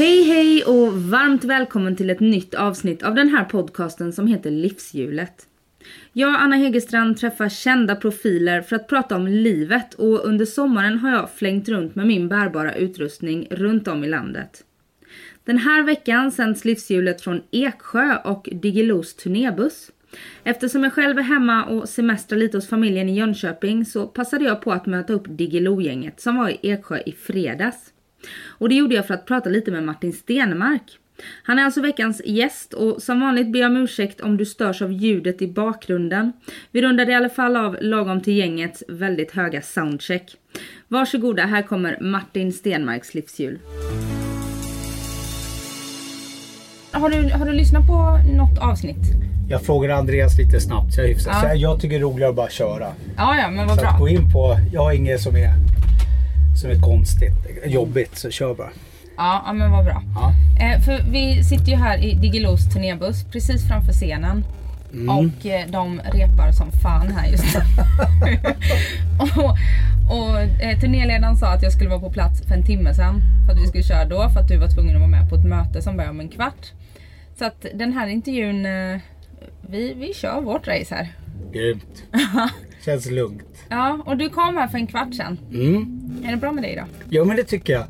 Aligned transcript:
Hej 0.00 0.22
hej 0.22 0.64
och 0.64 0.92
varmt 1.02 1.44
välkommen 1.44 1.96
till 1.96 2.10
ett 2.10 2.20
nytt 2.20 2.54
avsnitt 2.54 3.02
av 3.02 3.14
den 3.14 3.28
här 3.28 3.44
podcasten 3.44 4.12
som 4.12 4.26
heter 4.26 4.50
Livshjulet. 4.50 5.46
Jag, 6.12 6.36
Anna 6.40 6.56
Hegerstrand, 6.56 7.16
träffar 7.16 7.48
kända 7.48 7.96
profiler 7.96 8.62
för 8.62 8.76
att 8.76 8.88
prata 8.88 9.16
om 9.16 9.26
livet 9.26 9.94
och 9.94 10.24
under 10.24 10.44
sommaren 10.44 10.98
har 10.98 11.10
jag 11.10 11.30
flängt 11.30 11.68
runt 11.68 11.94
med 11.94 12.06
min 12.06 12.28
bärbara 12.28 12.74
utrustning 12.74 13.46
runt 13.50 13.88
om 13.88 14.04
i 14.04 14.08
landet. 14.08 14.64
Den 15.44 15.58
här 15.58 15.82
veckan 15.82 16.32
sänds 16.32 16.64
Livshjulet 16.64 17.22
från 17.22 17.42
Eksjö 17.50 18.16
och 18.24 18.48
Digilos 18.52 19.14
turnébuss. 19.14 19.90
Eftersom 20.44 20.84
jag 20.84 20.92
själv 20.92 21.18
är 21.18 21.22
hemma 21.22 21.64
och 21.64 21.88
semestrar 21.88 22.38
lite 22.38 22.56
hos 22.56 22.68
familjen 22.68 23.08
i 23.08 23.14
Jönköping 23.14 23.84
så 23.84 24.06
passade 24.06 24.44
jag 24.44 24.62
på 24.62 24.72
att 24.72 24.86
möta 24.86 25.12
upp 25.12 25.24
Digilo-gänget 25.28 26.20
som 26.20 26.36
var 26.36 26.48
i 26.50 26.58
Eksjö 26.62 26.98
i 27.06 27.12
fredags. 27.12 27.89
Och 28.46 28.68
det 28.68 28.74
gjorde 28.74 28.94
jag 28.94 29.06
för 29.06 29.14
att 29.14 29.26
prata 29.26 29.50
lite 29.50 29.70
med 29.70 29.82
Martin 29.82 30.12
Stenmark. 30.12 30.98
Han 31.42 31.58
är 31.58 31.64
alltså 31.64 31.80
veckans 31.80 32.22
gäst 32.24 32.72
och 32.72 33.02
som 33.02 33.20
vanligt 33.20 33.52
ber 33.52 33.60
jag 33.60 33.70
om 33.70 33.76
ursäkt 33.76 34.20
om 34.20 34.36
du 34.36 34.46
störs 34.46 34.82
av 34.82 34.92
ljudet 34.92 35.42
i 35.42 35.48
bakgrunden. 35.48 36.32
Vi 36.70 36.82
rundade 36.82 37.12
i 37.12 37.14
alla 37.14 37.28
fall 37.28 37.56
av 37.56 37.76
lagom 37.80 38.20
till 38.20 38.36
gängets 38.36 38.82
väldigt 38.88 39.32
höga 39.32 39.62
soundcheck. 39.62 40.36
Varsågoda, 40.88 41.42
här 41.42 41.62
kommer 41.62 41.98
Martin 42.00 42.52
Stenmarks 42.52 43.14
livshjul. 43.14 43.58
Har 46.92 47.10
du, 47.10 47.30
har 47.30 47.46
du 47.46 47.52
lyssnat 47.52 47.86
på 47.86 48.18
något 48.36 48.58
avsnitt? 48.58 49.30
Jag 49.48 49.62
frågade 49.62 49.96
Andreas 49.96 50.38
lite 50.38 50.60
snabbt 50.60 50.94
så 50.94 51.00
jag. 51.00 51.10
Ja. 51.10 51.16
Så 51.16 51.46
jag 51.54 51.80
tycker 51.80 51.98
det 51.98 52.02
är 52.02 52.10
roligare 52.10 52.30
att 52.30 52.36
bara 52.36 52.48
köra. 52.48 52.86
Ja, 53.16 53.36
ja, 53.38 53.50
men 53.50 53.66
vad 53.66 53.80
Så 53.80 53.86
att 53.86 53.98
gå 53.98 54.08
in 54.08 54.32
på, 54.32 54.56
jag 54.72 54.80
har 54.80 54.92
inget 54.92 55.20
som 55.20 55.36
är, 55.36 55.52
som 56.60 56.70
är 56.70 56.80
konstigt, 56.80 57.32
jobbigt, 57.66 58.18
så 58.18 58.30
kör 58.30 58.54
bara. 58.54 58.70
Ja, 59.16 59.42
ja 59.46 59.52
men 59.52 59.70
vad 59.70 59.84
bra. 59.84 60.02
Ja. 60.14 60.34
Eh, 60.64 60.80
för 60.80 61.10
vi 61.10 61.44
sitter 61.44 61.66
ju 61.66 61.76
här 61.76 61.98
i 62.04 62.14
Digilos 62.14 62.72
turnébuss 62.72 63.24
precis 63.32 63.68
framför 63.68 63.92
scenen. 63.92 64.44
Och 64.90 65.46
eh, 65.46 65.70
de 65.70 66.00
repar 66.00 66.52
som 66.52 66.72
fan 66.72 67.08
här 67.08 67.28
just 67.28 67.44
nu. 67.54 67.60
och 69.42 69.56
och 70.10 70.40
eh, 70.40 70.78
turnéledaren 70.80 71.36
sa 71.36 71.46
att 71.46 71.62
jag 71.62 71.72
skulle 71.72 71.90
vara 71.90 72.00
på 72.00 72.10
plats 72.10 72.42
för 72.42 72.54
en 72.54 72.64
timme 72.66 72.94
sedan. 72.94 73.20
För 73.46 73.52
att 73.52 73.62
vi 73.62 73.66
skulle 73.66 73.84
köra 73.84 74.04
då, 74.04 74.28
för 74.28 74.40
att 74.40 74.48
du 74.48 74.56
var 74.56 74.68
tvungen 74.68 74.96
att 74.96 75.00
vara 75.00 75.10
med 75.10 75.30
på 75.30 75.36
ett 75.36 75.44
möte 75.44 75.82
som 75.82 75.96
börjar 75.96 76.10
om 76.10 76.20
en 76.20 76.28
kvart. 76.28 76.72
Så 77.38 77.44
att 77.44 77.66
den 77.74 77.92
här 77.92 78.06
intervjun, 78.06 78.66
eh, 78.66 79.00
vi, 79.60 79.94
vi 79.94 80.14
kör 80.14 80.40
vårt 80.40 80.68
race 80.68 80.94
här. 80.94 81.08
Grymt. 81.52 82.04
Känns 82.84 83.10
lugnt. 83.10 83.64
Ja, 83.68 84.02
och 84.06 84.16
du 84.16 84.28
kom 84.28 84.56
här 84.56 84.68
för 84.68 84.78
en 84.78 84.86
kvart 84.86 85.14
sedan. 85.14 85.38
Mm. 85.52 86.00
Är 86.26 86.30
det 86.30 86.36
bra 86.36 86.52
med 86.52 86.64
dig 86.64 86.76
då? 86.76 86.84
Ja 87.10 87.24
men 87.24 87.36
det 87.36 87.44
tycker 87.44 87.72
jag. 87.72 87.84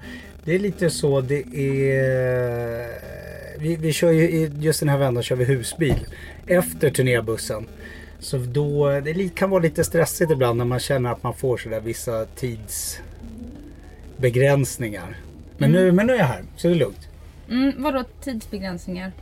Det 0.44 0.55
är 0.55 0.58
lite 0.58 0.91
så 0.91 1.20
det 1.20 1.41
är. 1.41 2.88
Vi, 3.58 3.77
vi 3.77 3.92
kör 3.92 4.11
ju 4.11 4.50
just 4.61 4.80
den 4.80 4.88
här 4.88 4.98
vändan 4.98 5.22
kör 5.22 5.36
vi 5.36 5.44
husbil 5.44 6.06
efter 6.46 6.91
turnébussen. 6.91 7.66
Så 8.18 8.38
då, 8.38 9.00
det 9.00 9.34
kan 9.34 9.50
vara 9.50 9.62
lite 9.62 9.84
stressigt 9.84 10.30
ibland 10.30 10.58
när 10.58 10.64
man 10.64 10.79
känner 10.79 11.11
att 11.11 11.23
man 11.23 11.34
får 11.34 11.56
sådär 11.56 11.80
vissa 11.80 12.24
tidsbegränsningar. 12.24 15.17
Men, 15.58 15.73
nu, 15.73 15.92
men 15.92 16.06
nu 16.06 16.12
är 16.12 16.18
jag 16.18 16.24
här 16.24 16.42
så 16.56 16.68
det 16.68 16.74
är 16.74 16.79
lugnt. 16.79 17.08
Mm, 17.50 17.73
vadå 17.79 18.05
tidsbegränsningar? 18.24 19.12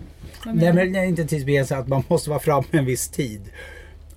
Vad 0.44 0.56
Nej 0.56 0.72
men 0.72 0.94
inte 0.94 1.24
tidsbegränsat 1.24 1.78
att 1.78 1.88
man 1.88 2.02
måste 2.08 2.30
vara 2.30 2.40
framme 2.40 2.66
en 2.70 2.84
viss 2.84 3.08
tid. 3.08 3.40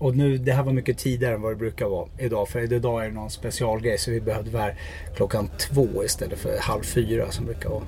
Och 0.01 0.17
nu, 0.17 0.37
det 0.37 0.51
här 0.51 0.63
var 0.63 0.73
mycket 0.73 0.97
tidigare 0.97 1.35
än 1.35 1.41
vad 1.41 1.51
det 1.51 1.55
brukar 1.55 1.85
vara 1.85 2.07
idag. 2.17 2.49
För 2.49 2.73
idag 2.73 3.03
är 3.03 3.07
det 3.07 3.13
någon 3.13 3.29
specialgrej 3.29 3.97
så 3.97 4.11
vi 4.11 4.21
behövde 4.21 4.51
vara 4.51 4.71
klockan 5.15 5.49
två 5.57 6.03
istället 6.05 6.39
för 6.39 6.57
halv 6.59 6.83
fyra 6.83 7.31
som 7.31 7.45
brukar 7.45 7.69
vara. 7.69 7.83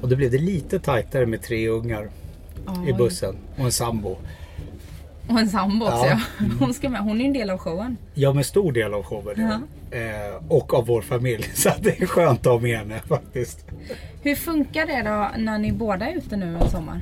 Och 0.00 0.08
då 0.08 0.16
blev 0.16 0.30
det 0.30 0.38
lite 0.38 0.80
tajtare 0.80 1.26
med 1.26 1.42
tre 1.42 1.68
ungar 1.68 2.04
i 2.86 2.90
Oj. 2.90 2.92
bussen 2.92 3.36
och 3.58 3.64
en 3.64 3.72
sambo. 3.72 4.16
Och 5.28 5.38
en 5.40 5.48
sambo 5.48 5.86
också 5.86 6.06
Ja. 6.06 6.20
Ja. 6.38 6.44
Hon 6.60 6.74
ska 6.74 6.88
med. 6.88 7.00
Hon 7.00 7.20
är 7.20 7.24
en 7.24 7.32
del 7.32 7.50
av 7.50 7.58
showen. 7.58 7.96
Ja, 8.14 8.32
med 8.32 8.46
stor 8.46 8.72
del 8.72 8.94
av 8.94 9.02
showen. 9.02 9.34
Ja. 9.90 9.98
Eh, 9.98 10.42
och 10.48 10.74
av 10.74 10.86
vår 10.86 11.02
familj. 11.02 11.42
Så 11.54 11.70
det 11.80 12.02
är 12.02 12.06
skönt 12.06 12.40
att 12.46 12.52
ha 12.52 12.58
med 12.60 12.78
henne 12.78 13.00
faktiskt. 13.08 13.66
Hur 14.22 14.34
funkar 14.34 14.86
det 14.86 15.02
då 15.02 15.42
när 15.44 15.58
ni 15.58 15.72
båda 15.72 16.06
är 16.10 16.16
ute 16.16 16.36
nu 16.36 16.56
en 16.56 16.70
sommar? 16.70 17.00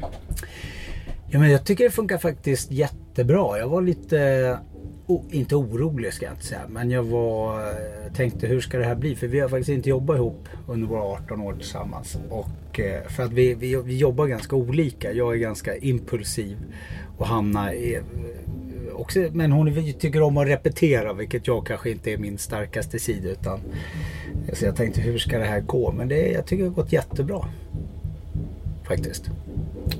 Ja, 1.34 1.38
men 1.38 1.50
jag 1.50 1.64
tycker 1.64 1.84
det 1.84 1.90
funkar 1.90 2.18
faktiskt 2.18 2.72
jättebra. 2.72 3.58
Jag 3.58 3.68
var 3.68 3.82
lite, 3.82 4.58
oh, 5.06 5.22
inte 5.30 5.56
orolig 5.56 6.14
ska 6.14 6.24
jag 6.24 6.34
inte 6.34 6.46
säga, 6.46 6.60
men 6.68 6.90
jag 6.90 7.02
var, 7.02 7.58
eh, 7.60 8.12
tänkte 8.14 8.46
hur 8.46 8.60
ska 8.60 8.78
det 8.78 8.84
här 8.84 8.94
bli? 8.94 9.16
För 9.16 9.26
vi 9.26 9.40
har 9.40 9.48
faktiskt 9.48 9.68
inte 9.68 9.88
jobbat 9.88 10.16
ihop 10.16 10.48
under 10.68 10.88
våra 10.88 11.02
18 11.02 11.40
år 11.40 11.52
tillsammans. 11.52 12.18
Och 12.30 12.80
eh, 12.80 13.08
för 13.08 13.22
att 13.22 13.32
vi, 13.32 13.54
vi, 13.54 13.76
vi 13.76 13.96
jobbar 13.96 14.26
ganska 14.26 14.56
olika. 14.56 15.12
Jag 15.12 15.34
är 15.34 15.38
ganska 15.38 15.76
impulsiv 15.76 16.56
och 17.18 17.26
Hanna 17.26 17.74
är 17.74 17.96
eh, 17.96 18.94
också, 18.94 19.20
men 19.32 19.52
hon 19.52 19.92
tycker 19.98 20.22
om 20.22 20.36
att 20.36 20.46
repetera 20.46 21.12
vilket 21.12 21.46
jag 21.46 21.66
kanske 21.66 21.90
inte 21.90 22.12
är 22.12 22.18
min 22.18 22.38
starkaste 22.38 22.98
sida. 22.98 23.28
Utan, 23.28 23.60
så 24.52 24.64
jag 24.64 24.76
tänkte 24.76 25.00
hur 25.00 25.18
ska 25.18 25.38
det 25.38 25.44
här 25.44 25.60
gå? 25.60 25.92
Men 25.92 26.08
det, 26.08 26.28
jag 26.28 26.46
tycker 26.46 26.64
det 26.64 26.70
har 26.70 26.76
gått 26.76 26.92
jättebra. 26.92 27.48
Faktiskt. 28.84 29.30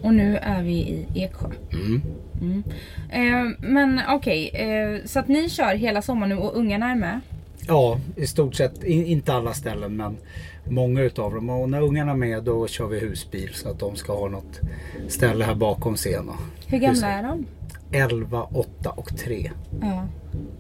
Och 0.02 0.14
nu 0.14 0.36
är 0.36 0.62
vi 0.62 0.72
i 0.72 1.06
Eksjö. 1.14 1.48
Mm. 1.72 2.02
Mm. 2.40 2.62
Eh, 3.10 3.56
men 3.58 4.00
okej, 4.08 4.50
eh, 4.54 5.04
så 5.04 5.18
att 5.18 5.28
ni 5.28 5.48
kör 5.48 5.74
hela 5.74 6.02
sommaren 6.02 6.28
nu 6.28 6.36
och 6.36 6.56
ungarna 6.56 6.90
är 6.90 6.96
med? 6.96 7.20
Ja, 7.68 7.98
i 8.16 8.26
stort 8.26 8.54
sett. 8.54 8.84
I, 8.84 9.04
inte 9.04 9.32
alla 9.32 9.54
ställen 9.54 9.96
men 9.96 10.16
många 10.64 11.00
utav 11.02 11.34
dem. 11.34 11.50
Och 11.50 11.68
när 11.68 11.82
ungarna 11.82 12.12
är 12.12 12.16
med 12.16 12.42
då 12.44 12.66
kör 12.66 12.86
vi 12.86 12.98
husbil 12.98 13.50
så 13.54 13.68
att 13.68 13.78
de 13.78 13.96
ska 13.96 14.18
ha 14.18 14.28
något 14.28 14.60
ställe 15.08 15.44
här 15.44 15.54
bakom 15.54 15.96
scenen. 15.96 16.34
Hur 16.66 16.78
gamla 16.78 17.06
är 17.06 17.22
de? 17.22 17.46
11, 17.92 18.42
8 18.42 18.90
och 18.90 19.18
3. 19.18 19.50
Ja. 19.80 20.06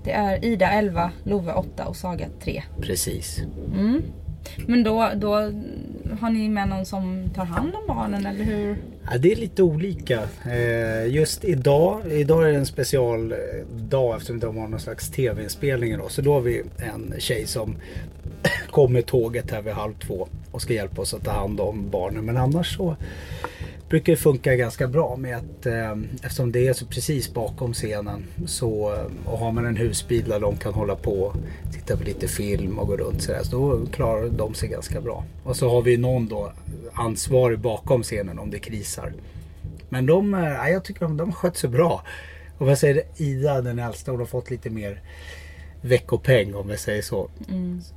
Det 0.04 0.12
är 0.12 0.44
Ida 0.44 0.70
11, 0.70 1.10
Love 1.24 1.52
8 1.52 1.86
och 1.86 1.96
Saga 1.96 2.26
3. 2.44 2.62
Precis. 2.80 3.42
Mm. 3.74 4.02
Men 4.66 4.82
då, 4.82 5.10
då 5.16 5.34
har 6.20 6.30
ni 6.30 6.48
med 6.48 6.68
någon 6.68 6.86
som 6.86 7.30
tar 7.34 7.44
hand 7.44 7.74
om 7.74 7.86
barnen 7.96 8.26
eller 8.26 8.44
hur? 8.44 8.76
Ja, 9.10 9.18
det 9.18 9.32
är 9.32 9.36
lite 9.36 9.62
olika. 9.62 10.22
Eh, 10.50 11.06
just 11.06 11.44
idag, 11.44 12.00
idag 12.12 12.48
är 12.48 12.52
det 12.52 12.58
en 12.58 12.66
special 12.66 13.32
eh, 13.32 13.38
dag 13.68 14.16
eftersom 14.16 14.40
de 14.40 14.56
har 14.56 14.68
någon 14.68 14.80
slags 14.80 15.10
tv-inspelning 15.10 15.92
idag. 15.92 16.10
Så 16.10 16.22
då 16.22 16.32
har 16.32 16.40
vi 16.40 16.62
en 16.76 17.14
tjej 17.18 17.46
som 17.46 17.76
kommer 18.70 19.02
tåget 19.02 19.50
här 19.50 19.62
vid 19.62 19.72
halv 19.72 19.94
två 19.94 20.28
och 20.50 20.62
ska 20.62 20.74
hjälpa 20.74 21.02
oss 21.02 21.14
att 21.14 21.24
ta 21.24 21.30
hand 21.30 21.60
om 21.60 21.90
barnen. 21.90 22.24
Men 22.24 22.36
annars 22.36 22.76
så 22.76 22.96
brukar 23.88 24.12
det 24.12 24.16
funka 24.16 24.56
ganska 24.56 24.88
bra 24.88 25.16
med 25.16 25.36
att 25.36 25.66
eh, 25.66 25.92
eftersom 26.22 26.52
det 26.52 26.68
är 26.68 26.72
så 26.72 26.86
precis 26.86 27.34
bakom 27.34 27.72
scenen 27.72 28.24
så 28.46 28.94
eh, 28.94 29.30
och 29.32 29.38
har 29.38 29.52
man 29.52 29.66
en 29.66 29.76
husbil 29.76 30.24
där 30.28 30.40
de 30.40 30.56
kan 30.56 30.74
hålla 30.74 30.96
på 30.96 31.34
titta 31.72 31.96
på 31.96 32.04
lite 32.04 32.28
film 32.28 32.78
och 32.78 32.86
gå 32.86 32.96
runt 32.96 33.22
sådär 33.22 33.42
så 33.42 33.56
då 33.56 33.86
klarar 33.86 34.28
de 34.28 34.54
sig 34.54 34.68
ganska 34.68 35.00
bra. 35.00 35.24
Och 35.44 35.56
så 35.56 35.70
har 35.70 35.82
vi 35.82 35.96
någon 35.96 36.28
då 36.28 36.52
ansvarig 36.92 37.58
bakom 37.58 38.02
scenen 38.02 38.38
om 38.38 38.50
det 38.50 38.58
krisar. 38.58 39.12
Men 39.88 40.06
de, 40.06 40.34
eh, 40.34 40.70
jag 40.70 40.84
tycker 40.84 41.00
de, 41.00 41.16
de 41.16 41.28
har 41.28 41.36
skött 41.36 41.56
sig 41.56 41.70
bra. 41.70 42.02
Och 42.58 42.66
vad 42.66 42.78
säger 42.78 43.02
Ida 43.16 43.60
den 43.60 43.78
äldsta 43.78 44.10
hon 44.10 44.20
har 44.20 44.26
fått 44.26 44.50
lite 44.50 44.70
mer 44.70 45.00
veckopeng 45.82 46.54
om 46.54 46.70
jag 46.70 46.78
säger 46.78 47.02
så. 47.02 47.30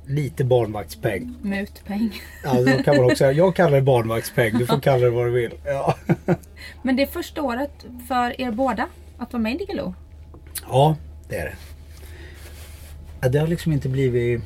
Lite 0.06 0.44
barnvaktspeng. 0.44 1.34
Mutpeng. 1.42 2.20
Ja, 2.44 2.62
då 2.62 2.82
kan 2.82 2.96
man 2.96 3.04
också, 3.04 3.32
jag 3.32 3.56
kallar 3.56 3.76
det 3.76 3.82
barnvaktspeng. 3.82 4.58
Du 4.58 4.66
får 4.66 4.80
kalla 4.80 5.04
det 5.04 5.10
vad 5.10 5.26
du 5.26 5.30
vill. 5.30 5.52
Ja, 5.64 5.94
Men 6.82 6.96
det 6.96 7.02
är 7.02 7.06
första 7.06 7.42
året 7.42 7.86
för 8.08 8.40
er 8.40 8.50
båda 8.50 8.88
att 9.18 9.32
vara 9.32 9.42
med 9.42 9.54
i 9.54 9.58
Diggiloo. 9.58 9.94
ja 10.68 10.96
det 11.28 11.36
är 11.36 11.44
det. 11.44 11.56
Ja, 13.20 13.28
det 13.28 13.38
har 13.38 13.46
liksom 13.46 13.72
inte 13.72 13.88
blivit... 13.88 14.42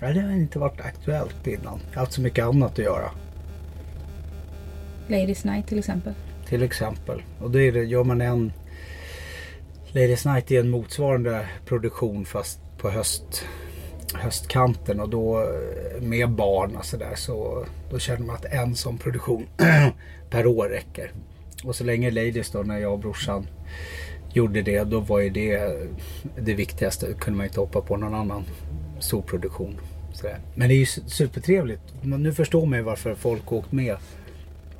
Ja, 0.00 0.06
det 0.12 0.20
har 0.20 0.32
inte 0.32 0.58
varit 0.58 0.80
aktuellt 0.80 1.46
innan. 1.46 1.80
Jag 1.90 1.94
har 1.94 2.00
haft 2.00 2.12
så 2.12 2.20
mycket 2.20 2.44
annat 2.44 2.72
att 2.72 2.78
göra. 2.78 3.10
Ladies 5.08 5.44
Night 5.44 5.66
till 5.66 5.78
exempel. 5.78 6.12
Till 6.48 6.62
exempel. 6.62 7.22
Och 7.40 7.50
då 7.50 7.60
är 7.60 7.72
det, 7.72 7.84
gör 7.84 8.04
man 8.04 8.20
en... 8.20 8.52
Ladies 9.92 10.24
Night 10.24 10.50
är 10.50 10.60
en 10.60 10.70
motsvarande 10.70 11.48
produktion 11.66 12.24
fast 12.24 12.60
på 12.78 12.90
höst 12.90 13.44
höstkanten 14.14 15.00
och 15.00 15.08
då 15.08 15.40
eh, 15.40 16.02
med 16.02 16.30
barn 16.30 16.76
och 16.76 16.84
sådär 16.84 17.14
så 17.14 17.66
då 17.90 17.98
känner 17.98 18.26
man 18.26 18.36
att 18.36 18.44
en 18.44 18.74
sån 18.74 18.98
produktion 18.98 19.46
per 20.30 20.46
år 20.46 20.68
räcker. 20.68 21.12
Och 21.64 21.76
så 21.76 21.84
länge 21.84 22.10
Ladies 22.10 22.50
då 22.50 22.62
när 22.62 22.78
jag 22.78 22.92
och 22.92 22.98
brorsan 22.98 23.46
gjorde 24.32 24.62
det 24.62 24.84
då 24.84 25.00
var 25.00 25.20
ju 25.20 25.30
det 25.30 25.52
eh, 25.52 25.70
det 26.38 26.54
viktigaste. 26.54 27.06
Då 27.06 27.18
kunde 27.18 27.36
man 27.36 27.46
inte 27.46 27.60
hoppa 27.60 27.80
på 27.80 27.96
någon 27.96 28.14
annan 28.14 28.44
stor 29.00 29.22
produktion. 29.22 29.80
Sådär. 30.12 30.38
Men 30.54 30.68
det 30.68 30.74
är 30.74 30.78
ju 30.78 30.86
supertrevligt. 30.86 31.82
Nu 32.02 32.32
förstår 32.32 32.66
man 32.66 32.78
ju 32.78 32.84
varför 32.84 33.14
folk 33.14 33.52
åkt 33.52 33.72
med 33.72 33.96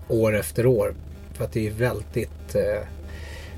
år 0.08 0.36
efter 0.36 0.66
år. 0.66 0.94
För 1.32 1.44
att 1.44 1.52
det 1.52 1.66
är 1.66 1.70
väldigt 1.70 2.54
eh, 2.54 2.86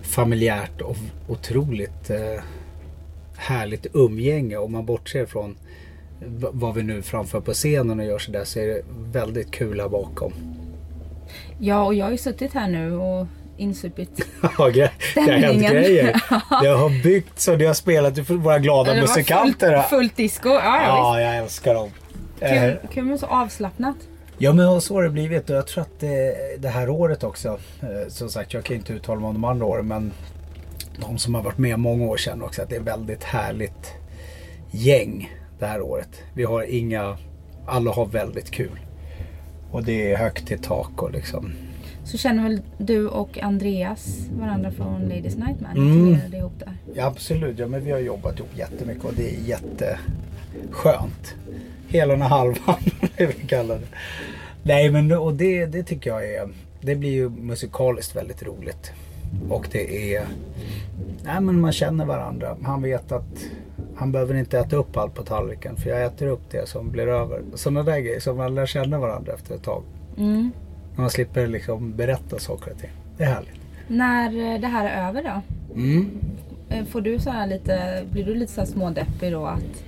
familjärt 0.02 0.80
och 0.80 0.96
otroligt 1.28 2.10
eh, 2.10 2.42
härligt 3.40 3.86
umgänge. 3.92 4.56
Om 4.56 4.72
man 4.72 4.86
bortser 4.86 5.26
från 5.26 5.56
vad 6.52 6.74
vi 6.74 6.82
nu 6.82 7.02
framför 7.02 7.40
på 7.40 7.52
scenen 7.52 8.00
och 8.00 8.06
gör 8.06 8.18
sådär 8.18 8.44
så 8.44 8.58
är 8.58 8.66
det 8.66 8.82
väldigt 9.12 9.50
kul 9.50 9.80
här 9.80 9.88
bakom. 9.88 10.32
Ja, 11.58 11.84
och 11.84 11.94
jag 11.94 12.04
har 12.06 12.10
ju 12.12 12.18
suttit 12.18 12.54
här 12.54 12.68
nu 12.68 12.96
och 12.96 13.26
insupit 13.56 14.10
Ja, 14.58 14.70
det 14.70 14.90
har 15.14 15.28
hänt 15.38 15.62
grejer. 15.70 16.22
Det 16.62 16.68
har 16.68 17.02
byggts 17.02 17.48
och 17.48 17.58
det 17.58 17.66
har 17.66 17.74
spelat 17.74 18.26
för 18.26 18.34
våra 18.34 18.58
glada 18.58 18.94
Det 18.94 19.00
musikanter. 19.00 19.72
Fullt, 19.76 19.88
fullt 19.88 20.16
disco. 20.16 20.48
Ja, 20.48 20.60
ja, 20.82 20.86
Ja, 20.86 21.20
jag 21.20 21.36
älskar 21.36 21.74
dem. 21.74 21.90
visst. 22.40 22.52
Eh, 22.52 22.60
Kul, 22.62 22.76
kul 22.92 23.04
men 23.04 23.18
så 23.18 23.26
avslappnat. 23.26 23.96
Ja 24.38 24.52
men 24.52 24.80
så 24.80 24.94
har 24.94 25.02
det 25.02 25.10
blivit 25.10 25.50
och 25.50 25.56
jag 25.56 25.66
tror 25.66 25.82
att 25.82 26.00
det, 26.00 26.34
det 26.58 26.68
här 26.68 26.88
året 26.90 27.24
också. 27.24 27.48
eh, 27.82 28.08
Som 28.08 28.28
sagt 28.28 28.54
jag 28.54 28.64
kan 28.64 28.76
inte 28.76 28.92
uttala 28.92 29.20
mig 29.20 29.28
om 29.28 29.34
de 29.34 29.44
andra 29.44 29.66
åren 29.66 29.86
men 29.88 30.12
de 31.00 31.18
som 31.18 31.34
har 31.34 31.42
varit 31.42 31.58
med 31.58 31.78
många 31.78 32.04
år 32.04 32.16
känner 32.16 32.44
också 32.44 32.62
att 32.62 32.68
det 32.68 32.76
är 32.76 32.80
väldigt 32.80 33.24
härligt 33.24 33.92
gäng 34.70 35.32
det 35.58 35.66
här 35.66 35.80
året. 35.80 36.22
Vi 36.34 36.44
har 36.44 36.62
inga, 36.62 37.16
alla 37.66 37.92
har 37.92 38.06
väldigt 38.06 38.50
kul. 38.50 38.80
Och 39.70 39.84
det 39.84 40.12
är 40.12 40.16
högt 40.16 40.50
i 40.50 40.58
tak 40.58 41.02
och 41.02 41.12
liksom. 41.12 41.52
Så 42.04 42.18
känner 42.18 42.42
väl 42.42 42.62
du 42.78 43.08
och 43.08 43.38
Andreas 43.38 44.18
varandra 44.40 44.70
från 44.70 45.02
Ladies 45.02 45.36
Night 45.36 45.60
Man? 45.60 45.76
Mm. 45.76 46.34
Ihop 46.34 46.58
där. 46.58 46.76
Ja, 46.94 47.06
absolut, 47.06 47.58
ja 47.58 47.66
men 47.66 47.84
vi 47.84 47.90
har 47.90 47.98
jobbat 47.98 48.38
ihop 48.38 48.56
jättemycket 48.56 49.04
och 49.04 49.14
det 49.14 49.30
är 49.30 49.40
jätteskönt. 49.40 51.34
Helan 51.88 52.22
och 52.22 52.28
halvan, 52.28 52.76
det 53.16 53.26
vi 53.26 53.46
kallar 53.46 53.74
det. 53.74 53.86
Nej 54.62 54.90
men 54.90 55.12
och 55.12 55.34
det, 55.34 55.66
det 55.66 55.82
tycker 55.82 56.10
jag 56.10 56.34
är, 56.34 56.48
det 56.80 56.94
blir 56.94 57.10
ju 57.10 57.28
musikaliskt 57.28 58.16
väldigt 58.16 58.42
roligt. 58.42 58.92
Och 59.48 59.68
det 59.72 60.14
är, 60.14 60.26
nej 61.24 61.40
men 61.40 61.60
man 61.60 61.72
känner 61.72 62.04
varandra. 62.04 62.56
Han 62.62 62.82
vet 62.82 63.12
att 63.12 63.44
han 63.96 64.12
behöver 64.12 64.34
inte 64.34 64.58
äta 64.58 64.76
upp 64.76 64.96
allt 64.96 65.14
på 65.14 65.22
tallriken 65.22 65.76
för 65.76 65.90
jag 65.90 66.04
äter 66.04 66.26
upp 66.26 66.50
det 66.50 66.68
som 66.68 66.90
blir 66.90 67.06
över. 67.06 67.42
Sådana 67.54 67.82
där 67.82 67.98
grejer 67.98 68.20
som 68.20 68.36
man 68.36 68.54
lär 68.54 68.66
känna 68.66 68.98
varandra 68.98 69.32
efter 69.32 69.54
ett 69.54 69.62
tag. 69.62 69.82
Mm. 70.18 70.50
När 70.94 71.00
man 71.00 71.10
slipper 71.10 71.46
liksom 71.46 71.96
berätta 71.96 72.38
saker 72.38 72.72
och 72.72 72.78
ting. 72.78 72.90
Det 73.16 73.24
är 73.24 73.28
härligt. 73.34 73.60
När 73.88 74.54
eh, 74.54 74.60
det 74.60 74.66
här 74.66 74.88
är 74.88 75.08
över 75.08 75.22
då? 75.22 75.42
Mm. 75.74 76.10
eh, 76.68 76.84
Får 76.84 77.00
du 77.00 77.18
så 77.18 77.30
här 77.30 77.46
lite, 77.46 78.04
blir 78.12 78.24
du 78.24 78.34
lite 78.34 78.52
så 78.52 78.60
här 78.60 78.68
smådeppig 78.68 79.32
då 79.32 79.46
att 79.46 79.84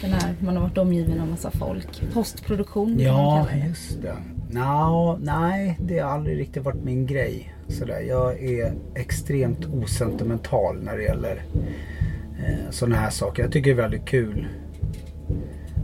den 0.00 0.12
här, 0.12 0.34
man 0.40 0.56
har 0.56 0.62
varit 0.62 0.78
omgiven 0.78 1.20
av 1.20 1.28
massa 1.28 1.50
folk? 1.50 2.02
Postproduktion? 2.14 3.00
Ja, 3.00 3.46
det. 3.52 3.66
just 3.68 4.02
det. 4.02 4.16
No, 4.52 5.18
nej, 5.22 5.78
det 5.80 5.98
har 5.98 6.10
aldrig 6.10 6.38
riktigt 6.38 6.62
varit 6.62 6.84
min 6.84 7.06
grej. 7.06 7.54
Sådär. 7.68 8.00
Jag 8.00 8.42
är 8.42 8.72
extremt 8.94 9.66
osentimental 9.66 10.82
när 10.82 10.96
det 10.96 11.02
gäller 11.02 11.42
eh, 12.38 12.70
sådana 12.70 12.96
här 12.96 13.10
saker. 13.10 13.42
Jag 13.42 13.52
tycker 13.52 13.74
det 13.74 13.80
är 13.80 13.82
väldigt 13.82 14.04
kul. 14.04 14.48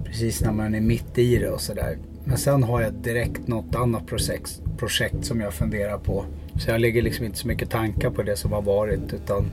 Precis 0.04 0.40
när 0.40 0.52
man 0.52 0.74
är 0.74 0.80
mitt 0.80 1.18
i 1.18 1.38
det 1.38 1.50
och 1.50 1.60
sådär. 1.60 1.98
Men 2.24 2.38
sen 2.38 2.62
har 2.62 2.80
jag 2.80 2.92
direkt 2.92 3.48
något 3.48 3.74
annat 3.74 4.06
projekt, 4.06 4.60
projekt 4.78 5.24
som 5.24 5.40
jag 5.40 5.54
funderar 5.54 5.98
på. 5.98 6.24
Så 6.58 6.70
jag 6.70 6.80
lägger 6.80 7.02
liksom 7.02 7.24
inte 7.24 7.38
så 7.38 7.48
mycket 7.48 7.70
tankar 7.70 8.10
på 8.10 8.22
det 8.22 8.36
som 8.36 8.52
har 8.52 8.62
varit 8.62 9.12
utan 9.12 9.50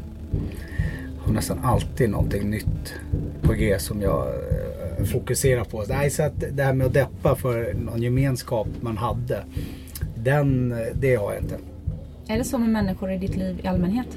har 1.19 1.33
nästan 1.33 1.59
alltid 1.63 2.09
någonting 2.09 2.50
nytt 2.50 2.95
på 3.41 3.53
G 3.53 3.79
som 3.79 4.01
jag 4.01 4.27
eh, 4.27 4.64
fokuserar 5.06 5.63
på. 5.63 5.84
Nej, 5.90 6.10
så 6.10 6.24
att 6.24 6.34
det 6.52 6.63
här 6.63 6.74
med 6.74 6.88
att 6.88 6.94
deppa 6.94 7.36
för 7.36 7.74
någon 7.74 8.02
gemenskap 8.02 8.68
man 8.81 8.98
hade. 8.98 9.44
Den, 10.18 10.69
det 10.94 11.16
har 11.16 11.34
jag 11.34 11.42
inte. 11.44 11.57
Är 12.28 12.38
det 12.38 12.44
så 12.44 12.57
med 12.57 12.69
människor 12.69 13.12
i 13.12 13.18
ditt 13.18 13.36
liv 13.36 13.60
i 13.63 13.68
allmänhet? 13.68 14.07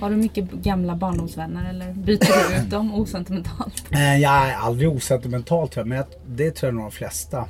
Har 0.00 0.10
du 0.10 0.16
mycket 0.16 0.50
gamla 0.52 0.96
barndomsvänner 0.96 1.70
eller 1.70 1.92
byter 1.92 2.50
du 2.50 2.62
ut 2.64 2.70
dem 2.70 2.94
osentimentalt? 2.94 3.84
Eh, 3.92 4.16
Jag 4.18 4.48
är 4.48 4.54
aldrig 4.54 4.88
osentimental 4.90 5.68
tror 5.68 5.80
jag, 5.86 5.88
men 5.88 6.04
det 6.36 6.50
tror 6.50 6.68
jag 6.68 6.74
nog 6.74 6.84
de 6.84 6.90
flesta 6.90 7.44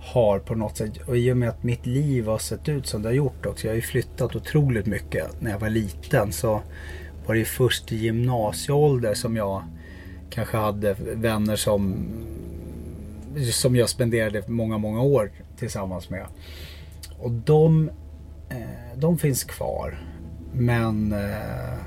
har 0.00 0.38
på 0.38 0.54
något 0.54 0.76
sätt. 0.76 0.96
Och 1.06 1.16
i 1.18 1.32
och 1.32 1.36
med 1.36 1.48
att 1.48 1.62
mitt 1.62 1.86
liv 1.86 2.26
har 2.26 2.38
sett 2.38 2.68
ut 2.68 2.86
som 2.86 3.02
det 3.02 3.08
har 3.08 3.14
gjort 3.14 3.46
också. 3.46 3.66
Jag 3.66 3.70
har 3.70 3.76
ju 3.76 3.82
flyttat 3.82 4.36
otroligt 4.36 4.86
mycket 4.86 5.40
när 5.40 5.50
jag 5.50 5.58
var 5.58 5.70
liten. 5.70 6.32
Så 6.32 6.60
var 7.26 7.34
det 7.34 7.44
först 7.44 7.92
i 7.92 7.96
gymnasieålder 7.96 9.14
som 9.14 9.36
jag 9.36 9.62
kanske 10.30 10.56
hade 10.56 10.96
vänner 10.98 11.56
som, 11.56 12.06
som 13.52 13.76
jag 13.76 13.88
spenderade 13.88 14.42
många, 14.46 14.78
många 14.78 15.02
år 15.02 15.30
tillsammans 15.58 16.10
med. 16.10 16.26
Och 17.18 17.30
de, 17.30 17.90
eh, 18.48 18.96
de 18.96 19.18
finns 19.18 19.44
kvar. 19.44 19.98
Men 20.52 21.12
eh, 21.12 21.78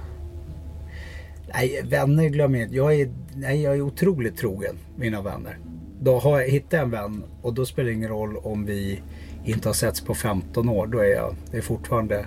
Nej, 1.53 1.81
vänner 1.83 2.29
glömmer 2.29 2.59
jag 2.59 2.65
inte. 2.65 2.75
Jag 2.75 2.99
är, 2.99 3.11
nej, 3.35 3.61
jag 3.61 3.75
är 3.75 3.81
otroligt 3.81 4.38
trogen 4.38 4.75
mina 4.95 5.21
vänner. 5.21 5.57
Då 5.99 6.19
har 6.19 6.39
jag 6.39 6.49
hittat 6.49 6.73
en 6.73 6.91
vän 6.91 7.23
och 7.41 7.53
då 7.53 7.65
spelar 7.65 7.89
det 7.89 7.95
ingen 7.95 8.09
roll 8.09 8.37
om 8.37 8.65
vi 8.65 9.01
inte 9.45 9.69
har 9.69 9.73
setts 9.73 10.01
på 10.01 10.13
15 10.13 10.69
år. 10.69 10.87
Då 10.87 10.99
är 10.99 11.09
jag, 11.09 11.35
det 11.51 11.57
är 11.57 11.61
fortfarande, 11.61 12.25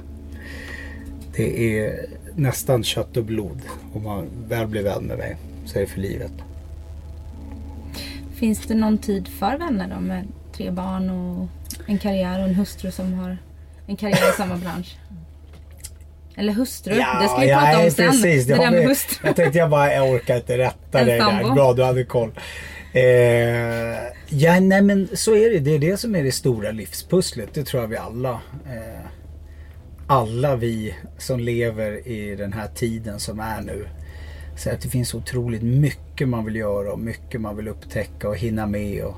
det 1.36 1.78
är 1.78 2.06
nästan 2.34 2.84
kött 2.84 3.16
och 3.16 3.24
blod. 3.24 3.60
Om 3.92 4.02
man 4.02 4.26
väl 4.48 4.66
blir 4.66 4.82
vän 4.82 5.04
med 5.04 5.18
mig 5.18 5.36
så 5.64 5.78
är 5.78 5.80
det 5.80 5.86
för 5.86 6.00
livet. 6.00 6.32
Finns 8.34 8.66
det 8.66 8.74
någon 8.74 8.98
tid 8.98 9.28
för 9.28 9.58
vänner 9.58 9.88
då 9.94 10.00
med 10.00 10.28
tre 10.52 10.70
barn 10.70 11.10
och 11.10 11.48
en 11.86 11.98
karriär 11.98 12.38
och 12.38 12.48
en 12.48 12.54
hustru 12.54 12.90
som 12.90 13.14
har 13.14 13.38
en 13.86 13.96
karriär 13.96 14.30
i 14.30 14.36
samma 14.36 14.56
bransch? 14.56 14.96
Eller 16.36 16.52
hustru, 16.52 16.94
det 16.94 17.28
ska 17.28 17.40
vi 17.40 17.48
prata 17.48 17.66
nej, 17.66 17.84
om 17.84 17.90
sen. 17.90 18.10
Precis, 18.10 18.46
det 18.46 18.54
har 18.54 18.64
där 18.64 18.70
med 18.70 18.88
hustru. 18.88 19.26
Jag 19.26 19.36
tänkte 19.36 19.58
jag 19.58 19.70
bara, 19.70 19.94
jag 19.94 20.10
orkar 20.10 20.36
inte 20.36 20.58
rätta 20.58 21.04
dig 21.04 21.18
där. 21.18 21.54
Bra, 21.54 21.72
du 21.72 21.84
hade 21.84 22.04
koll. 22.04 22.30
Eh, 22.92 23.02
ja, 24.28 24.60
nej 24.60 24.82
men 24.82 25.08
så 25.14 25.36
är 25.36 25.50
det. 25.50 25.58
Det 25.58 25.70
är 25.70 25.78
det 25.78 25.96
som 25.96 26.14
är 26.14 26.22
det 26.22 26.32
stora 26.32 26.70
livspusslet. 26.70 27.48
Det 27.54 27.64
tror 27.64 27.82
jag 27.82 27.88
vi 27.88 27.96
alla. 27.96 28.30
Eh, 28.66 29.06
alla 30.06 30.56
vi 30.56 30.94
som 31.18 31.40
lever 31.40 32.08
i 32.08 32.36
den 32.36 32.52
här 32.52 32.68
tiden 32.74 33.20
som 33.20 33.40
är 33.40 33.60
nu. 33.60 33.86
Så 34.56 34.70
att 34.70 34.80
det 34.80 34.88
finns 34.88 35.14
otroligt 35.14 35.62
mycket 35.62 36.28
man 36.28 36.44
vill 36.44 36.56
göra 36.56 36.92
och 36.92 36.98
mycket 36.98 37.40
man 37.40 37.56
vill 37.56 37.68
upptäcka 37.68 38.28
och 38.28 38.36
hinna 38.36 38.66
med. 38.66 39.04
Och 39.04 39.16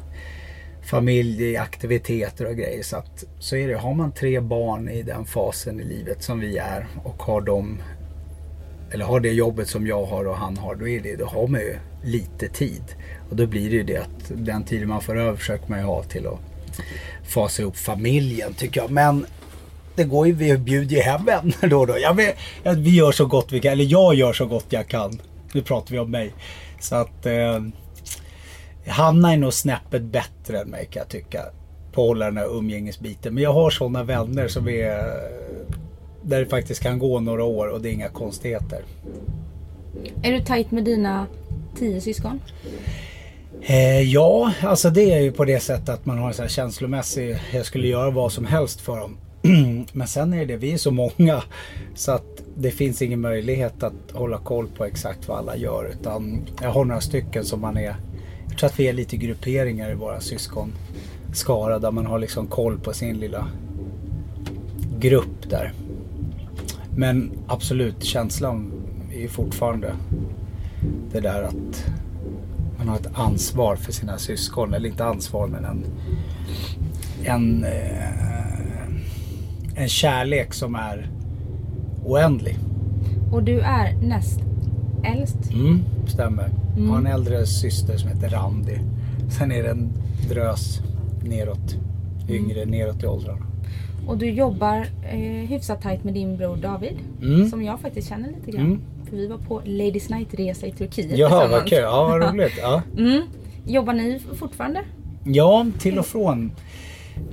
familj, 0.87 1.57
aktiviteter 1.57 2.47
och 2.47 2.57
grejer. 2.57 2.83
Så, 2.83 2.97
att, 2.97 3.25
så 3.39 3.57
är 3.57 3.69
det. 3.69 3.77
Har 3.77 3.95
man 3.95 4.13
tre 4.13 4.41
barn 4.41 4.89
i 4.89 5.03
den 5.03 5.25
fasen 5.25 5.81
i 5.81 5.85
livet 5.85 6.23
som 6.23 6.41
vi 6.41 6.59
är 6.59 6.87
och 7.05 7.23
har 7.23 7.41
dem 7.41 7.79
eller 8.91 9.05
har 9.05 9.21
det 9.21 9.33
jobbet 9.33 9.69
som 9.69 9.87
jag 9.87 10.05
har 10.05 10.25
och 10.25 10.37
han 10.37 10.57
har, 10.57 10.75
då, 10.75 10.89
är 10.89 11.01
det, 11.01 11.17
då 11.17 11.27
har 11.27 11.47
man 11.47 11.61
ju 11.61 11.77
lite 12.05 12.49
tid. 12.49 12.83
Och 13.31 13.37
då 13.37 13.47
blir 13.47 13.71
det 13.71 13.77
ju 13.77 13.83
det 13.83 13.97
att 13.97 14.33
den 14.35 14.65
tiden 14.65 14.89
man 14.89 15.01
får 15.01 15.19
över 15.19 15.37
försöker 15.37 15.71
man 15.71 15.79
ju 15.79 15.85
ha 15.85 16.03
till 16.03 16.27
att 16.27 16.41
fasa 17.25 17.63
ihop 17.63 17.77
familjen 17.77 18.55
tycker 18.55 18.81
jag. 18.81 18.91
Men 18.91 19.27
det 19.97 20.05
går 20.05 20.27
ju, 20.27 20.33
vi 20.33 20.59
bjuder 20.59 20.97
ju 20.97 21.03
hem 21.03 21.25
vänner 21.25 21.69
då 21.69 21.81
och 21.81 21.87
då. 21.87 21.99
Ja, 21.99 22.17
vi 22.77 22.91
gör 22.91 23.13
så 23.13 23.27
gott 23.27 23.53
vi 23.53 23.61
kan, 23.61 23.73
eller 23.73 23.85
jag 23.85 24.15
gör 24.15 24.33
så 24.33 24.47
gott 24.47 24.67
jag 24.69 24.89
kan. 24.89 25.21
Nu 25.53 25.63
pratar 25.63 25.93
vi 25.93 25.99
om 25.99 26.11
mig. 26.11 26.33
Så 26.81 26.97
att 26.97 27.27
eh, 27.27 27.63
Hanna 28.87 29.33
är 29.33 29.37
nog 29.37 29.53
snäppet 29.53 30.03
bättre 30.03 30.61
än 30.61 30.69
mig 30.69 30.89
kan 30.91 31.01
jag 31.01 31.09
tycka. 31.09 31.43
På 31.93 32.03
att 32.03 32.09
hålla 32.09 32.25
den 32.25 32.37
här 32.37 32.59
umgängesbiten. 32.59 33.35
Men 33.35 33.43
jag 33.43 33.53
har 33.53 33.71
sådana 33.71 34.03
vänner 34.03 34.49
som 34.49 34.69
är 34.69 35.21
där 36.23 36.41
det 36.41 36.47
faktiskt 36.47 36.83
kan 36.83 36.99
gå 36.99 37.21
några 37.21 37.45
år 37.45 37.67
och 37.67 37.81
det 37.81 37.89
är 37.89 37.93
inga 37.93 38.09
konstigheter. 38.09 38.81
Är 40.23 40.33
du 40.33 40.41
tajt 40.41 40.71
med 40.71 40.85
dina 40.85 41.27
tio 41.79 42.01
syskon? 42.01 42.41
Eh, 43.63 44.01
ja, 44.01 44.53
alltså 44.63 44.91
det 44.91 45.13
är 45.13 45.21
ju 45.21 45.33
på 45.33 45.45
det 45.45 45.61
sättet 45.61 45.89
att 45.89 46.07
man 46.07 46.19
har 46.19 46.29
en 46.29 46.35
sån 46.35 46.43
här 46.43 46.51
känslomässig, 46.51 47.39
jag 47.53 47.67
skulle 47.67 47.89
göra 47.89 48.11
vad 48.11 48.33
som 48.33 48.47
helst 48.47 48.81
för 48.81 48.97
dem. 48.97 49.17
Men 49.93 50.09
sen 50.09 50.35
är 50.35 50.47
det, 50.47 50.57
vi 50.57 50.73
är 50.73 50.79
så 50.79 50.91
många 50.91 51.43
så 51.95 52.13
att 52.13 52.43
det 52.57 52.71
finns 52.71 53.03
ingen 53.03 53.21
möjlighet 53.21 53.83
att 53.83 54.13
hålla 54.13 54.39
koll 54.39 54.69
på 54.77 54.85
exakt 54.85 55.29
vad 55.29 55.39
alla 55.39 55.57
gör. 55.57 55.91
Utan 56.01 56.47
jag 56.63 56.71
har 56.71 56.85
några 56.85 57.01
stycken 57.01 57.45
som 57.45 57.61
man 57.61 57.77
är, 57.77 57.97
jag 58.49 58.59
tror 58.59 58.71
att 58.71 58.81
vi 58.81 58.89
är 58.89 58.93
lite 58.93 59.17
grupperingar 59.17 59.91
i 59.91 59.95
våra 59.95 60.21
syskonskara 60.21 61.79
där 61.79 61.91
man 61.91 62.07
har 62.07 62.19
liksom 62.19 62.47
koll 62.47 62.79
på 62.79 62.93
sin 62.93 63.19
lilla 63.19 63.49
grupp 64.99 65.51
där. 65.51 65.73
Men 66.97 67.31
absolut, 67.47 68.05
känslan 68.05 68.73
är 69.13 69.21
ju 69.21 69.29
fortfarande 69.29 69.97
det 71.13 71.21
där 71.21 71.43
att 71.43 71.87
man 72.79 72.89
har 72.89 72.97
ett 72.97 73.11
ansvar 73.15 73.77
för 73.77 73.93
sina 73.93 74.19
syskon. 74.19 74.75
Eller 74.75 74.89
inte 74.89 75.05
ansvar 75.05 75.47
men 75.47 75.65
en, 75.65 75.85
en, 77.25 77.65
eh, 77.65 78.36
en 79.77 79.89
kärlek 79.89 80.55
som 80.55 80.75
är 80.75 81.11
oändlig. 82.05 82.59
Och 83.33 83.43
du 83.43 83.61
är 83.61 83.95
näst 84.03 84.41
äldst. 85.05 85.53
Mm, 85.53 85.81
stämmer. 86.07 86.51
Jag 86.77 86.85
har 86.85 86.99
en 86.99 87.07
äldre 87.07 87.47
syster 87.47 87.97
som 87.97 88.09
heter 88.09 88.29
Randi. 88.29 88.79
Sen 89.39 89.53
är 89.53 89.63
det 89.63 89.71
en 89.71 89.93
drös 90.29 90.81
neråt. 91.25 91.77
Yngre 92.29 92.65
neråt 92.65 93.03
i 93.03 93.07
åldrarna. 93.07 93.47
Och 94.07 94.19
du 94.19 94.31
jobbar 94.31 94.87
eh, 95.11 95.19
hyfsat 95.49 95.83
tajt 95.83 96.05
med 96.05 96.15
din 96.15 96.37
bror 96.37 96.57
David. 96.57 96.97
Mm. 97.23 97.49
Som 97.51 97.63
jag 97.63 97.81
faktiskt 97.81 98.09
känner 98.09 98.29
lite 98.29 98.51
grann. 98.51 98.67
Mm. 98.67 98.81
För 99.11 99.17
vi 99.17 99.27
var 99.27 99.39
på 99.39 99.63
Ladies 99.65 100.11
Night-resa 100.11 100.67
i 100.67 100.71
Turkiet 100.73 101.19
Ja, 101.19 101.49
vad 101.51 101.67
kul. 101.67 101.79
Ja, 101.79 102.07
vad 102.07 102.23
roligt. 102.35 102.53
Ja. 102.63 102.83
Mm. 102.99 103.23
Jobbar 103.67 103.93
ni 103.93 104.21
fortfarande? 104.35 104.81
Ja, 105.25 105.67
till 105.79 105.99
och 105.99 106.07
från 106.07 106.53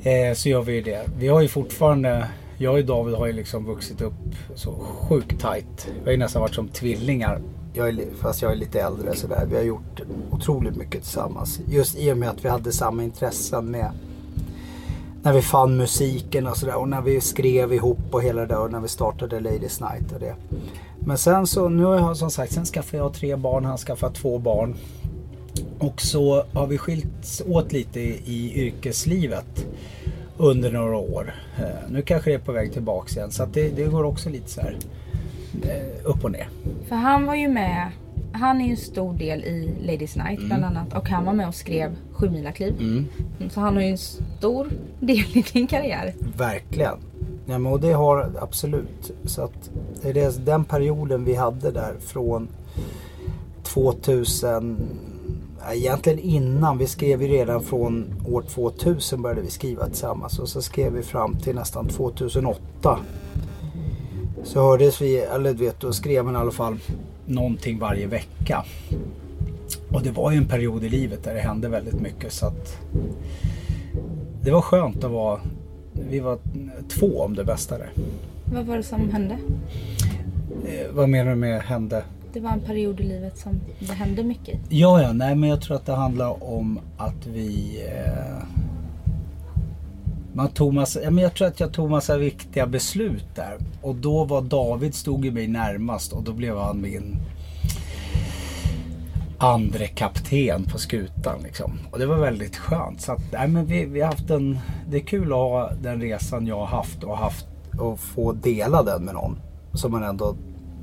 eh, 0.03 0.33
så 0.33 0.49
gör 0.49 0.61
vi 0.61 0.73
ju 0.73 0.81
det. 0.81 1.01
Vi 1.17 1.27
har 1.27 1.41
ju 1.41 1.47
fortfarande, 1.47 2.27
jag 2.57 2.75
och 2.75 2.85
David 2.85 3.15
har 3.15 3.27
ju 3.27 3.33
liksom 3.33 3.65
vuxit 3.65 4.01
upp 4.01 4.13
så 4.55 4.71
sjukt 4.71 5.41
tajt. 5.41 5.87
Vi 5.99 6.03
har 6.05 6.11
ju 6.11 6.17
nästan 6.17 6.41
varit 6.41 6.55
som 6.55 6.67
tvillingar. 6.67 7.41
Jag 7.73 7.89
är, 7.89 8.05
fast 8.21 8.41
jag 8.41 8.51
är 8.51 8.55
lite 8.55 8.81
äldre 8.81 9.15
sådär. 9.15 9.45
Vi 9.49 9.55
har 9.55 9.63
gjort 9.63 10.01
otroligt 10.31 10.75
mycket 10.75 11.01
tillsammans. 11.01 11.59
Just 11.67 11.97
i 11.97 12.11
och 12.11 12.17
med 12.17 12.29
att 12.29 12.45
vi 12.45 12.49
hade 12.49 12.71
samma 12.71 13.03
intressen 13.03 13.71
med 13.71 13.91
när 15.23 15.33
vi 15.33 15.41
fann 15.41 15.77
musiken 15.77 16.47
och 16.47 16.57
sådär 16.57 16.75
och 16.75 16.89
när 16.89 17.01
vi 17.01 17.21
skrev 17.21 17.73
ihop 17.73 17.99
och 18.11 18.23
hela 18.23 18.41
det 18.41 18.47
där 18.47 18.59
och 18.59 18.71
när 18.71 18.79
vi 18.79 18.87
startade 18.87 19.39
Ladies 19.39 19.79
Night 19.79 20.11
och 20.13 20.19
det. 20.19 20.35
Men 20.99 21.17
sen 21.17 21.47
så, 21.47 21.69
nu 21.69 21.83
har 21.83 21.95
jag 21.95 22.17
som 22.17 22.31
sagt, 22.31 22.53
sen 22.53 22.65
skaffade 22.65 22.97
jag 22.97 23.13
tre 23.13 23.35
barn, 23.35 23.65
han 23.65 23.77
skaffade 23.77 24.15
två 24.15 24.37
barn. 24.39 24.75
Och 25.79 26.01
så 26.01 26.43
har 26.53 26.67
vi 26.67 26.77
skilts 26.77 27.41
åt 27.47 27.71
lite 27.71 27.99
i, 27.99 28.51
yrkeslivet 28.55 29.65
under 30.37 30.71
några 30.71 30.97
år. 30.97 31.33
Eh, 31.59 31.89
nu 31.89 32.01
kanske 32.01 32.29
det 32.29 32.35
är 32.35 32.39
på 32.39 32.51
väg 32.51 32.73
tillbaks 32.73 33.17
igen 33.17 33.31
så 33.31 33.45
det, 33.45 33.69
det 33.69 33.83
går 33.83 34.03
också 34.03 34.29
lite 34.29 34.49
så 34.49 34.61
här 34.61 34.77
eh, 35.63 36.09
upp 36.09 36.23
och 36.23 36.31
ner. 36.31 36.47
För 36.87 36.95
han 36.95 37.25
var 37.25 37.35
ju 37.35 37.47
med. 37.47 37.91
Han 38.31 38.61
är 38.61 38.65
ju 38.65 38.71
en 38.71 38.77
stor 38.77 39.13
del 39.13 39.43
i 39.43 39.73
Ladies 39.85 40.15
Night 40.15 40.37
Mm. 40.39 40.47
bland 40.47 40.65
annat. 40.65 40.93
Och 40.93 41.09
han 41.09 41.25
var 41.25 41.33
med 41.33 41.47
och 41.47 41.55
skrev 41.55 41.95
Sjumilakliv. 42.13 42.73
Mm, 42.79 43.07
Så 43.49 43.59
han 43.59 43.75
har 43.75 43.81
ju 43.81 43.89
en 43.89 43.97
stor 43.97 44.67
del 44.99 45.25
i 45.33 45.43
din 45.53 45.67
karriär. 45.67 46.13
Verkligen. 46.37 46.97
Ja, 47.45 47.57
men 47.57 47.71
och 47.71 47.79
det 47.79 47.91
har 47.93 48.31
absolut. 48.41 49.11
Så 49.25 49.41
att 49.41 49.69
det 50.01 50.09
är 50.21 50.31
den 50.45 50.65
perioden 50.65 51.25
vi 51.25 51.35
hade 51.35 51.71
där 51.71 51.93
från 51.99 52.47
2000. 53.63 54.77
Egentligen 55.71 56.19
innan. 56.19 56.77
Vi 56.77 56.87
skrev 56.87 57.21
ju 57.21 57.27
redan 57.27 57.63
från 57.63 58.13
år 58.25 58.41
2000 58.41 59.21
började 59.21 59.41
vi 59.41 59.49
skriva 59.49 59.85
tillsammans. 59.85 60.39
Och 60.39 60.49
så 60.49 60.61
skrev 60.61 60.93
vi 60.93 61.03
fram 61.03 61.35
till 61.35 61.55
nästan 61.55 61.87
2008. 61.87 62.99
Så 64.43 64.61
hördes 64.61 65.01
vi, 65.01 65.17
eller 65.17 65.53
du 65.53 65.65
vet 65.65 65.79
då 65.79 65.93
skrev 65.93 66.25
man 66.25 66.33
i 66.33 66.37
alla 66.37 66.51
fall 66.51 66.77
någonting 67.25 67.79
varje 67.79 68.07
vecka. 68.07 68.65
Och 69.91 70.01
det 70.01 70.11
var 70.11 70.31
ju 70.31 70.37
en 70.37 70.47
period 70.47 70.83
i 70.83 70.89
livet 70.89 71.23
där 71.23 71.33
det 71.33 71.39
hände 71.39 71.69
väldigt 71.69 72.01
mycket 72.01 72.33
så 72.33 72.45
att 72.45 72.77
det 74.41 74.51
var 74.51 74.61
skönt 74.61 75.03
att 75.03 75.11
vara, 75.11 75.39
vi 76.09 76.19
var 76.19 76.37
två 76.89 77.19
om 77.19 77.35
det 77.35 77.43
bästa 77.43 77.77
där. 77.77 77.89
Vad 78.53 78.65
var 78.65 78.77
det 78.77 78.83
som 78.83 79.09
hände? 79.09 79.37
Eh, 80.65 80.91
vad 80.93 81.09
menar 81.09 81.29
du 81.29 81.35
med 81.35 81.61
hände? 81.61 82.03
Det 82.33 82.39
var 82.39 82.51
en 82.51 82.61
period 82.61 82.99
i 82.99 83.03
livet 83.03 83.37
som 83.37 83.59
det 83.79 83.93
hände 83.93 84.23
mycket 84.23 84.55
i. 84.55 84.59
Ja, 84.69 85.01
ja, 85.01 85.13
nej 85.13 85.35
men 85.35 85.49
jag 85.49 85.61
tror 85.61 85.75
att 85.77 85.85
det 85.85 85.93
handlar 85.93 86.43
om 86.43 86.79
att 86.97 87.25
vi 87.25 87.81
eh, 87.87 88.43
man 90.33 90.47
tog 90.47 90.73
massa, 90.73 91.01
ja, 91.01 91.11
men 91.11 91.23
jag 91.23 91.33
tror 91.33 91.47
att 91.47 91.59
jag 91.59 91.73
tog 91.73 91.89
massa 91.89 92.17
viktiga 92.17 92.67
beslut 92.67 93.25
där. 93.35 93.57
Och 93.81 93.95
då 93.95 94.23
var 94.23 94.41
David 94.41 94.95
stod 94.95 95.25
ju 95.25 95.31
mig 95.31 95.47
närmast 95.47 96.13
och 96.13 96.23
då 96.23 96.33
blev 96.33 96.57
han 96.57 96.81
min 96.81 97.17
andre 99.37 99.87
kapten 99.87 100.63
på 100.63 100.77
skutan 100.77 101.39
liksom. 101.43 101.79
Och 101.91 101.99
det 101.99 102.05
var 102.05 102.17
väldigt 102.17 102.57
skönt. 102.57 103.01
Så 103.01 103.11
att, 103.11 103.31
nej, 103.31 103.47
men 103.47 103.65
vi, 103.65 103.85
vi 103.85 104.01
har 104.01 104.07
haft 104.07 104.29
en, 104.29 104.59
det 104.89 104.97
är 104.97 105.05
kul 105.05 105.31
att 105.31 105.37
ha 105.37 105.71
den 105.81 106.01
resan 106.01 106.47
jag 106.47 106.57
har 106.57 106.77
haft 106.77 107.03
och 107.03 107.17
haft 107.17 107.47
och 107.79 107.99
få 107.99 108.31
dela 108.31 108.83
den 108.83 109.03
med 109.05 109.13
någon 109.13 109.39
som 109.73 109.91
man 109.91 110.03
ändå 110.03 110.35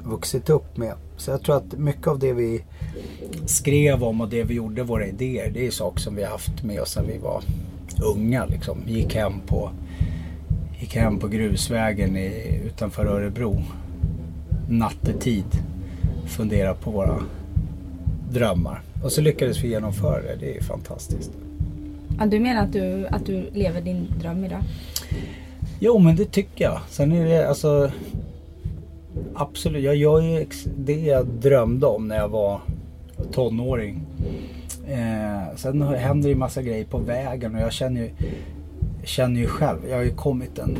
vuxit 0.04 0.50
upp 0.50 0.76
med. 0.76 0.94
Så 1.20 1.30
jag 1.30 1.42
tror 1.42 1.56
att 1.56 1.78
mycket 1.78 2.06
av 2.06 2.18
det 2.18 2.32
vi 2.32 2.62
skrev 3.46 4.04
om 4.04 4.20
och 4.20 4.28
det 4.28 4.42
vi 4.42 4.54
gjorde, 4.54 4.82
våra 4.82 5.06
idéer, 5.06 5.50
det 5.50 5.66
är 5.66 5.70
saker 5.70 6.00
som 6.00 6.16
vi 6.16 6.22
har 6.22 6.30
haft 6.30 6.62
med 6.62 6.80
oss 6.80 6.96
när 6.96 7.04
vi 7.04 7.18
var 7.18 7.42
unga. 8.02 8.46
Liksom. 8.46 8.78
Gick 8.86 9.14
hem 9.14 9.40
på, 9.46 9.70
gick 10.80 10.96
hem 10.96 11.18
på 11.18 11.28
grusvägen 11.28 12.16
i, 12.16 12.60
utanför 12.66 13.06
Örebro 13.06 13.62
nattetid. 14.68 15.44
Fundera 16.26 16.74
på 16.74 16.90
våra 16.90 17.22
drömmar. 18.30 18.82
Och 19.02 19.12
så 19.12 19.20
lyckades 19.20 19.64
vi 19.64 19.68
genomföra 19.68 20.22
det. 20.22 20.36
Det 20.40 20.50
är 20.50 20.54
ju 20.54 20.62
fantastiskt. 20.62 21.30
Ja, 22.18 22.26
du 22.26 22.40
menar 22.40 22.62
att 22.62 22.72
du, 22.72 23.06
att 23.06 23.26
du 23.26 23.50
lever 23.52 23.80
din 23.80 24.06
dröm 24.20 24.44
idag? 24.44 24.62
Jo 25.80 25.98
men 25.98 26.16
det 26.16 26.24
tycker 26.24 26.64
jag. 26.64 26.80
Sen 26.88 27.12
är 27.12 27.24
det 27.24 27.48
alltså 27.48 27.90
Absolut, 29.34 29.82
jag 29.82 29.96
gör 29.96 30.20
ju 30.20 30.46
det 30.76 31.00
jag 31.00 31.26
drömde 31.26 31.86
om 31.86 32.08
när 32.08 32.16
jag 32.16 32.28
var 32.28 32.60
tonåring. 33.32 34.06
Eh, 34.88 35.56
sen 35.56 35.82
händer 35.82 36.28
det 36.28 36.32
ju 36.32 36.38
massa 36.38 36.62
grejer 36.62 36.84
på 36.84 36.98
vägen 36.98 37.54
och 37.54 37.60
jag 37.60 37.72
känner 37.72 38.00
ju, 38.00 38.10
känner 39.04 39.40
ju 39.40 39.46
själv, 39.46 39.78
jag 39.88 39.96
har 39.96 40.04
ju 40.04 40.14
kommit 40.14 40.58
en 40.58 40.78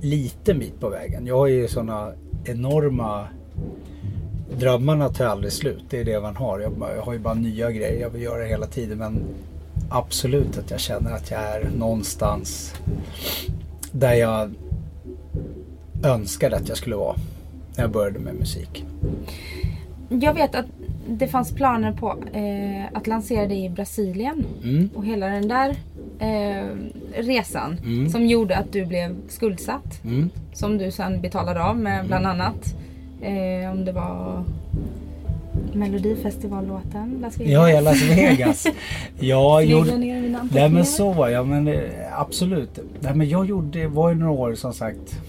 liten 0.00 0.58
bit 0.58 0.80
på 0.80 0.88
vägen. 0.88 1.26
Jag 1.26 1.36
har 1.36 1.46
ju 1.46 1.68
sådana 1.68 2.12
enorma 2.44 3.28
Drömmarna 4.58 5.08
tar 5.08 5.26
aldrig 5.26 5.52
slut, 5.52 5.84
det 5.90 6.00
är 6.00 6.04
det 6.04 6.20
man 6.20 6.36
har. 6.36 6.60
Jag, 6.60 6.72
jag 6.96 7.02
har 7.02 7.12
ju 7.12 7.18
bara 7.18 7.34
nya 7.34 7.70
grejer 7.70 8.00
jag 8.00 8.10
vill 8.10 8.22
göra 8.22 8.44
hela 8.44 8.66
tiden 8.66 8.98
men 8.98 9.20
absolut 9.88 10.58
att 10.58 10.70
jag 10.70 10.80
känner 10.80 11.12
att 11.12 11.30
jag 11.30 11.40
är 11.40 11.70
någonstans 11.76 12.74
där 13.92 14.14
jag 14.14 14.54
önskade 16.04 16.56
att 16.56 16.68
jag 16.68 16.78
skulle 16.78 16.96
vara 16.96 17.16
när 17.78 17.84
jag 17.84 17.90
började 17.90 18.18
med 18.18 18.34
musik. 18.34 18.84
Jag 20.08 20.34
vet 20.34 20.54
att 20.54 20.66
det 21.08 21.28
fanns 21.28 21.52
planer 21.52 21.92
på 21.92 22.16
eh, 22.32 22.84
att 22.98 23.06
lansera 23.06 23.46
dig 23.46 23.64
i 23.64 23.68
Brasilien. 23.70 24.44
Mm. 24.64 24.88
Och 24.94 25.04
hela 25.06 25.26
den 25.26 25.48
där 25.48 25.76
eh, 26.18 26.64
resan 27.14 27.76
Mm. 27.84 28.08
som 28.10 28.26
gjorde 28.26 28.56
att 28.56 28.72
du 28.72 28.84
blev 28.86 29.16
skuldsatt. 29.28 30.04
Mm. 30.04 30.30
Som 30.52 30.78
du 30.78 30.90
sen 30.90 31.20
betalade 31.20 31.64
av 31.64 31.78
med 31.78 32.06
bland 32.06 32.26
annat. 32.26 32.74
Eh, 33.22 33.70
om 33.72 33.84
det 33.84 33.92
var 33.92 34.44
Melodifestivallåten 35.72 37.18
Las 37.20 37.40
Vegas. 37.40 37.52
Ja, 37.52 37.70
i 37.70 37.82
Las 37.82 38.02
Vegas. 38.02 38.66
Ja, 39.20 39.60
Snegla 39.60 39.78
gjorde... 39.78 39.96
Nej 40.52 40.70
men 40.70 40.84
så 40.84 41.12
var 41.12 41.28
jag, 41.28 41.46
men 41.46 41.68
eh, 41.68 41.80
absolut. 42.12 42.78
Nej, 43.00 43.14
men 43.14 43.28
jag 43.28 43.46
gjorde, 43.46 43.78
det 43.80 43.86
var 43.86 44.08
ju 44.08 44.14
några 44.14 44.32
år 44.32 44.54
som 44.54 44.72
sagt. 44.74 45.20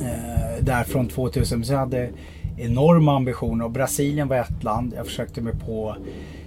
Eh, 0.00 0.64
där 0.64 0.84
från 0.84 1.08
2000. 1.08 1.64
Så 1.64 1.72
jag 1.72 1.78
hade 1.78 2.10
enorma 2.56 3.16
ambitioner 3.16 3.64
och 3.64 3.70
Brasilien 3.70 4.28
var 4.28 4.36
ett 4.36 4.64
land. 4.64 4.94
Jag 4.96 5.06
försökte 5.06 5.40
mig 5.40 5.54
på 5.66 5.96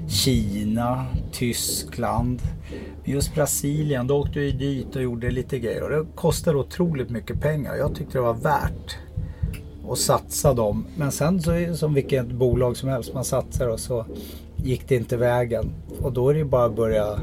Kina, 0.08 1.06
Tyskland. 1.32 2.42
Men 3.04 3.14
Just 3.14 3.36
Brasilien, 3.36 4.08
då 4.08 4.18
åkte 4.18 4.40
vi 4.40 4.52
dit 4.52 4.96
och 4.96 5.02
gjorde 5.02 5.32
lite 5.32 5.60
grejer. 5.60 5.84
Och 5.84 5.90
det 5.90 6.06
kostade 6.16 6.58
otroligt 6.58 7.10
mycket 7.10 7.42
pengar. 7.42 7.76
Jag 7.76 7.96
tyckte 7.96 8.18
det 8.18 8.22
var 8.22 8.34
värt 8.34 8.98
att 9.90 9.98
satsa 9.98 10.54
dem. 10.54 10.86
Men 10.98 11.12
sen 11.12 11.42
så 11.42 11.52
är 11.52 11.68
det 11.68 11.76
som 11.76 11.94
vilket 11.94 12.28
bolag 12.28 12.78
som 12.78 12.90
helst. 12.90 13.14
Man 13.14 13.26
satsar 13.26 13.68
och 13.68 13.80
så 13.80 14.06
gick 14.56 14.88
det 14.88 14.96
inte 14.96 15.18
vägen. 15.18 15.70
Och 16.02 16.14
då 16.14 16.30
är 16.30 16.34
det 16.34 16.40
ju 16.40 16.46
bara 16.46 16.66
att 16.66 16.76
börja 16.76 17.20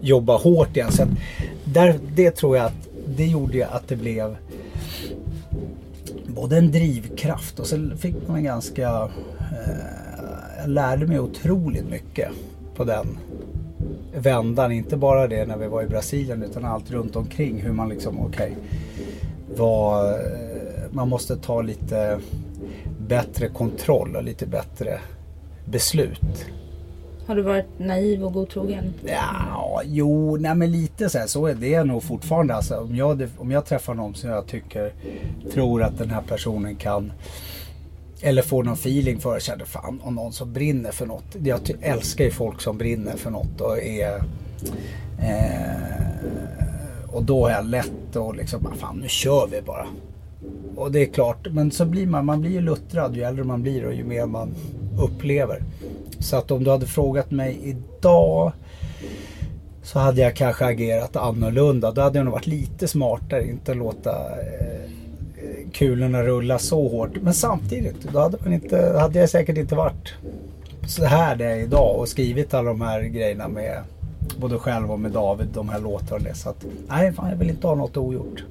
jobba 0.00 0.36
hårt 0.36 0.76
igen. 0.76 0.92
Så 0.92 1.06
där, 1.64 1.98
det 2.14 2.30
tror 2.30 2.56
jag 2.56 2.66
att 2.66 2.88
det 3.06 3.26
gjorde 3.26 3.56
ju 3.56 3.62
att 3.62 3.88
det 3.88 3.96
blev 3.96 4.36
både 6.40 6.58
en 6.58 6.70
drivkraft 6.70 7.60
och 7.60 7.66
så 7.66 7.90
fick 7.96 8.14
man 8.28 8.36
en 8.36 8.44
ganska... 8.44 8.88
Eh, 9.38 9.70
jag 10.58 10.70
lärde 10.70 11.06
mig 11.06 11.20
otroligt 11.20 11.90
mycket 11.90 12.28
på 12.74 12.84
den 12.84 13.18
vändan. 14.14 14.72
Inte 14.72 14.96
bara 14.96 15.28
det 15.28 15.46
när 15.46 15.56
vi 15.56 15.66
var 15.66 15.82
i 15.82 15.86
Brasilien 15.86 16.42
utan 16.42 16.64
allt 16.64 16.90
runt 16.90 17.16
omkring. 17.16 17.60
Hur 17.60 17.72
man 17.72 17.88
liksom, 17.88 18.20
okej, 18.20 18.56
Okay, 19.52 19.64
eh, 20.06 20.90
Man 20.90 21.08
måste 21.08 21.36
ta 21.36 21.62
lite 21.62 22.20
bättre 22.98 23.48
kontroll 23.48 24.16
och 24.16 24.24
lite 24.24 24.46
bättre 24.46 25.00
beslut. 25.64 26.46
Har 27.28 27.36
du 27.36 27.42
varit 27.42 27.78
naiv 27.78 28.24
och 28.24 28.32
godtrogen? 28.32 28.94
Ja, 29.06 29.82
jo, 29.84 30.36
nej 30.36 30.54
men 30.54 30.72
lite 30.72 31.08
så 31.08 31.18
här, 31.18 31.26
så 31.26 31.46
är 31.46 31.54
det 31.54 31.84
nog 31.84 32.02
fortfarande. 32.02 32.54
Alltså, 32.54 32.76
om, 32.76 32.96
jag, 32.96 33.28
om 33.38 33.50
jag 33.50 33.66
träffar 33.66 33.94
någon 33.94 34.14
som 34.14 34.30
jag 34.30 34.46
tycker, 34.46 34.92
tror 35.52 35.82
att 35.82 35.98
den 35.98 36.10
här 36.10 36.22
personen 36.22 36.76
kan 36.76 37.12
eller 38.20 38.42
får 38.42 38.62
någon 38.64 38.74
feeling 38.74 39.20
för, 39.20 39.40
känner 39.40 39.64
fan 39.64 40.00
om 40.04 40.14
någon 40.14 40.32
som 40.32 40.52
brinner 40.52 40.90
för 40.90 41.06
något. 41.06 41.36
Jag 41.44 41.60
älskar 41.80 42.24
ju 42.24 42.30
folk 42.30 42.60
som 42.60 42.78
brinner 42.78 43.16
för 43.16 43.30
något 43.30 43.60
och 43.60 43.82
är 43.82 44.16
eh, 45.18 45.98
och 47.08 47.22
då 47.22 47.46
är 47.46 47.52
jag 47.52 47.66
lätt 47.66 48.16
och 48.16 48.36
liksom, 48.36 48.66
ah, 48.66 48.76
fan 48.76 48.96
nu 48.96 49.08
kör 49.08 49.48
vi 49.50 49.62
bara. 49.62 49.86
Och 50.76 50.92
det 50.92 51.00
är 51.00 51.06
klart, 51.06 51.46
men 51.50 51.70
så 51.70 51.84
blir 51.84 52.06
man, 52.06 52.24
man 52.24 52.40
blir 52.40 52.50
ju 52.50 52.60
luttrad 52.60 53.16
ju 53.16 53.22
äldre 53.22 53.44
man 53.44 53.62
blir 53.62 53.86
och 53.86 53.94
ju 53.94 54.04
mer 54.04 54.26
man 54.26 54.54
upplever. 54.98 55.62
Så 56.18 56.36
att 56.36 56.50
om 56.50 56.64
du 56.64 56.70
hade 56.70 56.86
frågat 56.86 57.30
mig 57.30 57.60
idag 57.62 58.52
så 59.82 59.98
hade 59.98 60.20
jag 60.20 60.36
kanske 60.36 60.64
agerat 60.64 61.16
annorlunda. 61.16 61.90
Då 61.90 62.00
hade 62.00 62.18
jag 62.18 62.24
nog 62.24 62.34
varit 62.34 62.46
lite 62.46 62.88
smartare, 62.88 63.48
inte 63.48 63.74
låta 63.74 64.10
eh, 64.10 64.90
kulorna 65.72 66.22
rulla 66.22 66.58
så 66.58 66.88
hårt. 66.88 67.10
Men 67.22 67.34
samtidigt, 67.34 67.96
då 68.12 68.18
hade, 68.18 68.38
man 68.44 68.52
inte, 68.52 68.96
hade 69.00 69.18
jag 69.18 69.30
säkert 69.30 69.56
inte 69.56 69.74
varit 69.74 70.14
så 70.86 71.04
här 71.04 71.36
jag 71.38 71.52
är 71.52 71.56
idag 71.56 71.96
och 72.00 72.08
skrivit 72.08 72.54
alla 72.54 72.68
de 72.68 72.80
här 72.80 73.02
grejerna 73.02 73.48
med 73.48 73.82
både 74.40 74.58
själv 74.58 74.90
och 74.90 75.00
med 75.00 75.10
David, 75.10 75.48
de 75.54 75.68
här 75.68 75.80
låtarna 75.80 76.16
och 76.16 76.22
det. 76.22 76.34
Så 76.34 76.48
att, 76.48 76.64
nej, 76.88 77.12
fan, 77.12 77.30
jag 77.30 77.36
vill 77.36 77.50
inte 77.50 77.66
ha 77.66 77.74
något 77.74 77.96
ogjort. 77.96 78.44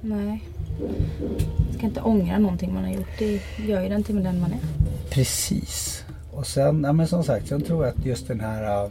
Nej. 0.00 0.44
Ska 1.76 1.86
inte 1.86 2.00
ångra 2.00 2.38
någonting 2.38 2.74
man 2.74 2.84
har 2.84 2.92
gjort. 2.92 3.18
Det 3.18 3.40
gör 3.66 3.82
ju 3.82 3.88
den 3.88 4.04
till 4.04 4.24
den 4.24 4.40
man 4.40 4.52
är. 4.52 4.58
Precis. 5.10 6.04
Och 6.36 6.46
sen, 6.46 6.82
ja, 6.84 6.92
men 6.92 7.08
som 7.08 7.24
sagt, 7.24 7.48
sen 7.48 7.62
tror 7.62 7.84
jag 7.84 7.94
att 7.94 8.06
just 8.06 8.28
den 8.28 8.40
här... 8.40 8.84
äh, 8.84 8.90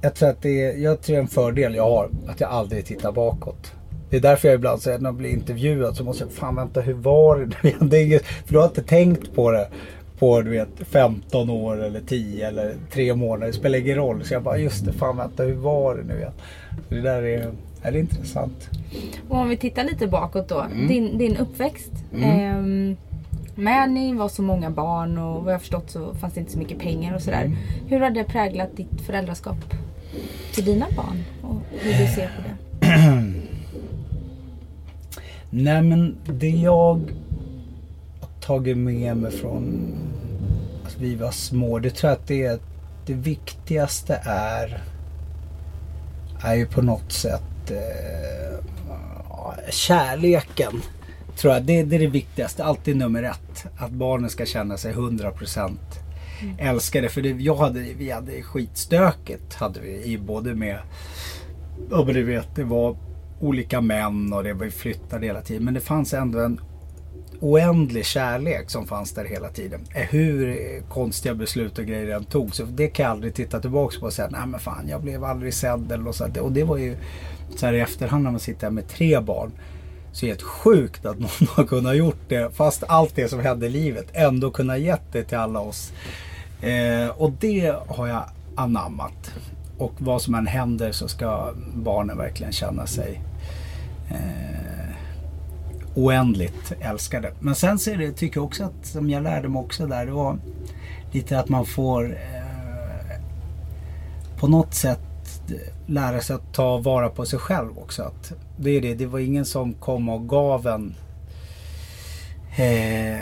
jag 0.00 0.14
tror 0.14 0.28
att 0.28 0.42
det 0.42 0.64
är, 0.64 0.76
jag 0.76 1.00
tror 1.00 1.18
en 1.18 1.28
fördel 1.28 1.74
jag 1.74 1.90
har, 1.90 2.10
att 2.26 2.40
jag 2.40 2.50
aldrig 2.50 2.86
tittar 2.86 3.12
bakåt. 3.12 3.72
Det 4.10 4.16
är 4.16 4.20
därför 4.20 4.48
jag 4.48 4.54
ibland 4.54 4.82
säger 4.82 4.98
när 4.98 5.08
jag 5.08 5.14
blir 5.14 5.30
intervjuad 5.30 5.96
så 5.96 6.04
måste 6.04 6.24
jag, 6.24 6.32
fan 6.32 6.56
vänta 6.56 6.80
hur 6.80 6.94
var 6.94 7.36
det? 7.62 7.74
Det 7.80 8.02
inget, 8.02 8.24
för 8.24 8.52
du 8.52 8.58
har 8.58 8.66
inte 8.66 8.82
tänkt 8.82 9.34
på 9.34 9.50
det 9.50 9.68
på 10.18 10.42
du 10.42 10.50
vet 10.50 10.68
15 10.90 11.50
år 11.50 11.84
eller 11.84 12.00
10 12.00 12.48
eller 12.48 12.74
3 12.92 13.14
månader. 13.14 13.46
Det 13.46 13.52
spelar 13.52 13.78
ingen 13.78 13.96
roll. 13.96 14.24
Så 14.24 14.34
jag 14.34 14.42
bara, 14.42 14.58
just 14.58 14.84
det, 14.84 14.92
fan 14.92 15.16
vänta 15.16 15.42
hur 15.42 15.54
var 15.54 15.96
det 15.96 16.02
nu 16.02 16.18
igen? 16.18 16.32
Det 16.88 17.00
där 17.00 17.22
är, 17.22 17.52
är 17.82 17.92
det 17.92 17.98
intressant. 17.98 18.70
Och 19.28 19.36
om 19.36 19.48
vi 19.48 19.56
tittar 19.56 19.84
lite 19.84 20.06
bakåt 20.06 20.48
då. 20.48 20.60
Mm. 20.60 20.88
Din, 20.88 21.18
din 21.18 21.36
uppväxt. 21.36 21.92
Ehm, 22.22 22.96
med 23.58 23.90
ni 23.90 24.14
var 24.14 24.28
så 24.28 24.42
många 24.42 24.70
barn 24.70 25.18
och 25.18 25.44
vad 25.44 25.54
jag 25.54 25.60
förstått 25.60 25.90
så 25.90 26.14
fanns 26.14 26.34
det 26.34 26.40
inte 26.40 26.52
så 26.52 26.58
mycket 26.58 26.78
pengar 26.78 27.14
och 27.14 27.22
sådär. 27.22 27.44
Mm. 27.44 27.56
Hur 27.86 28.00
har 28.00 28.10
det 28.10 28.24
präglat 28.24 28.76
ditt 28.76 29.00
föräldraskap 29.06 29.56
till 30.54 30.64
dina 30.64 30.86
barn? 30.96 31.24
Och 31.42 31.56
hur 31.70 31.92
du 31.92 32.06
ser 32.14 32.26
på 32.36 32.42
det? 32.42 32.56
Nej 35.50 35.82
men 35.82 36.16
det 36.24 36.48
jag 36.50 37.00
har 38.20 38.28
tagit 38.40 38.76
med 38.76 39.16
mig 39.16 39.30
från 39.30 39.94
att 40.86 40.96
vi 40.98 41.14
var 41.14 41.30
små. 41.30 41.78
Det 41.78 41.90
tror 41.90 42.10
jag 42.10 42.16
att 42.16 42.26
det, 42.26 42.44
är- 42.44 42.58
det 43.06 43.14
viktigaste 43.14 44.20
är 44.24 44.82
är 46.42 46.54
ju 46.54 46.66
på 46.66 46.82
något 46.82 47.12
sätt 47.12 47.70
eh, 47.70 48.58
kärleken. 49.70 50.72
Tror 51.38 51.54
jag. 51.54 51.62
Det, 51.62 51.82
det 51.82 51.96
är 51.96 52.00
det 52.00 52.06
viktigaste. 52.06 52.64
Alltid 52.64 52.96
nummer 52.96 53.22
ett. 53.22 53.66
Att 53.78 53.90
barnen 53.90 54.30
ska 54.30 54.46
känna 54.46 54.76
sig 54.76 54.94
100% 54.94 55.76
älskade. 56.58 57.08
För 57.08 57.22
det, 57.22 57.28
jag 57.28 57.56
hade, 57.56 57.80
vi 57.80 58.10
hade 58.10 58.42
skitstökigt. 58.42 59.54
Hade 59.54 59.80
vi, 59.80 60.04
i 60.04 60.18
både 60.18 60.54
med 60.54 60.78
Ja 61.90 62.04
men 62.04 62.14
du 62.14 62.24
vet, 62.24 62.54
det 62.54 62.64
var 62.64 62.96
olika 63.40 63.80
män 63.80 64.32
och 64.32 64.44
det 64.44 64.52
var 64.52 64.68
flyttade 64.68 65.26
hela 65.26 65.40
tiden. 65.40 65.64
Men 65.64 65.74
det 65.74 65.80
fanns 65.80 66.14
ändå 66.14 66.38
en 66.38 66.60
oändlig 67.40 68.04
kärlek 68.04 68.70
som 68.70 68.86
fanns 68.86 69.12
där 69.12 69.24
hela 69.24 69.48
tiden. 69.48 69.80
Eh, 69.94 70.02
Hur 70.02 70.58
konstiga 70.88 71.34
beslut 71.34 71.78
och 71.78 71.84
grejer 71.84 72.16
än 72.16 72.24
tog. 72.24 72.54
Så 72.54 72.64
det 72.64 72.88
kan 72.88 73.04
jag 73.04 73.12
aldrig 73.12 73.34
titta 73.34 73.60
tillbaka 73.60 74.00
på 74.00 74.06
och 74.06 74.12
säga, 74.12 74.28
nej 74.30 74.46
men 74.46 74.60
fan 74.60 74.88
jag 74.88 75.02
blev 75.02 75.24
aldrig 75.24 75.54
sedd 75.54 75.92
eller 75.92 76.12
sånt. 76.12 76.36
Och 76.36 76.52
det 76.52 76.64
var 76.64 76.76
ju 76.76 76.96
så 77.56 77.66
här 77.66 77.72
i 77.72 77.80
efterhand 77.80 78.24
när 78.24 78.30
man 78.30 78.40
sitter 78.40 78.66
här 78.66 78.70
med 78.70 78.88
tre 78.88 79.20
barn. 79.20 79.52
Så 80.12 80.26
är 80.26 80.28
det 80.28 80.32
helt 80.32 80.42
sjukt 80.42 81.06
att 81.06 81.18
någon 81.18 81.30
har 81.48 81.64
kunnat 81.64 81.96
gjort 81.96 82.20
det. 82.28 82.56
Fast 82.56 82.84
allt 82.88 83.14
det 83.14 83.28
som 83.28 83.40
hände 83.40 83.66
i 83.66 83.70
livet 83.70 84.06
ändå 84.12 84.50
kunnat 84.50 84.80
gett 84.80 85.12
det 85.12 85.24
till 85.24 85.38
alla 85.38 85.60
oss. 85.60 85.92
Eh, 86.60 87.08
och 87.08 87.32
det 87.40 87.74
har 87.86 88.06
jag 88.06 88.22
anammat. 88.54 89.32
Och 89.78 89.92
vad 89.98 90.22
som 90.22 90.34
än 90.34 90.46
händer 90.46 90.92
så 90.92 91.08
ska 91.08 91.52
barnen 91.74 92.18
verkligen 92.18 92.52
känna 92.52 92.86
sig 92.86 93.22
eh, 94.10 94.94
oändligt 95.94 96.72
älskade. 96.80 97.32
Men 97.40 97.54
sen 97.54 97.78
så 97.78 97.90
är 97.90 97.96
det, 97.96 98.12
tycker 98.12 98.36
jag 98.36 98.44
också 98.44 98.64
att, 98.64 98.86
som 98.86 99.10
jag 99.10 99.22
lärde 99.22 99.48
mig 99.48 99.60
också 99.60 99.86
där, 99.86 100.06
det 100.06 100.12
var 100.12 100.38
lite 101.12 101.38
att 101.38 101.48
man 101.48 101.66
får 101.66 102.12
eh, 102.12 103.20
på 104.38 104.48
något 104.48 104.74
sätt 104.74 105.00
eh, 105.48 105.56
lära 105.86 106.20
sig 106.20 106.36
att 106.36 106.54
ta 106.54 106.78
vara 106.78 107.08
på 107.08 107.26
sig 107.26 107.38
själv 107.38 107.78
också. 107.78 108.02
Att 108.02 108.32
det 108.58 108.70
är 108.70 108.80
det, 108.80 108.94
det 108.94 109.06
var 109.06 109.18
ingen 109.18 109.44
som 109.44 109.74
kom 109.74 110.08
och 110.08 110.28
gav 110.28 110.66
en 110.66 110.94
Eh, 112.58 113.18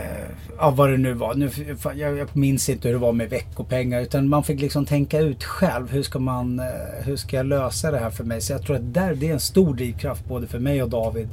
ja, 0.59 0.70
vad 0.70 0.90
det 0.90 0.96
nu 0.96 1.12
var. 1.12 1.35
Nu, 1.35 1.51
jag, 1.96 2.18
jag 2.18 2.29
minns 2.37 2.68
inte 2.68 2.88
hur 2.88 2.94
det 2.94 3.01
var 3.01 3.12
med 3.12 3.31
veckopengar. 3.31 4.01
Utan 4.01 4.29
man 4.29 4.44
fick 4.44 4.61
liksom 4.61 4.85
tänka 4.87 5.18
ut 5.18 5.44
själv. 5.44 5.90
Hur 5.90 6.03
ska, 6.03 6.18
man, 6.18 6.59
eh, 6.59 6.64
hur 7.05 7.16
ska 7.16 7.37
jag 7.37 7.46
lösa 7.46 7.90
det 7.90 7.99
här 7.99 8.11
för 8.11 8.25
mig? 8.25 8.40
Så 8.40 8.53
jag 8.53 8.62
tror 8.62 8.77
att 8.77 8.94
där, 8.94 9.14
det 9.14 9.29
är 9.29 9.33
en 9.33 9.40
stor 9.40 9.75
drivkraft 9.75 10.25
både 10.25 10.46
för 10.46 10.59
mig 10.59 10.83
och 10.83 10.90
David. 10.90 11.29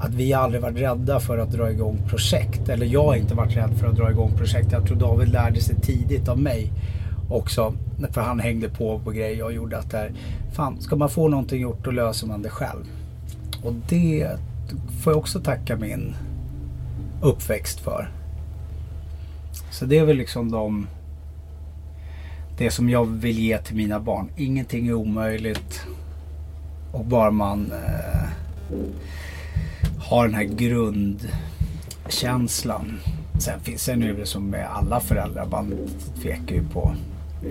Att 0.00 0.14
vi 0.14 0.32
aldrig 0.32 0.62
varit 0.62 0.76
rädda 0.76 1.20
för 1.20 1.38
att 1.38 1.52
dra 1.52 1.70
igång 1.70 1.98
projekt. 2.08 2.68
Eller 2.68 2.86
jag 2.86 3.04
har 3.04 3.14
inte 3.14 3.34
varit 3.34 3.56
rädd 3.56 3.78
för 3.80 3.86
att 3.86 3.96
dra 3.96 4.10
igång 4.10 4.32
projekt. 4.36 4.72
Jag 4.72 4.86
tror 4.86 4.96
David 4.96 5.28
lärde 5.28 5.60
sig 5.60 5.76
tidigt 5.80 6.28
av 6.28 6.38
mig 6.38 6.72
också. 7.30 7.74
För 8.12 8.20
han 8.20 8.40
hängde 8.40 8.68
på 8.68 8.98
på 8.98 9.10
grejer 9.10 9.44
och 9.44 9.52
gjorde 9.52 9.78
att 9.78 9.90
det 9.90 9.96
här, 9.96 10.12
fan, 10.52 10.80
ska 10.80 10.96
man 10.96 11.08
få 11.08 11.28
någonting 11.28 11.60
gjort 11.60 11.84
då 11.84 11.90
löser 11.90 12.26
man 12.26 12.42
det 12.42 12.50
själv. 12.50 12.84
Och 13.62 13.74
det 13.88 14.28
får 15.02 15.12
jag 15.12 15.18
också 15.18 15.40
tacka 15.40 15.76
min 15.76 16.14
uppväxt 17.22 17.80
för. 17.80 18.10
Så 19.70 19.84
det 19.84 19.98
är 19.98 20.04
väl 20.04 20.16
liksom 20.16 20.50
de 20.50 20.86
det 22.58 22.70
som 22.70 22.90
jag 22.90 23.06
vill 23.06 23.38
ge 23.38 23.58
till 23.58 23.76
mina 23.76 24.00
barn. 24.00 24.28
Ingenting 24.36 24.88
är 24.88 24.94
omöjligt. 24.94 25.86
Och 26.92 27.04
bara 27.04 27.30
man 27.30 27.72
eh, 27.72 28.28
har 29.98 30.26
den 30.26 30.34
här 30.34 30.44
grundkänslan. 30.44 33.00
Sen 33.38 33.60
finns 33.60 33.86
det 33.86 33.96
nu 33.96 34.26
som 34.26 34.50
med 34.50 34.66
alla 34.70 35.00
föräldrar. 35.00 35.46
Man 35.46 35.74
tvekar 36.22 36.54
ju 36.54 36.64
på. 36.64 36.94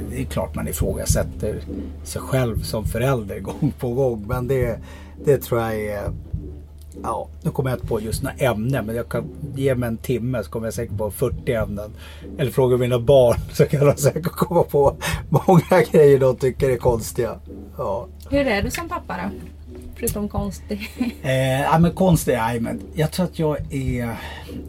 Det 0.10 0.22
är 0.22 0.26
klart 0.26 0.56
man 0.56 0.68
ifrågasätter 0.68 1.62
sig 2.04 2.22
själv 2.22 2.62
som 2.64 2.86
förälder 2.86 3.40
gång 3.40 3.74
på 3.80 3.94
gång. 3.94 4.26
Men 4.28 4.48
det, 4.48 4.80
det 5.26 5.38
tror 5.38 5.62
jag 5.62 5.76
är 5.76 6.12
Ja, 7.04 7.28
nu 7.42 7.52
kommer 7.52 7.70
jag 7.70 7.78
inte 7.78 7.88
på 7.88 8.02
just 8.02 8.24
några 8.24 8.36
ämnen 8.36 8.86
men 8.86 8.96
jag 8.96 9.10
kan 9.10 9.30
ge 9.56 9.76
mig 9.76 9.88
en 9.88 9.98
timme 9.98 10.44
så 10.44 10.50
kommer 10.50 10.68
jag 10.68 10.74
säkert 10.74 10.98
på 10.98 11.12
40 11.12 11.54
ämnen. 11.54 11.92
Eller 12.38 12.52
fråga 12.52 12.78
mina 12.78 13.00
barn 13.00 13.38
så 13.54 13.66
kan 13.66 13.86
de 13.86 13.98
säkert 13.98 14.32
komma 14.32 14.64
på 14.64 14.96
många 15.30 15.84
grejer 15.92 16.20
de 16.20 16.36
tycker 16.36 16.70
är 16.70 16.78
konstiga. 16.78 17.40
Ja. 17.78 18.08
Hur 18.30 18.48
är 18.48 18.62
du 18.62 18.72
som 18.72 18.90
pappa 18.90 19.16
då? 19.24 19.30
Förutom 19.96 20.30
konstig. 20.30 20.90
Eh, 21.22 21.62
ja 21.62 21.80
men 21.80 21.92
konstigt, 21.92 22.36
nej 22.38 22.60
men 22.60 22.82
jag 22.94 23.12
tror 23.12 23.26
att 23.26 23.40
jag 23.40 23.74
är... 23.74 24.16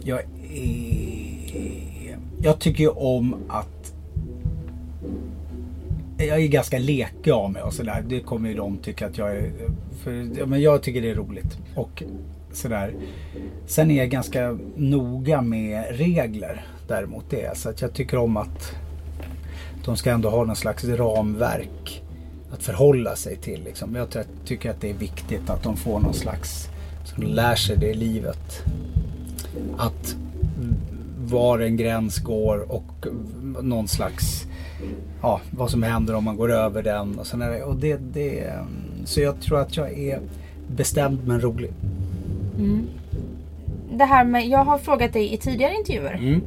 Jag 0.05 0.21
är... 0.53 2.19
Jag 2.43 2.59
tycker 2.59 2.85
ju 2.85 2.91
om 2.91 3.37
att... 3.49 3.95
Jag 6.19 6.43
är 6.43 6.49
ganska 6.49 6.79
lekig 6.79 7.31
av 7.31 7.53
mig 7.53 7.63
och 7.63 7.73
sådär. 7.73 8.05
Det 8.09 8.21
kommer 8.21 8.49
ju 8.49 8.55
de 8.55 8.79
tycka 8.79 9.07
att 9.07 9.19
jag 9.19 9.37
är... 9.37 9.53
För, 10.03 10.47
men 10.47 10.61
jag 10.61 10.83
tycker 10.83 11.03
det 11.03 11.11
är 11.11 11.15
roligt. 11.15 11.59
Och 11.75 12.03
sådär. 12.53 12.95
Sen 13.67 13.91
är 13.91 13.99
jag 13.99 14.11
ganska 14.11 14.59
noga 14.77 15.43
med 15.43 15.85
regler 15.91 16.67
däremot. 16.89 17.25
Det 17.31 17.43
är. 17.43 17.55
Så 17.55 17.69
att 17.69 17.81
jag 17.81 17.93
tycker 17.93 18.17
om 18.17 18.37
att 18.37 18.73
de 19.85 19.97
ska 19.97 20.11
ändå 20.11 20.31
ha 20.31 20.45
någon 20.45 20.57
slags 20.57 20.85
ramverk 20.85 22.03
att 22.53 22.63
förhålla 22.63 23.17
sig 23.17 23.37
till. 23.37 23.65
Liksom. 23.65 23.95
Jag 23.95 24.09
tycker 24.45 24.71
att 24.71 24.81
det 24.81 24.91
är 24.91 24.95
viktigt 24.95 25.51
att 25.51 25.63
de 25.63 25.77
får 25.77 26.01
någon 26.01 26.15
slags, 26.15 26.69
så 27.05 27.21
de 27.21 27.27
lär 27.27 27.55
sig 27.55 27.77
det 27.77 27.91
i 27.91 27.95
livet. 27.95 28.63
Att 29.77 30.17
var 31.19 31.59
en 31.59 31.77
gräns 31.77 32.19
går 32.19 32.73
och 32.73 33.07
någon 33.63 33.89
slags, 33.89 34.47
ja 35.23 35.41
vad 35.51 35.71
som 35.71 35.83
händer 35.83 36.15
om 36.15 36.25
man 36.25 36.37
går 36.37 36.53
över 36.53 36.83
den. 36.83 37.19
Och 37.19 37.27
sådär. 37.27 37.63
och 37.63 37.77
det, 37.77 37.97
det, 37.97 38.41
mm, 38.41 38.67
så 39.05 39.21
jag 39.21 39.41
tror 39.41 39.61
att 39.61 39.77
jag 39.77 39.99
är 39.99 40.21
bestämd 40.69 41.27
men 41.27 41.41
rolig. 41.41 41.71
Det 43.93 44.05
här 44.05 44.25
med, 44.25 44.49
jag 44.49 44.65
har 44.65 44.79
frågat 44.79 45.13
dig 45.13 45.35
i 45.35 45.37
tidigare 45.37 45.75
intervjuer. 45.75 46.15
Mm. 46.15 46.43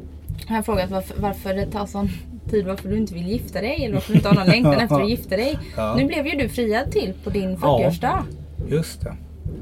Jag 0.47 0.55
har 0.55 0.61
frågat 0.61 0.91
varför, 0.91 1.21
varför 1.21 1.53
det 1.53 1.65
tar 1.65 1.85
sån 1.85 2.09
tid, 2.49 2.65
varför 2.65 2.89
du 2.89 2.97
inte 2.97 3.13
vill 3.13 3.27
gifta 3.27 3.61
dig 3.61 3.85
eller 3.85 3.93
varför 3.93 4.11
du 4.11 4.17
inte 4.17 4.27
har 4.29 4.35
någon 4.35 4.47
längtan 4.47 4.73
efter 4.73 5.01
att 5.01 5.09
gifta 5.09 5.37
dig. 5.37 5.59
Ja. 5.77 5.95
Nu 5.97 6.05
blev 6.05 6.27
ju 6.27 6.37
du 6.37 6.49
friad 6.49 6.91
till 6.91 7.13
på 7.23 7.29
din 7.29 7.57
Ja. 7.61 7.79
40-årsdag. 7.79 8.23
Just 8.69 9.01
det. 9.01 9.15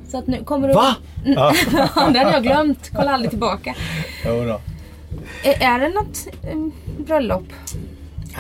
Så 0.08 0.18
att 0.18 0.28
nu 0.28 0.44
kommer 0.44 0.68
du... 0.68 0.74
Va? 0.74 0.96
Ja. 1.26 1.54
det 2.14 2.20
hade 2.20 2.32
jag 2.32 2.44
glömt. 2.44 2.92
Kolla 2.96 3.12
aldrig 3.12 3.30
tillbaka. 3.30 3.76
Jo 4.26 4.46
då. 4.46 4.62
Är, 5.44 5.64
är 5.76 5.80
det 5.80 5.90
något 5.90 6.28
um, 6.54 6.72
bröllop? 7.06 7.44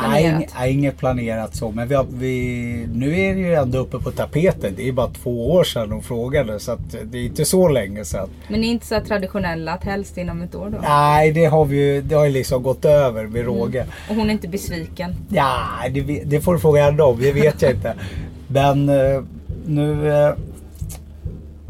Nej, 0.01 0.23
inget- 0.35 0.53
nej, 0.59 0.73
inget 0.73 0.97
planerat 0.97 1.55
så. 1.55 1.71
Men 1.71 1.87
vi 1.87 1.95
har, 1.95 2.05
vi, 2.13 2.87
nu 2.93 3.19
är 3.19 3.33
det 3.35 3.39
ju 3.41 3.53
ändå 3.53 3.77
uppe 3.77 3.99
på 3.99 4.11
tapeten. 4.11 4.73
Det 4.77 4.87
är 4.87 4.91
bara 4.91 5.07
två 5.09 5.51
år 5.51 5.63
sedan 5.63 5.89
de 5.89 6.01
frågade. 6.01 6.59
Så 6.59 6.77
det 7.03 7.17
är 7.17 7.25
inte 7.25 7.45
så 7.45 7.67
länge 7.67 8.05
sedan. 8.05 8.29
Men 8.49 8.61
ni 8.61 8.67
är 8.67 8.71
inte 8.71 8.85
så 8.85 8.99
traditionella 9.07 9.73
att 9.73 9.83
helst 9.83 10.17
inom 10.17 10.41
ett 10.41 10.55
år 10.55 10.69
då? 10.69 10.77
Nej, 10.81 11.31
det 11.31 11.45
har 11.45 11.65
vi 11.65 11.77
ju 11.95 12.01
det 12.01 12.15
har 12.15 12.25
ju 12.25 12.31
liksom 12.31 12.63
gått 12.63 12.85
över 12.85 13.27
med 13.27 13.45
råge. 13.45 13.85
Och 14.09 14.15
hon 14.15 14.29
är 14.29 14.31
inte 14.33 14.47
besviken? 14.47 15.15
Ja, 15.29 15.57
det, 15.91 16.01
det 16.25 16.41
får 16.41 16.53
du 16.53 16.59
fråga 16.59 16.83
henne 16.83 17.03
om. 17.03 17.19
Det 17.21 17.31
vet 17.31 17.61
jag 17.61 17.71
inte. 17.71 17.93
Men 18.47 18.89
eh, 18.89 19.21
nu... 19.65 20.13
eh, 20.13 20.33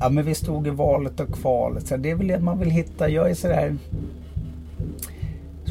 Ja 0.01 0.09
men 0.09 0.25
vi 0.25 0.35
stod 0.35 0.67
i 0.67 0.69
valet 0.69 1.19
och 1.19 1.33
kvalet. 1.33 1.87
Så 1.87 1.97
det 1.97 2.11
är 2.11 2.15
väl 2.15 2.27
det 2.27 2.39
man 2.39 2.59
vill 2.59 2.69
hitta. 2.71 3.09
Jag 3.09 3.29
är 3.29 3.33
sådär... 3.35 3.75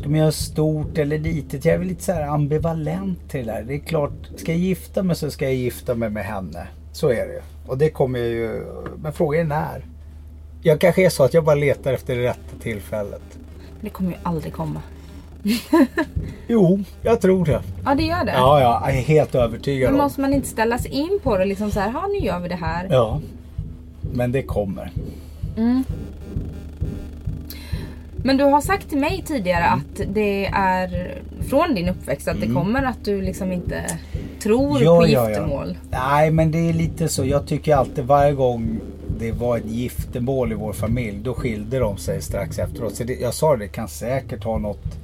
Ska 0.09 0.13
man 0.13 0.21
göra 0.21 0.33
stort 0.33 0.99
eller 0.99 1.19
litet? 1.19 1.65
Jag 1.65 1.75
är 1.75 1.79
väl 1.79 1.89
lite 1.89 2.03
så 2.03 2.13
här 2.13 2.23
ambivalent 2.29 3.31
till 3.31 3.47
det 3.47 3.53
där. 3.53 3.63
Det 3.63 3.75
är 3.75 3.79
klart, 3.79 4.13
ska 4.37 4.53
jag 4.53 4.59
gifta 4.61 5.03
mig 5.03 5.17
så 5.17 5.31
ska 5.31 5.45
jag 5.45 5.55
gifta 5.55 5.95
mig 5.95 6.11
med 6.11 6.25
henne. 6.25 6.67
Så 6.93 7.09
är 7.09 7.27
det 7.27 7.33
ju. 7.33 7.41
Och 7.67 7.79
det 7.79 7.91
kommer 7.91 8.19
jag 8.19 8.29
ju... 8.29 8.67
Men 9.03 9.13
frågan 9.13 9.41
är 9.41 9.45
när. 9.45 9.85
Jag 10.63 10.81
kanske 10.81 11.05
är 11.07 11.11
så 11.11 11.25
att 11.25 11.35
jag 11.35 11.45
bara 11.45 11.55
letar 11.55 11.93
efter 11.93 12.17
det 12.17 12.23
rätta 12.23 12.59
tillfället. 12.63 13.23
Det 13.81 13.91
kommer 13.91 14.11
ju 14.11 14.17
aldrig 14.23 14.53
komma. 14.53 14.83
Jo, 16.47 16.85
jag 17.03 17.21
tror 17.21 17.45
det. 17.45 17.63
Ja 17.85 17.95
det 17.95 18.03
gör 18.03 18.25
det. 18.25 18.33
Ja, 18.33 18.61
ja, 18.61 18.83
jag 18.87 18.97
är 18.99 19.03
helt 19.03 19.35
övertygad 19.35 19.91
Men 19.91 20.01
om. 20.01 20.05
måste 20.05 20.21
man 20.21 20.35
inte 20.35 20.49
ställa 20.49 20.79
sig 20.79 20.91
in 20.91 21.19
på 21.23 21.39
det 21.39 21.45
liksom 21.45 21.71
så 21.71 21.81
här, 21.81 22.09
nu 22.09 22.27
gör 22.27 22.41
vi 22.41 22.49
det 22.49 22.55
här. 22.55 22.87
Ja, 22.91 23.21
men 24.13 24.33
det 24.33 24.43
kommer. 24.43 24.93
Mm. 25.57 25.85
Men 28.23 28.37
du 28.37 28.45
har 28.45 28.61
sagt 28.61 28.89
till 28.89 28.99
mig 28.99 29.25
tidigare 29.27 29.65
att 29.65 30.01
det 30.15 30.47
är 30.47 31.19
från 31.49 31.75
din 31.75 31.89
uppväxt 31.89 32.29
att 32.29 32.41
det 32.41 32.47
kommer 32.47 32.83
att 32.83 33.05
du 33.05 33.23
liksom 33.23 33.53
inte 33.53 33.85
tror 34.43 34.69
Mm. 34.77 34.83
Ja, 34.85 34.99
på 34.99 35.07
ja, 35.07 35.11
ja. 35.23 35.29
giftermål. 35.29 35.79
Nej, 35.91 36.31
men 36.31 36.51
det 36.51 36.59
är 36.59 36.73
lite 36.73 37.09
så. 37.09 37.25
Jag 37.25 37.47
tycker 37.47 37.75
alltid 37.77 38.05
varje 38.05 38.33
gång 38.33 38.81
det 39.19 39.33
var 39.33 39.57
ett 39.59 39.67
giftermål 39.67 40.53
i 40.53 40.55
vår 40.55 40.73
familj, 40.73 41.19
då 41.23 41.35
skilde 41.35 41.79
de 41.79 41.97
sig 41.97 42.23
strax 42.23 42.59
efteråt. 42.59 42.95
Så 42.95 43.05
det, 43.05 43.15
jag 43.21 43.35
sa 43.35 43.53
det, 43.57 43.65
det 43.65 43.69
kan 43.69 43.89
säkert 43.89 44.45
ha 44.45 44.59
något 44.59 44.99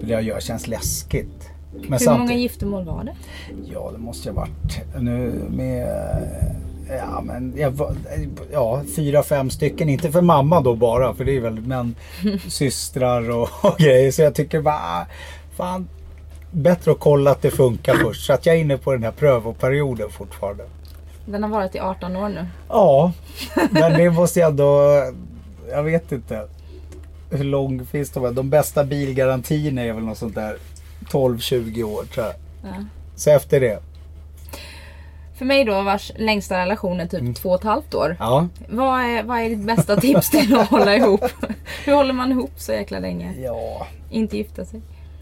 det 0.00 0.12
jag 0.12 0.22
gör. 0.22 0.40
känns 0.40 0.66
läskigt. 0.66 1.48
Men 1.88 1.98
Hur 1.98 2.18
många 2.18 2.34
giftermål 2.34 2.84
var 2.84 3.04
det? 3.04 3.14
Ja, 3.72 3.90
det 3.92 3.98
måste 3.98 4.28
ju 4.28 4.34
ha 4.34 4.40
varit 4.40 4.80
nu 5.00 5.42
med... 5.50 5.88
Ja, 6.98 7.20
men 7.24 7.54
jag, 7.56 7.70
var- 7.70 7.94
ja, 8.52 8.82
fyra, 8.96 9.22
fem 9.22 9.50
stycken. 9.50 9.88
Inte 9.88 10.12
för 10.12 10.20
mamma 10.20 10.60
då 10.60 10.74
bara, 10.74 11.14
för 11.14 11.24
det 11.24 11.36
är 11.36 11.40
väl 11.40 11.60
men 11.60 11.94
systrar 12.48 13.30
och, 13.30 13.48
och 13.62 13.78
grejer. 13.78 14.10
Så 14.12 14.22
jag 14.22 14.34
tycker 14.34 14.60
bara, 14.60 15.06
fan, 15.56 15.88
bättre 16.52 16.90
att 16.92 17.00
kolla 17.00 17.30
att 17.30 17.42
det 17.42 17.50
funkar 17.50 17.94
först. 17.94 18.26
Så 18.26 18.32
att 18.32 18.46
jag 18.46 18.56
är 18.56 18.60
inne 18.60 18.76
på 18.76 18.92
den 18.92 19.02
här 19.02 19.10
prövoperioden 19.10 20.10
fortfarande. 20.10 20.64
Den 21.26 21.42
har 21.42 21.50
varit 21.50 21.74
i 21.74 21.78
18 21.80 22.16
år 22.16 22.28
nu. 22.28 22.46
Ja, 22.68 23.12
men 23.70 23.92
det 23.92 24.10
måste 24.10 24.40
jag 24.40 24.50
ändå... 24.50 25.02
Jag 25.70 25.82
vet 25.82 26.12
inte. 26.12 26.48
Hur 27.30 27.44
lång 27.44 27.86
finns 27.86 28.10
de? 28.10 28.34
De 28.34 28.50
bästa 28.50 28.84
bilgarantierna 28.84 29.82
är 29.82 29.92
väl 29.92 30.04
något 30.04 30.18
sånt 30.18 30.34
där 30.34 30.56
12-20 31.10 31.82
år 31.82 32.04
tror 32.04 32.26
jag. 32.26 32.34
Ja. 32.62 32.84
Så 33.16 33.30
efter 33.30 33.60
det. 33.60 33.78
För 35.40 35.44
mig 35.46 35.64
då 35.64 35.82
vars 35.82 36.12
längsta 36.16 36.58
relation 36.58 37.00
är 37.00 37.06
typ 37.06 37.20
Mm. 37.20 37.34
två 37.34 37.48
och 37.48 37.58
ett 37.58 37.64
halvt 37.64 37.94
år. 37.94 38.16
Ja. 38.18 38.48
Vad 38.68 39.00
är, 39.00 39.22
vad 39.22 39.38
är 39.40 39.48
ditt 39.48 39.58
bästa 39.66 39.96
tips 39.96 40.30
till 40.30 40.54
att 40.54 40.68
hålla 40.68 40.96
ihop? 40.96 41.20
Hur 41.84 41.92
håller 41.94 42.12
man 42.12 42.32
ihop 42.32 42.50
så 42.56 42.72
jäkla 42.72 42.98
länge? 42.98 43.34
Ja. 43.42 43.86
Inte 44.10 44.36
gifta 44.36 44.64
sig. 44.64 44.80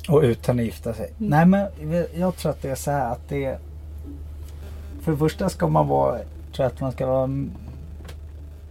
Och 0.09 0.23
utan 0.23 0.59
att 0.59 0.65
gifta 0.65 0.95
sig. 0.95 1.13
Nej 1.19 1.47
men 1.47 1.67
jag 2.15 2.37
tror 2.37 2.51
att 2.53 2.63
det 2.63 2.71
är 2.71 2.75
så 2.75 2.91
här 2.91 3.13
att 3.13 3.29
det... 3.29 3.59
För 5.03 5.13
det 5.13 5.19
första 5.19 5.49
ska 5.49 5.69
man 5.69 5.89
vara... 5.89 6.13
tror 6.19 6.25
jag 6.57 6.67
att 6.67 6.81
man 6.81 6.93
ska 6.93 7.07
vara... 7.07 7.31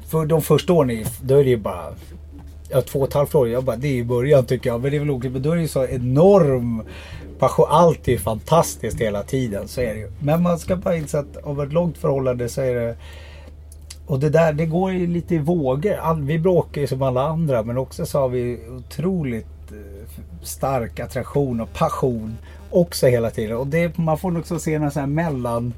För 0.08 0.26
de 0.26 0.42
första 0.42 0.74
åren 0.74 1.06
då 1.22 1.36
är 1.36 1.44
det 1.44 1.50
ju 1.50 1.58
bara... 1.58 1.86
Ja, 2.70 2.82
två 2.82 3.00
och 3.00 3.08
ett 3.08 3.14
halvt 3.14 3.36
år. 3.36 3.50
Jag 3.50 3.64
bara, 3.64 3.76
det 3.76 3.88
är 3.88 3.96
i 3.96 4.04
början 4.04 4.46
tycker 4.46 4.70
jag. 4.70 4.82
Men 4.82 4.92
det 4.92 4.98
är 4.98 5.00
väl 5.00 5.10
okej. 5.12 5.30
Men 5.30 5.42
då 5.42 5.52
är 5.52 5.56
det 5.56 5.62
ju 5.62 5.68
så 5.68 5.86
enorm 5.86 6.84
passion. 7.40 7.66
Allt 7.70 8.08
är 8.08 8.18
fantastiskt 8.18 9.02
hela 9.02 9.24
tiden. 9.24 9.68
Så 9.68 9.82
är 9.82 9.94
det 9.94 10.00
ju. 10.00 10.12
Men 10.20 10.44
man 10.44 10.60
ska 10.60 10.76
bara 10.76 10.96
inse 10.96 11.20
att 11.20 11.38
av 11.38 11.64
ett 11.64 11.74
långt 11.74 11.98
förhållande 11.98 12.50
så 12.50 12.62
är 12.62 12.76
det... 12.76 12.96
Och 14.08 14.20
det 14.20 14.30
där, 14.30 14.54
det 14.54 14.66
går 14.66 14.92
ju 14.92 15.08
lite 15.08 15.36
i 15.36 15.38
vågor. 15.38 16.26
Vi 16.26 16.40
bråkar 16.40 16.82
ju 16.82 16.88
som 16.88 17.02
alla 17.02 17.28
andra. 17.28 17.64
Men 17.64 17.78
också 17.78 18.06
så 18.06 18.20
har 18.20 18.30
vi 18.30 18.60
otroligt 18.78 19.72
eh, 19.72 20.10
stark 20.44 21.00
attraktion 21.00 21.62
och 21.62 21.74
passion 21.74 22.38
också 22.72 23.08
hela 23.08 23.30
tiden. 23.30 23.58
Och 23.58 23.68
det, 23.68 23.98
man 23.98 24.18
får 24.18 24.38
också 24.38 24.60
se 24.60 24.74
en 24.74 24.92
sån 24.92 25.00
här 25.00 25.08
mellan 25.08 25.74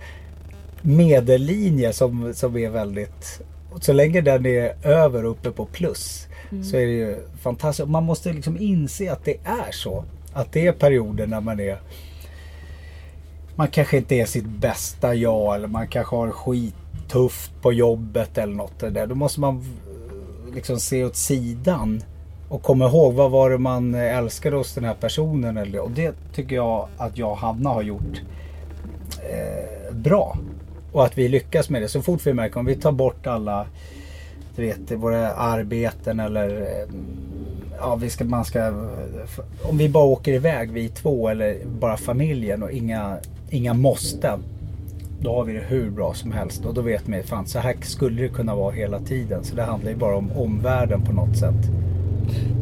medellinje 0.82 1.94
som, 1.94 2.34
som 2.34 2.58
är 2.58 2.70
väldigt... 2.70 3.42
Så 3.82 3.94
länge 3.94 4.22
den 4.22 4.46
är 4.46 4.88
över 4.88 5.24
uppe 5.24 5.52
på 5.52 5.66
plus 5.66 6.28
så 6.50 6.78
är 6.78 6.86
det 6.86 6.94
ju 6.94 7.18
fantastiskt. 7.42 7.90
Man 7.90 8.04
måste 8.04 8.34
liksom 8.34 8.58
inse 8.60 9.12
att 9.12 9.26
det 9.26 9.38
är 9.44 9.72
så. 9.72 10.06
Att 10.34 10.52
det 10.52 10.68
är 10.68 10.72
perioder 10.72 11.28
när 11.28 11.42
man 11.42 11.60
är... 11.60 11.80
Man 13.56 13.68
kanske 13.68 13.98
inte 13.98 14.16
är 14.16 14.26
sitt 14.26 14.46
bästa 14.46 15.14
jag 15.16 15.56
eller 15.56 15.68
man 15.68 15.88
kanske 15.88 16.16
har 16.16 16.32
skittufft 16.32 17.52
på 17.62 17.74
jobbet 17.74 18.38
eller 18.38 18.54
något. 18.54 18.80
Där. 18.80 19.08
Då 19.08 19.16
måste 19.16 19.40
man 19.40 19.58
eh, 19.58 20.56
liksom 20.56 20.80
se 20.80 21.06
åt 21.06 21.16
sidan 21.16 22.04
och 22.50 22.64
komma 22.64 22.88
ihåg 22.88 23.14
vad 23.14 23.32
var 23.32 23.50
det 23.50 23.58
man 23.58 23.96
älskade 23.96 24.56
hos 24.58 24.74
den 24.74 24.84
här 24.84 24.94
personen. 24.94 25.58
Eller, 25.58 25.80
och 25.80 25.92
det 25.92 26.16
tycker 26.34 26.56
jag 26.56 26.88
att 26.98 27.18
jag 27.18 27.32
och 27.32 27.38
Hanna 27.38 27.70
har 27.70 27.82
gjort 27.82 28.22
eh, 29.30 29.96
bra. 29.96 30.38
Och 30.92 31.06
att 31.06 31.18
vi 31.18 31.28
lyckas 31.28 31.70
med 31.70 31.82
det. 31.82 31.88
Så 31.88 32.02
fort 32.02 32.28
vi 32.28 32.34
märker 32.34 32.60
om 32.60 32.66
vi 32.66 32.76
tar 32.76 32.92
bort 32.92 33.28
alla 33.28 33.68
du 34.60 34.66
vet, 34.66 34.92
våra 34.92 35.34
arbeten 35.34 36.20
eller 36.20 36.62
eh, 36.62 36.88
ja, 37.80 37.96
vi 37.96 38.10
ska, 38.10 38.24
man 38.24 38.46
ska, 38.46 38.74
om 39.64 39.78
vi 39.78 39.90
bara 39.90 40.06
åker 40.06 40.34
iväg 40.34 40.72
vi 40.72 40.90
två 40.90 41.30
eller 41.30 41.58
bara 41.80 41.98
familjen 41.98 42.64
och 42.64 42.72
inga, 42.72 43.18
inga 43.50 43.74
måsten. 43.74 44.40
Då 45.22 45.36
har 45.36 45.44
vi 45.44 45.54
det 45.54 45.64
hur 45.68 45.90
bra 45.90 46.14
som 46.14 46.32
helst 46.32 46.66
och 46.66 46.74
då 46.74 46.82
vet 46.82 47.08
man 47.08 47.24
fan 47.24 47.48
så 47.48 47.60
här 47.60 47.76
skulle 47.82 48.22
det 48.22 48.30
kunna 48.30 48.56
vara 48.56 48.72
hela 48.72 49.00
tiden. 49.00 49.44
Så 49.44 49.56
det 49.56 49.64
handlar 49.64 49.92
ju 49.92 49.98
bara 49.98 50.16
om 50.16 50.32
omvärlden 50.32 51.02
på 51.02 51.14
något 51.14 51.38
sätt. 51.38 51.70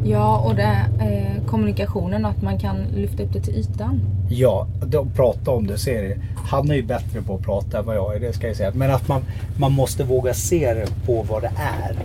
Ja, 0.04 0.38
och 0.38 0.54
det, 0.54 0.86
eh, 1.00 1.46
kommunikationen 1.46 2.24
att 2.24 2.42
man 2.42 2.58
kan 2.58 2.76
lyfta 2.94 3.22
upp 3.22 3.32
det 3.32 3.40
till 3.40 3.54
ytan. 3.54 4.00
Ja, 4.30 4.66
de 4.86 5.10
pratar 5.10 5.52
om 5.52 5.66
det 5.66 5.78
så 5.78 5.90
är 5.90 6.02
det. 6.02 6.16
Han 6.36 6.70
är 6.70 6.74
ju 6.74 6.82
bättre 6.82 7.22
på 7.22 7.34
att 7.34 7.42
prata 7.42 7.78
än 7.78 7.86
vad 7.86 7.96
jag 7.96 8.16
är, 8.16 8.20
det 8.20 8.32
ska 8.32 8.46
jag 8.46 8.56
säga. 8.56 8.72
Men 8.74 8.90
att 8.90 9.08
man, 9.08 9.22
man 9.58 9.72
måste 9.72 10.04
våga 10.04 10.34
se 10.34 10.74
det 10.74 11.06
på 11.06 11.22
vad 11.22 11.42
det 11.42 11.52
är. 11.56 11.96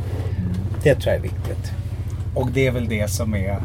Det 0.84 0.96
tror 0.96 1.14
jag 1.14 1.16
är 1.16 1.22
viktigt. 1.22 1.83
Och 2.36 2.50
det 2.54 2.68
är 2.68 2.72
väl 2.72 2.88
det 2.88 3.10
som 3.10 3.36
är... 3.36 3.58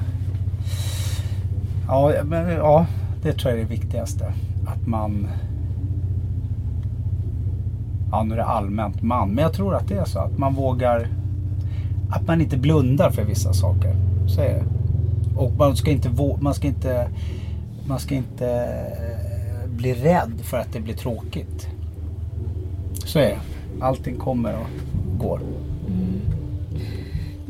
Ja, 1.87 2.13
men, 2.25 2.51
ja 2.51 2.87
det 3.23 3.33
tror 3.33 3.53
jag 3.53 3.61
är 3.61 3.65
det 3.65 3.71
viktigaste. 3.71 4.33
Att 4.67 4.87
man... 4.87 5.29
Ja, 8.11 8.23
nu 8.23 8.33
är 8.35 8.39
det 8.39 8.45
allmänt 8.45 9.03
man. 9.03 9.31
Men 9.31 9.43
jag 9.43 9.53
tror 9.53 9.75
att 9.75 9.89
det 9.89 9.95
är 9.95 10.05
så. 10.05 10.19
Att 10.19 10.39
man 10.39 10.55
vågar... 10.55 11.09
Att 12.11 12.27
man 12.27 12.41
inte 12.41 12.57
blundar 12.57 13.11
för 13.11 13.25
vissa 13.25 13.53
saker. 13.53 13.97
Så 14.27 14.41
är 14.41 14.55
det. 14.55 14.65
Och 15.37 15.53
man 15.59 15.77
ska 15.77 15.91
inte... 15.91 16.11
Man 16.41 16.55
ska 16.55 16.67
inte 16.67 17.09
man 17.89 17.99
ska 17.99 18.15
inte 18.15 18.49
eh, 18.49 19.71
bli 19.71 19.95
rädd 19.95 20.33
för 20.43 20.59
att 20.59 20.73
det 20.73 20.81
blir 20.81 20.95
tråkigt. 20.95 21.69
Så 23.05 23.19
är 23.19 23.29
det. 23.29 23.39
Allting 23.81 24.17
kommer 24.17 24.55
och 24.55 24.69
går. 25.19 25.41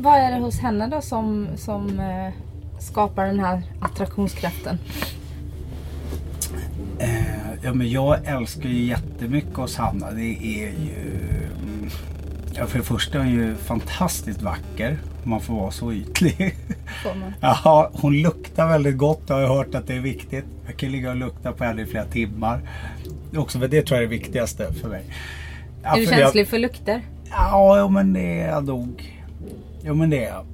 Vad 0.01 0.17
är 0.17 0.31
det 0.31 0.37
hos 0.37 0.59
henne 0.59 0.87
då 0.87 1.01
som, 1.01 1.47
som 1.57 1.99
eh, 1.99 2.33
skapar 2.79 3.25
den 3.25 3.39
här 3.39 3.61
attraktionskraften? 3.79 4.77
Eh, 6.99 7.53
ja, 7.63 7.73
men 7.73 7.91
jag 7.91 8.25
älskar 8.25 8.69
ju 8.69 8.85
jättemycket 8.85 9.55
hos 9.55 9.77
Hanna. 9.77 10.11
Det 10.11 10.21
är 10.21 10.71
ju... 10.71 11.49
mm, 11.63 11.89
Ja, 12.53 12.65
för 12.65 12.77
det 12.77 12.83
första 12.85 13.17
är 13.17 13.23
hon 13.23 13.33
ju 13.33 13.55
fantastiskt 13.55 14.41
vacker. 14.41 14.97
Om 15.23 15.29
man 15.29 15.41
får 15.41 15.53
vara 15.53 15.71
så 15.71 15.93
ytlig. 15.93 16.55
Får 17.03 17.15
man? 17.15 17.89
Hon 18.01 18.21
luktar 18.21 18.67
väldigt 18.67 18.97
gott. 18.97 19.21
Jag 19.27 19.35
har 19.35 19.55
hört 19.57 19.75
att 19.75 19.87
det 19.87 19.93
är 19.95 19.99
viktigt. 19.99 20.45
Jag 20.65 20.77
kan 20.77 20.91
ligga 20.91 21.09
och 21.09 21.15
lukta 21.15 21.51
på 21.51 21.63
henne 21.63 21.81
i 21.81 21.85
flera 21.85 22.05
timmar. 22.05 22.59
Också 23.37 23.59
för 23.59 23.67
det 23.67 23.81
tror 23.81 23.97
jag 23.97 24.05
är 24.05 24.09
det 24.09 24.17
viktigaste 24.17 24.73
för 24.73 24.89
mig. 24.89 25.03
Ja, 25.83 25.95
är 25.95 25.99
du 25.99 26.07
för 26.07 26.15
känslig 26.15 26.47
för 26.47 26.59
lukter? 26.59 27.01
Ja, 27.29 27.89
men 27.91 28.13
det 28.13 28.41
är 28.41 28.49
jag 28.49 28.65
nog. 28.65 29.18
Jo, 29.81 29.93
men 29.93 30.09
det 30.09 30.25
är 30.25 30.29
jag. 30.29 30.45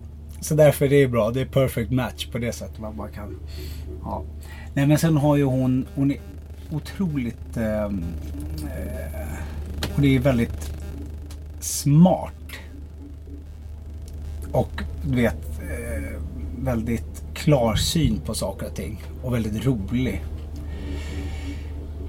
Så 0.41 0.55
därför 0.55 0.85
är 0.85 0.89
det 0.89 1.07
bra. 1.07 1.31
Det 1.31 1.41
är 1.41 1.45
perfect 1.45 1.91
match 1.91 2.27
på 2.27 2.38
det 2.38 2.51
sättet 2.51 2.79
man 2.79 2.97
bara 2.97 3.09
kan. 3.09 3.39
Ja. 4.03 4.23
Nej, 4.73 4.88
men 4.88 4.97
sen 4.97 5.17
har 5.17 5.35
ju 5.35 5.43
hon, 5.43 5.85
hon 5.95 6.11
är 6.11 6.17
otroligt, 6.71 7.57
ehm, 7.57 8.03
eh, 8.63 9.27
hon 9.95 10.05
är 10.05 10.19
väldigt 10.19 10.71
smart. 11.59 12.31
och 14.51 14.81
du 15.03 15.15
vet, 15.15 15.59
eh, 15.59 16.21
väldigt 16.59 17.23
klarsyn 17.33 18.19
på 18.25 18.33
saker 18.33 18.67
och 18.67 18.75
ting. 18.75 19.03
Och 19.23 19.33
väldigt 19.33 19.65
rolig. 19.65 20.23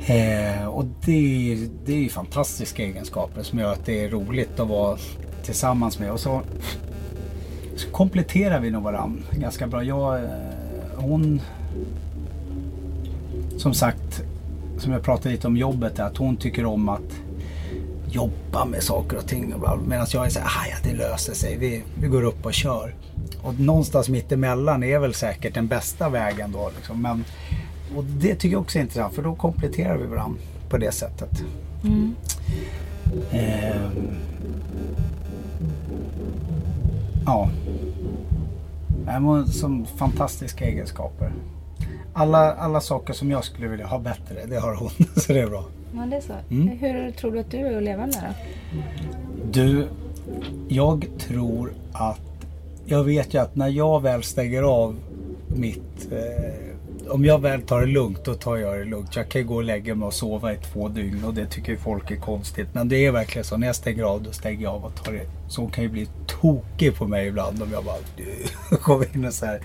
Eh, 0.06 0.66
och 0.66 0.84
det, 1.04 1.58
det 1.84 1.92
är 1.92 1.96
ju 1.96 2.08
fantastiska 2.08 2.82
egenskaper 2.82 3.42
som 3.42 3.58
gör 3.58 3.72
att 3.72 3.86
det 3.86 4.04
är 4.04 4.10
roligt 4.10 4.60
att 4.60 4.68
vara 4.68 4.98
tillsammans 5.42 5.98
med. 5.98 6.12
Och 6.12 6.20
så, 6.20 6.42
så 7.76 7.90
kompletterar 7.90 8.60
vi 8.60 8.70
nog 8.70 8.82
varandra 8.82 9.22
ganska 9.32 9.66
bra. 9.66 9.84
Jag, 9.84 10.24
eh, 10.24 10.30
hon, 10.96 11.40
som 13.56 13.74
sagt, 13.74 14.22
som 14.78 14.92
jag 14.92 15.02
pratade 15.02 15.30
lite 15.30 15.46
om 15.46 15.56
jobbet, 15.56 16.00
att 16.00 16.16
hon 16.16 16.36
tycker 16.36 16.64
om 16.64 16.88
att 16.88 17.20
jobba 18.10 18.64
med 18.64 18.82
saker 18.82 19.16
och 19.16 19.26
ting. 19.26 19.54
Medan 19.86 20.06
jag 20.12 20.26
är 20.26 20.30
så 20.30 20.40
här, 20.40 20.70
ja 20.70 20.76
det 20.90 20.96
löser 20.96 21.34
sig. 21.34 21.56
Vi, 21.56 21.82
vi 22.00 22.08
går 22.08 22.22
upp 22.22 22.46
och 22.46 22.54
kör. 22.54 22.94
Och 23.42 23.60
någonstans 23.60 24.08
mittemellan 24.08 24.82
är 24.82 24.98
väl 24.98 25.14
säkert 25.14 25.54
den 25.54 25.66
bästa 25.66 26.08
vägen 26.08 26.52
då. 26.52 26.70
Liksom. 26.76 27.02
Men, 27.02 27.24
och 27.96 28.04
det 28.04 28.34
tycker 28.34 28.52
jag 28.52 28.62
också 28.62 28.78
är 28.78 28.82
intressant 28.82 29.14
för 29.14 29.22
då 29.22 29.34
kompletterar 29.34 29.96
vi 29.96 30.06
varandra 30.06 30.40
på 30.68 30.78
det 30.78 30.92
sättet. 30.92 31.42
Mm. 31.84 32.14
Eh, 33.30 33.76
ja. 37.26 37.50
Som 39.46 39.86
fantastiska 39.86 40.64
egenskaper. 40.64 41.32
Alla, 42.12 42.54
alla 42.54 42.80
saker 42.80 43.12
som 43.12 43.30
jag 43.30 43.44
skulle 43.44 43.68
vilja 43.68 43.86
ha 43.86 43.98
bättre, 43.98 44.46
det 44.48 44.56
har 44.56 44.74
hon. 44.74 44.90
så 45.16 45.32
det 45.32 45.40
är 45.40 45.46
bra. 45.46 45.64
Ja, 45.94 46.06
det 46.06 46.16
är 46.16 46.20
så. 46.20 46.32
Mm. 46.50 46.68
Hur 46.68 47.10
tror 47.10 47.32
du 47.32 47.38
att 47.38 47.50
du 47.50 47.58
är 47.58 47.76
att 47.76 47.82
leva 47.82 48.06
med 48.06 48.14
då? 48.14 48.80
Du, 49.52 49.88
jag 50.68 51.06
tror 51.18 51.72
att... 51.92 52.20
Jag 52.84 53.04
vet 53.04 53.34
ju 53.34 53.38
att 53.38 53.56
när 53.56 53.68
jag 53.68 54.02
väl 54.02 54.22
stänger 54.22 54.62
av 54.62 54.96
mitt... 55.48 56.12
Eh, 56.12 56.65
om 57.08 57.24
jag 57.24 57.38
väl 57.38 57.62
tar 57.62 57.80
det 57.80 57.86
lugnt, 57.86 58.24
då 58.24 58.34
tar 58.34 58.56
jag 58.56 58.78
det 58.78 58.84
lugnt. 58.84 59.16
Jag 59.16 59.28
kan 59.28 59.40
ju 59.40 59.46
gå 59.46 59.54
och 59.54 59.64
lägga 59.64 59.94
mig 59.94 60.06
och 60.06 60.14
sova 60.14 60.52
i 60.52 60.56
två 60.56 60.88
dygn 60.88 61.24
och 61.24 61.34
det 61.34 61.46
tycker 61.46 61.76
folk 61.76 62.10
är 62.10 62.16
konstigt. 62.16 62.68
Men 62.72 62.88
det 62.88 63.06
är 63.06 63.12
verkligen 63.12 63.44
så. 63.44 63.56
När 63.56 63.66
jag 63.66 63.76
stänger 63.76 64.04
av, 64.04 64.22
då 64.22 64.32
stänger 64.32 64.62
jag 64.62 64.74
av 64.74 64.84
och 64.84 65.04
tar 65.04 65.12
det. 65.12 65.26
Så 65.48 65.60
hon 65.60 65.70
kan 65.70 65.84
ju 65.84 65.90
bli 65.90 66.08
tokig 66.26 66.96
på 66.96 67.06
mig 67.06 67.26
ibland 67.26 67.62
om 67.62 67.72
jag 67.72 67.84
bara... 67.84 67.96
Kommer 68.78 69.06
in 69.16 69.24
och 69.24 69.34
så 69.34 69.46
här... 69.46 69.60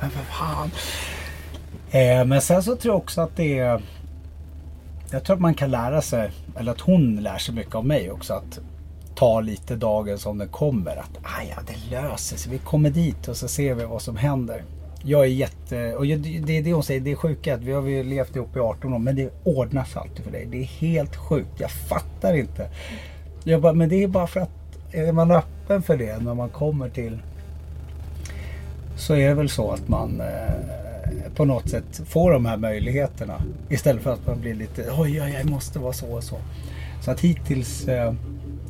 Men 0.00 0.10
vad 0.16 0.24
fan. 0.24 0.70
Eh, 1.90 2.24
men 2.24 2.40
sen 2.40 2.62
så 2.62 2.76
tror 2.76 2.94
jag 2.94 3.02
också 3.02 3.20
att 3.20 3.36
det 3.36 3.58
är 3.58 3.82
jag 5.12 5.24
tror 5.24 5.36
att 5.36 5.42
man 5.42 5.54
kan 5.54 5.70
lära 5.70 6.02
sig, 6.02 6.30
eller 6.56 6.72
att 6.72 6.80
hon 6.80 7.16
lär 7.16 7.38
sig 7.38 7.54
mycket 7.54 7.74
av 7.74 7.86
mig 7.86 8.10
också. 8.10 8.34
Att 8.34 8.60
ta 9.14 9.40
lite 9.40 9.76
dagen 9.76 10.18
som 10.18 10.38
den 10.38 10.48
kommer. 10.48 10.96
Att 10.96 11.18
ah 11.22 11.42
ja, 11.50 11.56
det 11.66 11.96
löser 11.96 12.36
sig. 12.36 12.52
Vi 12.52 12.58
kommer 12.58 12.90
dit 12.90 13.28
och 13.28 13.36
så 13.36 13.48
ser 13.48 13.74
vi 13.74 13.84
vad 13.84 14.02
som 14.02 14.16
händer. 14.16 14.64
Jag 15.02 15.20
är 15.20 15.26
jätte... 15.26 15.94
Och 15.94 16.06
det 16.06 16.58
är 16.58 16.62
det 16.62 16.72
hon 16.72 16.82
säger, 16.82 17.00
det 17.00 17.10
är 17.10 17.16
sjuka 17.16 17.54
att 17.54 17.60
vi 17.60 17.72
har 17.72 17.82
ju 17.82 18.04
levt 18.04 18.36
ihop 18.36 18.56
i 18.56 18.58
18 18.58 18.92
år 18.92 18.98
men 18.98 19.16
det 19.16 19.30
ordnas 19.44 19.96
alltid 19.96 20.24
för 20.24 20.32
dig. 20.32 20.46
Det 20.50 20.58
är 20.58 20.64
helt 20.64 21.16
sjukt. 21.16 21.60
Jag 21.60 21.70
fattar 21.70 22.34
inte. 22.34 22.68
Jag 23.44 23.60
bara, 23.60 23.72
men 23.72 23.88
det 23.88 24.02
är 24.02 24.08
bara 24.08 24.26
för 24.26 24.40
att 24.40 24.50
är 24.92 25.12
man 25.12 25.30
öppen 25.30 25.82
för 25.82 25.96
det 25.96 26.18
när 26.18 26.34
man 26.34 26.48
kommer 26.48 26.88
till 26.88 27.18
så 28.96 29.14
är 29.14 29.28
det 29.28 29.34
väl 29.34 29.48
så 29.48 29.70
att 29.70 29.88
man 29.88 30.20
eh, 30.20 31.32
på 31.34 31.44
något 31.44 31.68
sätt 31.68 32.02
får 32.06 32.32
de 32.32 32.46
här 32.46 32.56
möjligheterna. 32.56 33.42
Istället 33.68 34.02
för 34.02 34.12
att 34.12 34.26
man 34.26 34.40
blir 34.40 34.54
lite, 34.54 34.90
oj, 34.98 35.22
oj, 35.22 35.34
jag 35.38 35.50
måste 35.50 35.78
vara 35.78 35.92
så 35.92 36.06
och 36.06 36.24
så. 36.24 36.36
Så 37.02 37.10
att 37.10 37.20
hittills, 37.20 37.88
eh, 37.88 38.14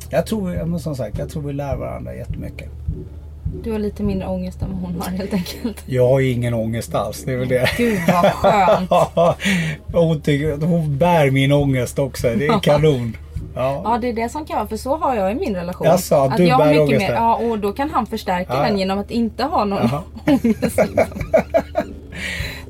jag 0.09 0.25
tror, 0.25 0.77
som 0.77 0.95
sagt, 0.95 1.17
jag 1.17 1.29
tror 1.29 1.43
vi 1.43 1.53
lär 1.53 1.75
varandra 1.75 2.15
jättemycket. 2.15 2.69
Du 3.63 3.71
har 3.71 3.79
lite 3.79 4.03
mindre 4.03 4.27
ångest 4.27 4.61
än 4.61 4.69
vad 4.71 4.79
hon 4.81 5.01
har 5.01 5.11
helt 5.11 5.33
enkelt. 5.33 5.83
Jag 5.85 6.07
har 6.07 6.19
ingen 6.19 6.53
ångest 6.53 6.95
alls, 6.95 7.23
det 7.23 7.33
är 7.33 7.37
väl 7.37 7.47
det. 7.47 7.69
Gud 7.77 7.99
vad 8.07 8.33
skönt. 8.33 8.89
hon, 9.93 10.21
tycker, 10.21 10.65
hon 10.65 10.97
bär 10.97 11.31
min 11.31 11.51
ångest 11.51 11.99
också, 11.99 12.27
det 12.35 12.47
är 12.47 12.59
kanon. 12.59 13.17
Ja. 13.55 13.81
ja 13.83 13.97
det 14.01 14.09
är 14.09 14.13
det 14.13 14.29
som 14.29 14.45
kan 14.45 14.57
vara 14.57 14.67
för 14.67 14.77
så 14.77 14.97
har 14.97 15.15
jag 15.15 15.31
i 15.31 15.35
min 15.35 15.55
relation. 15.55 15.87
Jaså, 15.87 16.15
att 16.15 16.37
du 16.37 16.45
jag 16.45 16.57
bär 16.57 16.79
mycket 16.79 17.01
mer, 17.01 17.13
Ja 17.13 17.35
och 17.35 17.59
då 17.59 17.71
kan 17.71 17.89
han 17.89 18.05
förstärka 18.05 18.53
ja. 18.53 18.61
den 18.61 18.79
genom 18.79 18.99
att 18.99 19.11
inte 19.11 19.43
ha 19.43 19.65
någon 19.65 19.89
ångest. 20.25 20.61
Liksom. 20.61 20.87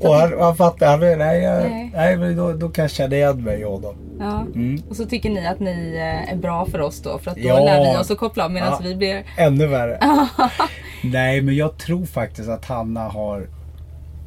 och 0.00 0.14
han, 0.14 0.40
han 0.40 0.56
fattar, 0.56 0.86
han, 0.86 1.00
nej, 1.00 1.18
nej. 1.18 1.90
nej 1.94 2.34
då, 2.34 2.52
då 2.52 2.68
kan 2.68 2.82
jag 2.82 2.90
känna 2.90 3.16
igen 3.16 3.44
mig 3.44 3.60
i 3.60 3.64
honom. 3.64 3.94
Ja. 4.22 4.46
Mm. 4.54 4.82
Och 4.88 4.96
så 4.96 5.06
tycker 5.06 5.30
ni 5.30 5.46
att 5.46 5.60
ni 5.60 5.94
eh, 5.96 6.32
är 6.32 6.36
bra 6.36 6.66
för 6.66 6.80
oss 6.80 7.02
då 7.02 7.18
för 7.18 7.30
att 7.30 7.36
då 7.36 7.48
ja. 7.48 7.64
lär 7.64 7.92
vi 7.92 7.98
oss 7.98 8.10
att 8.10 8.18
koppla 8.18 8.44
av 8.44 8.50
medan 8.50 8.68
ja. 8.68 8.80
vi 8.82 8.94
blir... 8.94 9.24
Ännu 9.36 9.66
värre. 9.66 9.98
nej 11.04 11.42
men 11.42 11.56
jag 11.56 11.78
tror 11.78 12.06
faktiskt 12.06 12.48
att 12.48 12.64
Hanna 12.64 13.08
har 13.08 13.46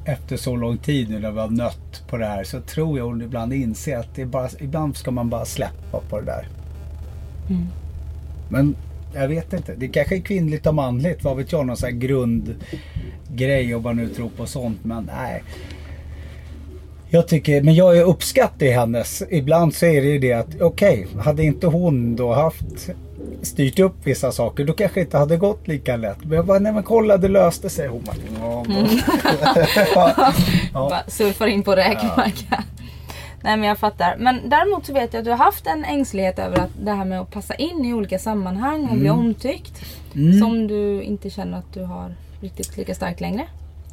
efter 0.05 0.38
så 0.38 0.55
lång 0.55 0.77
tid 0.77 1.10
nu 1.10 1.19
när 1.19 1.31
vi 1.31 1.39
har 1.39 1.49
nött 1.49 2.03
på 2.08 2.17
det 2.17 2.25
här 2.25 2.43
så 2.43 2.62
tror 2.62 2.97
jag 2.97 3.05
hon 3.05 3.21
ibland 3.21 3.53
inser 3.53 3.97
att 3.97 4.15
det 4.15 4.25
bara, 4.25 4.49
ibland 4.60 4.97
ska 4.97 5.12
man 5.12 5.29
bara 5.29 5.45
släppa 5.45 5.99
på 6.10 6.19
det 6.19 6.25
där. 6.25 6.47
Mm. 7.49 7.67
Men 8.49 8.75
jag 9.13 9.27
vet 9.27 9.53
inte. 9.53 9.75
Det 9.75 9.88
kanske 9.88 10.15
är 10.15 10.21
kvinnligt 10.21 10.67
och 10.67 10.75
manligt. 10.75 11.23
Vad 11.23 11.38
vet 11.38 11.51
jag? 11.51 11.65
Någon 11.65 11.77
sån 11.77 11.89
här 11.89 11.97
grundgrej 11.97 13.75
om 13.75 13.84
man 13.84 13.95
nu 13.95 14.08
tror 14.08 14.29
på 14.29 14.45
sånt. 14.45 14.84
Men 14.84 15.10
nej. 15.15 15.43
Jag 17.15 17.28
tycker, 17.28 17.62
men 17.62 17.75
jag 17.75 17.97
är 17.97 18.04
uppskattar 18.04 18.65
i 18.65 18.71
hennes. 18.71 19.23
Ibland 19.30 19.73
så 19.75 19.86
är 19.86 20.01
det 20.01 20.08
ju 20.08 20.19
det 20.19 20.34
att 20.34 20.62
okej, 20.62 21.08
okay, 21.12 21.21
hade 21.21 21.43
inte 21.43 21.67
hon 21.67 22.15
då 22.15 22.34
haft 22.34 22.89
styrt 23.41 23.80
upp 23.80 23.95
vissa 24.04 24.32
saker 24.32 24.65
då 24.65 24.73
kanske 24.73 24.99
det 24.99 25.04
inte 25.04 25.17
hade 25.17 25.38
gått 25.38 25.67
lika 25.67 25.97
lätt. 25.97 26.17
Men 26.23 26.32
jag 26.32 26.45
bara, 26.45 26.60
nej 26.60 26.71
men 26.71 26.84
kolla 26.84 27.17
det 27.17 27.28
löste 27.28 27.69
sig. 27.69 27.88
Hon 27.88 28.04
bara, 28.04 28.15
mm. 28.65 28.88
ja. 30.73 30.89
Bara 30.89 31.04
surfar 31.08 31.47
in 31.47 31.63
på 31.63 31.75
räkmacka. 31.75 32.45
Ja. 32.49 32.58
Nej 33.41 33.58
men 33.58 33.63
jag 33.69 33.78
fattar. 33.78 34.15
Men 34.19 34.49
däremot 34.49 34.86
så 34.86 34.93
vet 34.93 35.13
jag 35.13 35.19
att 35.19 35.25
du 35.25 35.32
har 35.32 35.38
haft 35.38 35.67
en 35.67 35.86
ängslighet 35.86 36.39
över 36.39 36.60
att 36.60 36.71
det 36.84 36.91
här 36.91 37.06
med 37.06 37.21
att 37.21 37.32
passa 37.32 37.56
in 37.56 37.86
i 37.86 37.93
olika 37.93 38.19
sammanhang 38.19 38.84
och 38.84 38.89
mm. 38.89 38.99
bli 38.99 39.10
omtyckt. 39.10 39.86
Mm. 40.15 40.39
Som 40.39 40.67
du 40.67 41.01
inte 41.01 41.30
känner 41.30 41.58
att 41.58 41.73
du 41.73 41.84
har 41.84 42.15
riktigt 42.41 42.78
lika 42.78 42.95
starkt 42.95 43.21
längre. 43.21 43.47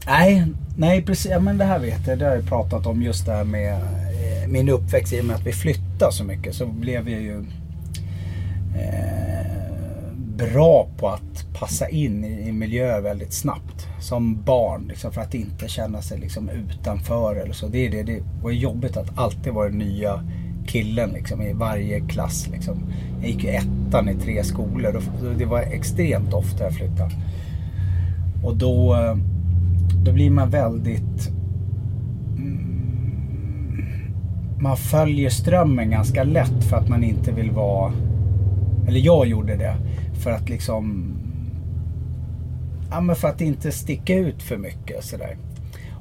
Nej, 0.06 0.46
nej 0.76 1.02
precis. 1.02 1.30
Ja, 1.30 1.40
men 1.40 1.58
det 1.58 1.64
här 1.64 1.78
vet 1.78 2.06
jag. 2.06 2.18
Det 2.18 2.24
har 2.24 2.34
jag 2.34 2.48
pratat 2.48 2.86
om 2.86 3.02
just 3.02 3.26
det 3.26 3.32
här 3.32 3.44
med 3.44 3.72
eh, 3.72 4.48
min 4.48 4.68
uppväxt. 4.68 5.12
I 5.12 5.20
och 5.20 5.24
med 5.24 5.36
att 5.36 5.46
vi 5.46 5.52
flyttade 5.52 6.12
så 6.12 6.24
mycket 6.24 6.54
så 6.54 6.66
blev 6.66 7.08
jag 7.08 7.20
ju 7.20 7.44
eh, 8.76 9.62
bra 10.36 10.88
på 10.98 11.08
att 11.08 11.46
passa 11.58 11.88
in 11.88 12.24
i, 12.24 12.48
i 12.48 12.52
miljöer 12.52 13.00
väldigt 13.00 13.32
snabbt. 13.32 13.86
Som 14.00 14.42
barn, 14.42 14.84
liksom, 14.88 15.12
för 15.12 15.20
att 15.20 15.34
inte 15.34 15.68
känna 15.68 16.02
sig 16.02 16.18
liksom, 16.18 16.48
utanför 16.48 17.36
eller 17.36 17.52
så. 17.52 17.68
Det, 17.68 17.86
är 17.86 17.90
det, 17.90 18.02
det 18.02 18.22
var 18.42 18.50
jobbigt 18.50 18.96
att 18.96 19.18
alltid 19.18 19.52
vara 19.52 19.68
den 19.68 19.78
nya 19.78 20.24
killen 20.66 21.10
liksom, 21.10 21.42
i 21.42 21.52
varje 21.52 22.00
klass. 22.00 22.48
Liksom. 22.52 22.92
Jag 23.20 23.30
gick 23.30 23.44
ju 23.44 23.50
ettan 23.50 24.08
i 24.08 24.14
tre 24.14 24.44
skolor 24.44 24.96
och 24.96 25.02
det 25.38 25.44
var 25.44 25.60
extremt 25.60 26.32
ofta 26.34 26.64
jag 26.64 26.74
flyttade. 26.74 27.10
Och 28.44 28.56
då, 28.56 28.94
eh, 28.94 29.16
då 30.04 30.12
blir 30.12 30.30
man 30.30 30.50
väldigt... 30.50 31.30
Mm, 32.36 32.62
man 34.60 34.76
följer 34.76 35.30
strömmen 35.30 35.90
ganska 35.90 36.24
lätt 36.24 36.64
för 36.70 36.76
att 36.76 36.88
man 36.88 37.04
inte 37.04 37.32
vill 37.32 37.50
vara 37.50 37.92
eller 38.86 39.00
jag 39.00 39.26
gjorde 39.26 39.56
det. 39.56 39.76
För 40.22 40.30
att 40.30 40.48
liksom... 40.48 41.14
Ja 42.90 43.00
men 43.00 43.16
för 43.16 43.28
att 43.28 43.40
inte 43.40 43.72
sticka 43.72 44.14
ut 44.14 44.42
för 44.42 44.56
mycket 44.56 44.98
och 44.98 45.04
sådär. 45.04 45.36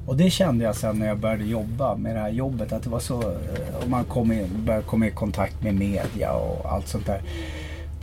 Och 0.06 0.16
det 0.16 0.30
kände 0.30 0.64
jag 0.64 0.76
sen 0.76 0.98
när 0.98 1.06
jag 1.06 1.18
började 1.18 1.44
jobba 1.44 1.96
med 1.96 2.16
det 2.16 2.20
här 2.20 2.30
jobbet. 2.30 2.72
Att 2.72 2.82
det 2.82 2.90
var 2.90 2.98
så... 2.98 3.20
Eh, 3.20 3.82
och 3.82 3.88
man 3.88 4.04
kom 4.04 4.32
i, 4.32 4.46
började 4.66 4.84
komma 4.84 5.06
i 5.06 5.10
kontakt 5.10 5.62
med 5.62 5.74
media 5.74 6.32
och 6.32 6.72
allt 6.72 6.88
sånt 6.88 7.06
där. 7.06 7.22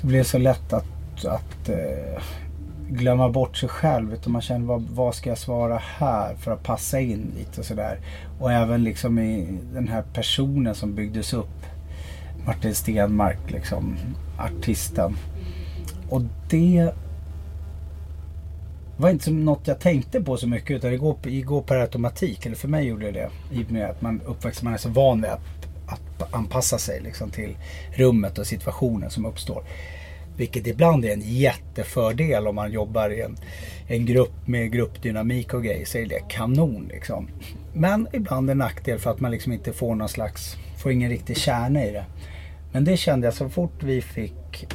Det 0.02 0.08
blev 0.08 0.24
så 0.24 0.38
lätt 0.38 0.74
att, 0.74 1.26
att 1.26 1.70
eh, 1.70 2.22
glömma 2.90 3.30
bort 3.30 3.58
sig 3.58 3.70
själv. 3.70 4.14
Utan 4.14 4.34
man 4.34 4.42
känner, 4.42 4.66
vad, 4.66 4.82
vad 4.82 5.16
ska 5.16 5.30
jag 5.30 5.38
svara 5.38 5.82
här 5.84 6.36
för 6.36 6.52
att 6.52 6.64
passa 6.64 7.00
in 7.00 7.32
lite 7.38 7.62
och 7.62 7.66
sådär. 7.66 8.00
Och 8.40 8.52
även 8.52 8.84
liksom 8.84 9.20
i 9.20 9.60
den 9.74 9.88
här 9.88 10.04
personen 10.14 10.76
som 10.76 10.96
byggdes 10.96 11.34
upp. 11.34 11.66
Martin 12.46 12.76
Stenmark 12.76 13.52
liksom 13.52 13.98
artisten. 14.38 15.18
Och 16.10 16.22
det 16.50 16.92
var 18.98 19.10
inte 19.10 19.32
något 19.32 19.68
jag 19.68 19.80
tänkte 19.80 20.22
på 20.22 20.38
så 20.38 20.48
mycket 20.48 20.72
utan 20.72 20.92
det 20.92 20.98
går, 20.98 21.18
det 21.22 21.42
går 21.42 21.62
per 21.62 21.76
automatik. 21.76 22.46
Eller 22.46 22.56
för 22.56 22.68
mig 22.68 22.86
gjorde 22.86 23.12
det 23.12 23.12
det. 23.12 23.56
I 23.56 23.64
och 23.64 23.72
med 23.72 23.90
att 23.90 24.02
man 24.02 24.22
uppväxt, 24.26 24.64
man 24.64 24.74
är 24.74 24.78
så 24.78 24.90
van 24.90 25.22
vid 25.22 25.32
att, 25.32 25.42
att 25.88 26.34
anpassa 26.34 26.78
sig 26.78 27.02
liksom 27.02 27.30
till 27.30 27.58
rummet 27.96 28.38
och 28.38 28.48
situationen 28.48 29.10
som 29.10 29.26
uppstår. 29.26 29.64
Vilket 30.40 30.68
ibland 30.68 31.06
är 31.06 31.14
en 31.14 31.22
jättefördel 31.22 32.48
om 32.48 32.56
man 32.56 32.72
jobbar 32.72 33.10
i 33.10 33.22
en, 33.22 33.38
en 33.88 34.06
grupp 34.06 34.48
med 34.48 34.72
gruppdynamik 34.72 35.54
och 35.54 35.64
grejer. 35.64 35.86
Så 35.86 35.98
är 35.98 36.06
det 36.06 36.20
kanon 36.30 36.88
liksom. 36.92 37.28
Men 37.74 38.08
ibland 38.14 38.50
en 38.50 38.58
nackdel 38.58 39.00
för 39.00 39.12
att 39.12 39.20
man 39.20 39.32
liksom 39.32 39.54
inte 39.54 39.74
får 39.74 39.96
någon 39.96 40.10
slags, 40.10 40.58
får 40.78 40.92
ingen 40.92 41.10
riktig 41.10 41.38
kärna 41.38 41.86
i 41.86 41.92
det. 41.92 42.06
Men 42.72 42.84
det 42.84 42.98
kände 42.98 43.28
jag 43.28 43.34
så 43.34 43.50
fort 43.50 43.84
vi 43.84 44.02
fick 44.02 44.68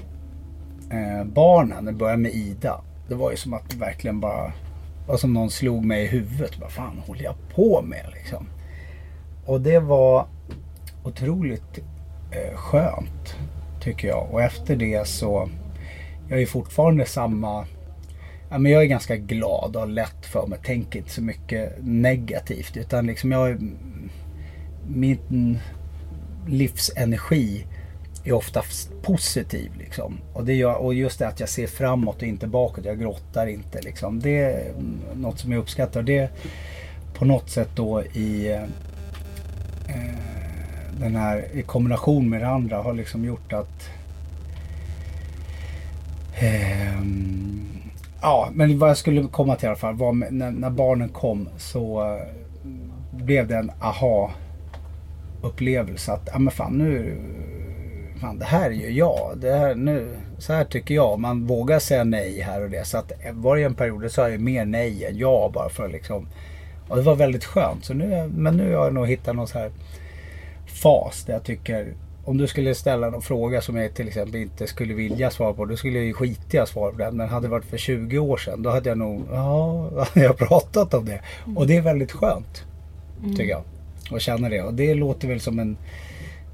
eh, 0.90 1.24
barnen, 1.24 1.85
det 1.85 1.92
började 1.92 2.22
med 2.22 2.35
Ida. 2.35 2.81
det 3.09 3.14
var 3.14 3.31
ju 3.31 3.37
som 3.37 3.55
att 3.55 3.70
det 3.70 3.77
verkligen 3.77 4.20
bara 4.20 4.53
var 5.07 5.16
som 5.16 5.33
någon 5.33 5.50
slog 5.50 5.85
mig 5.85 6.05
i 6.05 6.07
huvudet. 6.07 6.59
Vad 6.61 6.72
fan 6.72 6.98
håller 7.07 7.24
jag 7.24 7.35
på 7.55 7.83
med 7.83 8.07
liksom? 8.12 8.46
Och 9.46 9.61
det 9.61 9.79
var 9.79 10.27
otroligt 11.05 11.79
eh, 12.31 12.57
skönt 12.57 13.37
tycker 13.85 14.09
jag. 14.09 14.29
Och 14.31 14.42
efter 14.42 14.77
det 14.77 15.09
så, 15.09 15.49
jag 16.29 16.42
är 16.42 16.47
fortfarande 16.47 17.07
samma 17.07 17.66
Ja, 18.51 18.59
men 18.59 18.73
jag 18.73 18.83
är 18.83 18.87
ganska 18.87 19.16
glad 19.16 19.77
och 19.77 19.83
har 19.83 19.88
lätt 19.88 20.27
för 20.27 20.47
mig. 20.47 20.59
Tänker 20.64 20.99
inte 20.99 21.11
så 21.11 21.23
mycket 21.23 21.75
negativt. 21.81 22.77
Utan 22.77 23.07
liksom 23.07 23.33
jag 23.33 23.73
min 24.88 25.59
livsenergi 26.49 27.66
är 28.25 28.33
oftast 28.33 29.03
positiv. 29.03 29.73
Liksom. 29.79 30.18
Och, 30.33 30.44
det 30.44 30.55
gör, 30.55 30.75
och 30.75 30.94
just 30.94 31.18
det 31.18 31.29
att 31.29 31.40
jag 31.40 31.49
ser 31.49 31.66
framåt 31.66 32.16
och 32.16 32.23
inte 32.23 32.47
bakåt. 32.47 32.85
Jag 32.85 33.01
grottar 33.01 33.47
inte. 33.47 33.81
Liksom. 33.81 34.20
Det 34.20 34.38
är 34.38 34.73
något 35.14 35.38
som 35.38 35.53
jag 35.53 35.59
uppskattar. 35.59 36.03
Det 36.03 36.31
på 37.14 37.25
något 37.25 37.51
sätt 37.51 37.70
då 37.75 38.03
i 38.03 38.53
eh, 38.53 38.62
den 41.01 41.17
här 41.17 41.45
i 41.53 41.63
kombination 41.63 42.31
med 42.31 42.41
det 42.41 42.49
andra 42.49 42.83
har 42.83 42.95
liksom 42.95 43.25
gjort 43.25 43.53
att 43.53 43.91
eh, 46.35 47.01
Ja, 48.25 48.49
men 48.53 48.79
vad 48.79 48.91
jag 48.91 48.97
skulle 48.97 49.23
komma 49.23 49.57
till 49.57 49.65
i 49.65 49.69
alla 49.69 49.77
fall 49.77 49.95
var 49.95 50.13
när, 50.13 50.51
när, 50.51 50.71
barnen 50.71 51.09
kom 51.09 51.49
så 51.57 52.03
eh, 52.03 52.23
blev 53.11 53.49
det 53.49 53.57
en 53.57 53.73
aha 53.81 54.31
upplevelse 55.43 56.13
att, 56.13 56.29
ja 56.33 56.39
men 56.39 56.51
fan 56.51 56.79
nu, 56.79 57.17
fan 58.21 58.39
det 58.39 58.45
här 58.45 58.71
är 58.71 58.75
ju 58.75 58.91
jag. 58.91 59.33
Det 59.37 59.53
här, 59.53 59.75
nu, 59.75 60.17
så 60.39 60.53
här 60.53 60.65
tycker 60.65 60.95
jag. 60.95 61.19
Man 61.19 61.47
vågar 61.47 61.79
säga 61.79 62.05
nej 62.05 62.41
här 62.41 62.63
och 62.63 62.71
det. 62.71 62.87
Så 62.87 62.99
att 62.99 63.13
eh, 63.25 63.33
var 63.33 63.57
det 63.57 63.63
en 63.63 63.75
period 63.75 64.11
så 64.11 64.23
är 64.23 64.29
jag 64.29 64.41
mer 64.41 64.65
nej 64.65 65.05
än 65.05 65.19
ja 65.19 65.51
bara 65.55 65.69
för 65.69 65.89
liksom. 65.89 66.29
Och 66.89 66.97
det 66.97 67.03
var 67.03 67.15
väldigt 67.15 67.45
skönt. 67.45 67.85
Så 67.85 67.95
nu, 67.95 68.31
men 68.35 68.57
nu 68.57 68.75
har 68.75 68.85
jag 68.85 68.95
nog 68.95 69.09
hittat 69.09 69.37
någon 69.37 69.49
så 69.49 69.59
här 69.59 69.71
fas 70.83 71.25
där 71.25 71.33
jag 71.33 71.45
tycker 71.45 71.95
om 72.25 72.39
du 72.39 72.47
skulle 72.47 72.75
ställa 72.75 73.11
någon 73.11 73.23
fråga 73.23 73.61
som 73.61 73.77
jag 73.77 73.95
till 73.95 74.09
exempel 74.09 74.37
inte 74.37 74.67
skulle 74.67 74.95
vilja 74.95 75.31
svara 75.31 75.53
på. 75.53 75.65
Då 75.65 75.77
skulle 75.77 75.99
jag 75.99 76.07
ju 76.07 76.13
skita 76.13 76.67
svara 76.67 76.93
på 76.93 76.99
den. 76.99 77.17
Men 77.17 77.29
hade 77.29 77.47
det 77.47 77.51
varit 77.51 77.65
för 77.65 77.77
20 77.77 78.19
år 78.19 78.37
sedan 78.37 78.63
då 78.63 78.71
hade 78.71 78.89
jag 78.89 78.99
nog, 78.99 79.23
ja, 79.33 79.91
hade 79.99 80.11
jag 80.27 80.37
pratat 80.37 80.95
om 80.95 81.05
det. 81.05 81.21
Mm. 81.45 81.59
Och 81.59 81.67
det 81.67 81.77
är 81.77 81.83
väldigt 81.83 82.13
skönt. 82.13 82.65
Mm. 83.23 83.37
Tycker 83.37 83.51
jag. 83.51 83.63
Att 84.11 84.23
känna 84.23 84.49
det. 84.49 84.63
Och 84.63 84.75
det 84.75 84.95
låter 84.95 85.29
väl 85.29 85.41
som 85.41 85.59
en, 85.59 85.77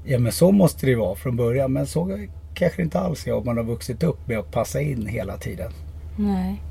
ja 0.05 0.19
men 0.19 0.31
så 0.31 0.51
måste 0.51 0.85
det 0.85 0.95
vara 0.95 1.15
från 1.15 1.35
början. 1.35 1.73
Men 1.73 1.87
så 1.87 2.19
kanske 2.53 2.81
inte 2.81 2.99
alls 2.99 3.27
är 3.27 3.33
om 3.33 3.45
man 3.45 3.57
har 3.57 3.63
vuxit 3.63 4.03
upp 4.03 4.27
med 4.27 4.39
att 4.39 4.51
passa 4.51 4.81
in 4.81 5.07
hela 5.07 5.37
tiden. 5.37 5.71
Nej. 6.17 6.61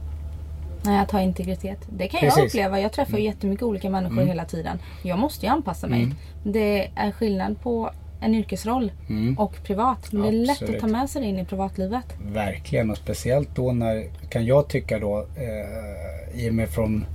Nej, 0.83 1.01
att 1.01 1.11
ha 1.11 1.21
integritet. 1.21 1.79
Det 1.91 2.09
kan 2.09 2.21
Precis. 2.21 2.39
jag 2.39 2.47
uppleva. 2.47 2.81
Jag 2.81 2.93
träffar 2.93 3.13
mm. 3.13 3.25
jättemycket 3.25 3.63
olika 3.63 3.91
människor 3.91 4.17
mm. 4.17 4.29
hela 4.29 4.45
tiden. 4.45 4.79
Jag 5.03 5.19
måste 5.19 5.47
ju 5.47 5.53
anpassa 5.53 5.87
mig. 5.87 6.03
Mm. 6.03 6.15
Det 6.45 6.91
är 6.95 7.13
skillnad 7.13 7.61
på 7.61 7.91
en 8.21 8.35
yrkesroll 8.35 8.93
mm. 9.09 9.39
och 9.39 9.63
privat. 9.65 10.13
Men 10.13 10.23
det 10.23 10.29
är 10.29 10.33
lätt 10.33 10.63
att 10.63 10.81
ta 10.81 10.87
med 10.87 11.11
sig 11.11 11.23
det 11.23 11.29
in 11.29 11.39
i 11.39 11.45
privatlivet. 11.45 12.05
Verkligen 12.33 12.91
och 12.91 12.97
speciellt 12.97 13.57
då 13.57 13.73
när, 13.73 14.05
kan 14.29 14.47
jag 14.47 14.69
tycka 14.69 14.99
då, 14.99 15.27
eh, 15.37 16.45
i 16.45 16.51
och 16.51 16.55
med 16.55 16.69
från 16.69 17.07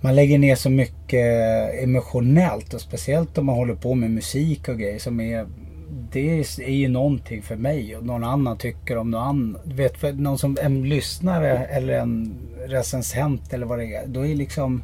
man 0.00 0.16
lägger 0.16 0.38
ner 0.38 0.54
så 0.54 0.70
mycket 0.70 1.82
emotionellt 1.82 2.74
och 2.74 2.80
speciellt 2.80 3.38
om 3.38 3.46
man 3.46 3.54
håller 3.54 3.74
på 3.74 3.94
med 3.94 4.10
musik 4.10 4.68
och 4.68 4.78
grejer 4.78 4.98
som 4.98 5.20
är 5.20 5.46
det 6.12 6.40
är 6.58 6.70
ju 6.70 6.88
någonting 6.88 7.42
för 7.42 7.56
mig 7.56 7.96
och 7.96 8.04
någon 8.06 8.24
annan 8.24 8.58
tycker 8.58 8.96
om 8.98 9.10
något 9.10 9.26
annat. 9.26 9.60
Du 9.64 9.74
vet, 9.74 9.96
för 9.96 10.12
någon 10.12 10.38
som 10.38 10.56
en 10.62 10.88
lyssnare 10.88 11.58
eller 11.58 11.98
en 11.98 12.34
recensent 12.66 13.52
eller 13.52 13.66
vad 13.66 13.78
det 13.78 13.94
är. 13.94 14.06
Då 14.06 14.26
är 14.26 14.34
liksom 14.34 14.82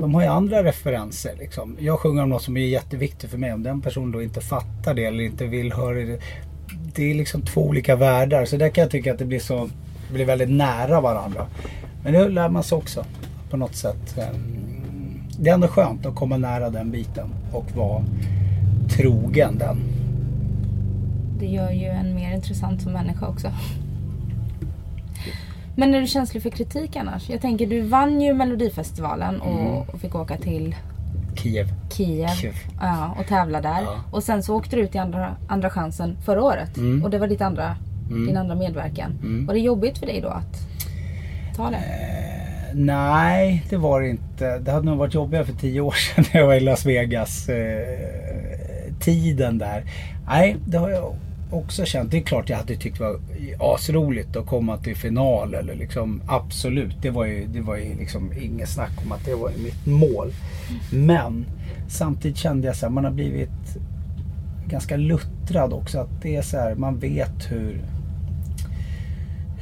de 0.00 0.14
har 0.14 0.22
ju 0.22 0.28
andra 0.28 0.64
referenser. 0.64 1.34
Liksom. 1.38 1.76
Jag 1.80 1.98
sjunger 1.98 2.22
om 2.22 2.28
något 2.28 2.42
som 2.42 2.56
är 2.56 2.66
jätteviktigt 2.66 3.30
för 3.30 3.38
mig. 3.38 3.52
Om 3.52 3.62
den 3.62 3.80
personen 3.80 4.12
då 4.12 4.22
inte 4.22 4.40
fattar 4.40 4.94
det 4.94 5.04
eller 5.04 5.24
inte 5.24 5.46
vill 5.46 5.72
höra 5.72 5.94
det. 5.94 6.20
Det 6.94 7.10
är 7.10 7.14
liksom 7.14 7.42
två 7.42 7.60
olika 7.60 7.96
världar. 7.96 8.44
Så 8.44 8.56
där 8.56 8.68
kan 8.68 8.82
jag 8.82 8.90
tycka 8.90 9.12
att 9.12 9.18
det 9.18 9.24
blir 9.24 9.38
så 9.38 9.68
det 10.08 10.14
blir 10.14 10.24
väldigt 10.24 10.50
nära 10.50 11.00
varandra. 11.00 11.46
Men 12.04 12.12
det 12.12 12.28
lär 12.28 12.48
man 12.48 12.62
sig 12.62 12.78
också 12.78 13.04
på 13.50 13.56
något 13.56 13.74
sätt. 13.74 14.18
Ehm, 14.18 15.22
det 15.38 15.50
är 15.50 15.54
ändå 15.54 15.68
skönt 15.68 16.06
att 16.06 16.14
komma 16.14 16.36
nära 16.36 16.70
den 16.70 16.90
biten 16.90 17.28
och 17.52 17.66
vara 17.76 18.04
trogen 18.88 19.58
den. 19.58 19.99
Det 21.40 21.46
gör 21.46 21.70
ju 21.70 21.86
en 21.86 22.14
mer 22.14 22.34
intressant 22.34 22.82
som 22.82 22.92
människa 22.92 23.26
också. 23.26 23.52
Men 25.76 25.94
är 25.94 26.00
du 26.00 26.06
känslig 26.06 26.42
för 26.42 26.50
kritik 26.50 26.96
annars? 26.96 27.30
Jag 27.30 27.40
tänker 27.40 27.66
du 27.66 27.80
vann 27.80 28.20
ju 28.20 28.34
Melodifestivalen 28.34 29.40
och, 29.40 29.60
mm. 29.60 29.76
och 29.76 30.00
fick 30.00 30.14
åka 30.14 30.36
till 30.36 30.76
Kiev. 31.36 31.66
Kiev. 31.90 32.28
Kiev. 32.28 32.54
Ja, 32.80 33.16
och 33.18 33.26
tävla 33.26 33.60
där. 33.60 33.82
Ja. 33.82 34.00
Och 34.10 34.22
sen 34.22 34.42
så 34.42 34.56
åkte 34.56 34.76
du 34.76 34.82
ut 34.82 34.94
i 34.94 34.98
andra, 34.98 35.36
andra 35.48 35.70
chansen 35.70 36.16
förra 36.24 36.42
året. 36.42 36.76
Mm. 36.76 37.04
Och 37.04 37.10
det 37.10 37.18
var 37.18 37.26
ditt 37.26 37.40
andra, 37.40 37.76
mm. 38.10 38.26
din 38.26 38.36
andra 38.36 38.54
medverkan. 38.54 39.18
Mm. 39.22 39.46
Var 39.46 39.54
det 39.54 39.60
jobbigt 39.60 39.98
för 39.98 40.06
dig 40.06 40.20
då 40.20 40.28
att 40.28 40.58
ta 41.56 41.70
det? 41.70 41.76
Eh, 41.76 42.74
nej, 42.74 43.64
det 43.70 43.76
var 43.76 44.00
det 44.00 44.08
inte. 44.08 44.58
Det 44.58 44.72
hade 44.72 44.86
nog 44.86 44.98
varit 44.98 45.14
jobbigare 45.14 45.44
för 45.44 45.52
tio 45.52 45.80
år 45.80 45.92
sedan 46.14 46.24
när 46.32 46.40
jag 46.40 46.46
var 46.46 46.54
i 46.54 46.60
Las 46.60 46.86
Vegas. 46.86 47.48
Eh, 47.48 48.94
tiden 49.00 49.58
där. 49.58 49.84
Nej, 50.26 50.56
det 50.66 50.78
har 50.78 50.90
jag 50.90 51.14
också 51.50 51.84
känt, 51.84 52.10
det 52.10 52.16
är 52.16 52.22
klart 52.22 52.48
jag 52.48 52.56
hade 52.56 52.76
tyckt 52.76 52.98
det 52.98 53.04
var 53.04 53.20
asroligt 53.74 54.36
att 54.36 54.46
komma 54.46 54.76
till 54.76 54.96
final. 54.96 55.54
Eller 55.54 55.74
liksom, 55.74 56.22
absolut, 56.26 57.02
det 57.02 57.10
var 57.10 57.24
ju, 57.24 57.46
det 57.46 57.60
var 57.60 57.76
ju 57.76 57.94
liksom 57.94 58.32
inget 58.40 58.68
snack 58.68 58.92
om 59.04 59.12
att 59.12 59.24
det 59.24 59.34
var 59.34 59.50
mitt 59.64 59.86
mål. 59.86 60.32
Men 60.92 61.46
samtidigt 61.88 62.36
kände 62.36 62.66
jag 62.66 62.76
att 62.86 62.92
man 62.92 63.04
har 63.04 63.12
blivit 63.12 63.78
ganska 64.66 64.96
luttrad 64.96 65.72
också. 65.72 65.98
Att 65.98 66.22
det 66.22 66.36
är 66.36 66.42
så 66.42 66.56
här, 66.56 66.74
man 66.74 66.98
vet 66.98 67.50
hur 67.50 67.82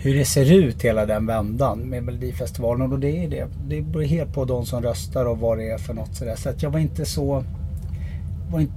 hur 0.00 0.14
det 0.14 0.24
ser 0.24 0.52
ut 0.52 0.84
hela 0.84 1.06
den 1.06 1.26
vändan 1.26 1.78
med 1.78 2.02
Melodifestivalen. 2.02 2.92
Och 2.92 2.98
det 2.98 3.24
är 3.24 3.28
det. 3.28 3.46
Det 3.68 3.82
beror 3.82 4.02
helt 4.02 4.32
på 4.34 4.44
de 4.44 4.66
som 4.66 4.82
röstar 4.82 5.24
och 5.24 5.38
vad 5.38 5.58
det 5.58 5.70
är 5.70 5.78
för 5.78 5.94
något 5.94 6.14
sådär. 6.14 6.36
Så 6.36 6.48
att 6.48 6.62
jag 6.62 6.70
var 6.70 6.80
inte 6.80 7.04
så... 7.04 7.44
Var 8.50 8.60
inte, 8.60 8.72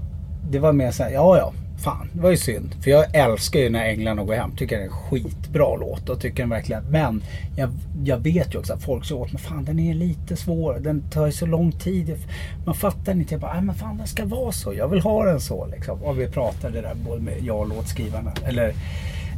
det 0.50 0.60
var 0.60 0.74
mer 0.74 0.92
så 0.92 1.04
här, 1.04 1.12
ja 1.12 1.38
ja. 1.38 1.54
Fan, 1.84 2.10
det 2.14 2.22
var 2.22 2.30
ju 2.30 2.38
synd. 2.38 2.76
För 2.84 2.92
jag 2.92 3.16
älskar 3.16 3.60
ju 3.60 3.70
när 3.70 3.86
Änglarna 3.86 4.24
går 4.24 4.34
hem. 4.34 4.52
Tycker 4.56 4.78
det 4.78 4.84
är 4.84 4.86
en 4.86 4.92
skitbra 4.92 5.76
låt. 5.76 6.10
Och 6.10 6.22
tycker 6.22 6.44
den 6.44 6.50
verkligen. 6.50 6.84
Men 6.84 7.24
jag, 7.56 7.70
jag 8.04 8.18
vet 8.18 8.54
ju 8.54 8.60
också 8.60 8.74
att 8.74 8.84
folk 8.84 9.06
säger 9.06 9.22
åt 9.22 9.34
mig. 9.34 9.42
Fan 9.42 9.66
den 9.66 9.80
är 9.80 9.94
lite 9.94 10.36
svår. 10.36 10.80
Den 10.80 11.02
tar 11.10 11.26
ju 11.26 11.32
så 11.32 11.46
lång 11.46 11.72
tid. 11.72 12.18
Man 12.66 12.76
fattar 12.76 13.12
inte. 13.12 13.34
Jag 13.34 13.42
bara, 13.42 13.54
nej 13.54 13.62
men 13.62 13.76
fan 13.76 13.98
den 13.98 14.08
ska 14.08 14.26
vara 14.26 14.52
så. 14.52 14.74
Jag 14.74 14.88
vill 14.88 15.02
ha 15.02 15.26
den 15.26 15.40
så 15.40 15.68
liksom. 15.68 16.04
Och 16.04 16.20
vi 16.20 16.28
pratade 16.28 16.82
där 16.82 16.96
både 17.06 17.22
med 17.22 17.44
jag 17.44 17.60
och 17.60 17.70
låtskrivarna. 17.70 18.34
Eller 18.46 18.74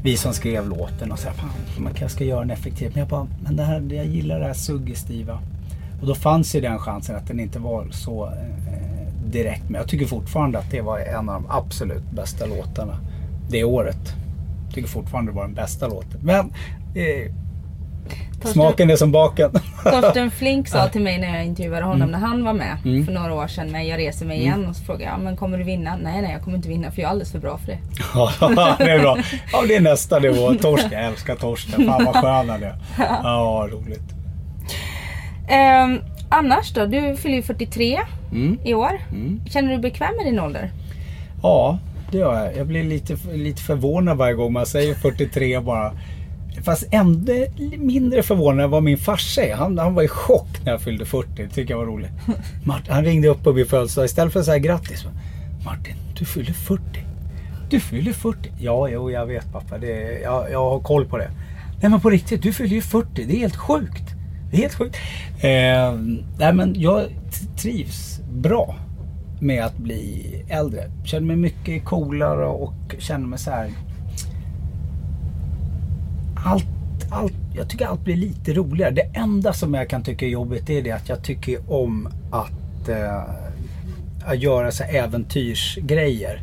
vi 0.04 0.18
som 0.18 0.34
skrev 0.34 0.70
låten 0.70 1.12
och 1.12 1.20
så 1.20 1.28
här, 1.28 1.36
fan 1.36 1.50
man 1.78 1.94
kanske 1.94 2.16
ska 2.16 2.24
göra 2.24 2.40
den 2.40 2.52
effektiv. 2.52 2.92
Men 2.94 3.00
jag 3.00 3.08
bara, 3.08 3.28
men 3.44 3.56
det 3.56 3.64
här, 3.64 3.90
jag 3.92 4.06
gillar 4.06 4.40
det 4.40 4.46
här 4.46 4.54
suggestiva. 4.54 5.40
Och 6.02 6.08
då 6.08 6.16
fanns 6.16 6.56
ju 6.56 6.62
den 6.62 6.80
chansen 6.80 7.16
att 7.16 7.28
den 7.28 7.40
inte 7.40 7.60
var 7.60 7.88
så 7.92 8.26
eh, 8.26 8.63
direkt. 9.32 9.64
Men 9.70 9.82
jag 9.82 9.88
tycker 9.90 10.06
fortfarande 10.06 10.60
att 10.60 10.72
det 10.72 10.82
var 10.82 11.00
en 11.00 11.30
av 11.30 11.42
de 11.42 11.46
absolut 11.50 12.12
bästa 12.12 12.46
låtarna 12.46 12.98
det 13.50 13.64
året. 13.64 14.14
Jag 14.66 14.76
tycker 14.76 14.88
fortfarande 14.88 15.32
det 15.32 15.36
var 15.36 15.44
den 15.44 15.54
bästa 15.54 15.88
låten. 15.88 16.20
Men 16.24 16.54
eh, 16.96 17.32
smaken 18.44 18.90
är 18.90 18.96
som 18.96 19.12
baken. 19.12 19.52
Torsten 19.84 20.32
Flink 20.40 20.68
sa 20.68 20.88
till 20.88 21.02
mig 21.02 21.20
när 21.20 21.36
jag 21.36 21.46
intervjuade 21.46 21.86
honom 21.86 22.02
mm. 22.02 22.12
när 22.12 22.28
han 22.28 22.44
var 22.44 22.54
med 22.54 22.78
mm. 22.86 23.06
för 23.06 23.14
några 23.14 23.34
år 23.34 23.48
sedan 23.48 23.72
med 23.72 23.88
Jag 23.88 24.00
reser 24.00 24.26
mig 24.26 24.40
igen. 24.40 24.54
Mm. 24.54 24.70
Och 24.70 24.76
så 24.76 24.84
frågade 24.84 25.12
jag, 25.12 25.20
men 25.20 25.38
kommer 25.38 25.58
du 25.58 25.64
vinna? 25.64 25.96
Nej, 25.96 26.22
nej 26.22 26.32
jag 26.32 26.42
kommer 26.42 26.58
inte 26.58 26.70
vinna 26.70 26.92
för 26.92 27.02
jag 27.02 27.08
är 27.08 27.12
alldeles 27.12 27.32
för 27.32 27.40
bra 27.40 27.58
för 27.58 27.68
det. 27.68 27.80
ja, 28.14 28.32
det 28.78 28.92
är 28.92 29.00
bra. 29.00 29.18
Ja, 29.52 29.64
det 29.68 29.76
är 29.76 29.82
nästa 29.82 30.20
nivå. 30.20 30.54
Torsten, 30.62 30.92
jag 30.92 31.06
älskar 31.06 31.36
Torsten. 31.36 31.86
Fan 31.86 32.06
vad 32.06 32.16
skön 32.16 32.50
han 32.50 32.64
är. 32.64 32.76
Ja, 32.98 33.68
roligt. 33.72 34.14
Um, 35.44 36.13
annars 36.34 36.74
då? 36.74 36.86
Du 36.86 37.16
fyller 37.16 37.36
ju 37.36 37.42
43 37.42 38.00
mm. 38.32 38.58
i 38.64 38.74
år. 38.74 39.00
Mm. 39.12 39.42
Känner 39.46 39.70
du 39.70 39.74
dig 39.74 39.92
bekväm 39.92 40.16
med 40.18 40.26
din 40.26 40.40
ålder? 40.40 40.72
Ja, 41.42 41.80
det 42.12 42.18
gör 42.18 42.46
jag. 42.46 42.58
Jag 42.58 42.68
blir 42.68 42.84
lite, 42.84 43.18
lite 43.34 43.62
förvånad 43.62 44.18
varje 44.18 44.34
gång 44.34 44.54
man 44.54 44.66
säger 44.66 44.94
43 44.94 45.60
bara. 45.60 45.94
Fast 46.64 46.88
ändå 46.92 47.34
mindre 47.78 48.24
förvånad 48.24 48.70
var 48.70 48.82
min 48.82 48.98
farsa 48.98 49.42
han, 49.56 49.78
han 49.78 49.94
var 49.94 50.04
i 50.04 50.08
chock 50.08 50.48
när 50.66 50.72
jag 50.72 50.82
fyllde 50.82 51.06
40. 51.06 51.30
Det 51.36 51.48
tycker 51.48 51.74
jag 51.74 51.78
var 51.78 51.86
roligt. 51.86 52.12
Martin, 52.66 52.94
han 52.94 53.06
ringde 53.06 53.28
upp 53.28 53.44
på 53.44 53.54
min 53.54 53.66
födelsedag 53.66 54.06
istället 54.06 54.34
för 54.34 54.40
att 54.40 54.46
säga 54.46 54.58
grattis. 54.58 55.06
Martin, 55.66 55.96
du 56.20 56.26
fyller 56.26 56.54
40. 56.54 56.84
Du 57.70 57.80
fyller 57.80 58.14
40. 58.14 58.52
Ja, 58.60 58.90
jo, 58.90 59.12
jag 59.12 59.26
vet 59.26 59.52
pappa. 59.52 59.78
Det, 59.78 60.20
jag, 60.24 60.52
jag 60.52 60.70
har 60.70 60.80
koll 60.80 61.06
på 61.06 61.18
det. 61.18 61.30
Nej 61.82 61.92
men 61.92 62.00
på 62.00 62.10
riktigt, 62.10 62.42
du 62.42 62.54
fyller 62.54 62.76
ju 62.76 62.82
40. 62.82 63.26
Det 63.26 63.34
är 63.34 63.40
helt 63.40 63.56
sjukt. 63.56 64.13
Det 64.54 64.58
är 64.58 64.62
helt 64.62 64.74
sjukt. 64.74 64.96
Eh, 65.40 65.94
nej 66.38 66.54
men 66.54 66.76
jag 66.78 67.08
trivs 67.58 68.22
bra 68.32 68.76
med 69.40 69.66
att 69.66 69.78
bli 69.78 70.36
äldre. 70.50 70.92
Känner 71.04 71.28
mig 71.28 71.36
mycket 71.36 71.86
coolare 71.86 72.46
och 72.46 72.96
känner 73.00 73.28
mig 73.28 73.40
så 73.40 73.52
här. 73.52 73.72
Allt, 76.46 76.66
allt, 77.10 77.34
jag 77.56 77.70
tycker 77.70 77.86
allt 77.86 78.04
blir 78.04 78.16
lite 78.16 78.54
roligare. 78.54 78.92
Det 78.92 79.10
enda 79.14 79.54
som 79.54 79.74
jag 79.74 79.90
kan 79.90 80.04
tycka 80.04 80.26
är 80.26 80.30
jobbigt 80.30 80.70
är 80.70 80.82
det 80.82 80.92
att 80.92 81.10
jag 81.10 81.24
tycker 81.24 81.72
om 81.72 82.10
att, 82.32 82.90
eh, 82.90 83.24
att 84.26 84.40
göra 84.40 84.72
så 84.72 84.84
äventyrsgrejer. 84.84 86.42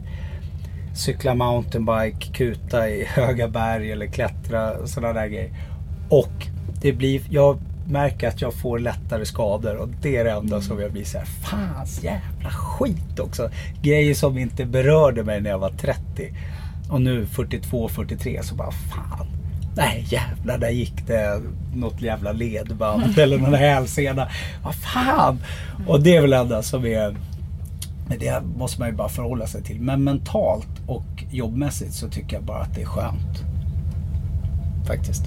Cykla 0.94 1.34
mountainbike, 1.34 2.32
kuta 2.32 2.88
i 2.88 3.04
höga 3.08 3.48
berg 3.48 3.92
eller 3.92 4.06
klättra 4.06 4.72
och 4.72 4.88
sådana 4.88 5.12
där 5.12 5.26
grejer. 5.26 5.50
Och 6.08 6.46
det 6.82 6.92
blir, 6.92 7.22
jag 7.30 7.58
märker 7.90 8.28
att 8.28 8.40
jag 8.40 8.54
får 8.54 8.78
lättare 8.78 9.24
skador 9.24 9.76
och 9.76 9.88
det 10.02 10.16
är 10.16 10.24
det 10.24 10.30
enda 10.30 10.60
som 10.60 10.80
jag 10.80 10.92
blir 10.92 11.04
så 11.04 11.18
här, 11.18 11.26
fan 11.26 11.86
jävla 12.00 12.50
skit 12.50 13.18
också. 13.18 13.50
Grejer 13.82 14.14
som 14.14 14.38
inte 14.38 14.64
berörde 14.64 15.24
mig 15.24 15.40
när 15.40 15.50
jag 15.50 15.58
var 15.58 15.70
30. 15.70 16.34
Och 16.90 17.00
nu 17.00 17.26
42, 17.26 17.88
43 17.88 18.42
så 18.42 18.54
bara 18.54 18.70
fan. 18.70 19.26
Nej 19.76 20.06
jävlar, 20.08 20.58
där 20.58 20.70
gick 20.70 21.06
det 21.06 21.40
något 21.74 22.02
jävla 22.02 22.32
ledband 22.32 23.18
eller 23.18 23.38
någon 23.38 23.54
hälsena. 23.54 24.28
Vad 24.64 24.74
fan! 24.74 25.38
Och 25.86 26.02
det 26.02 26.16
är 26.16 26.20
väl 26.20 26.32
enda 26.32 26.62
som 26.62 26.84
är... 26.84 27.16
Det 28.18 28.42
måste 28.56 28.80
man 28.80 28.88
ju 28.88 28.94
bara 28.94 29.08
förhålla 29.08 29.46
sig 29.46 29.62
till. 29.62 29.80
Men 29.80 30.04
mentalt 30.04 30.68
och 30.86 31.24
jobbmässigt 31.30 31.92
så 31.92 32.08
tycker 32.08 32.36
jag 32.36 32.44
bara 32.44 32.62
att 32.62 32.74
det 32.74 32.82
är 32.82 32.86
skönt. 32.86 33.44
Faktiskt. 34.86 35.24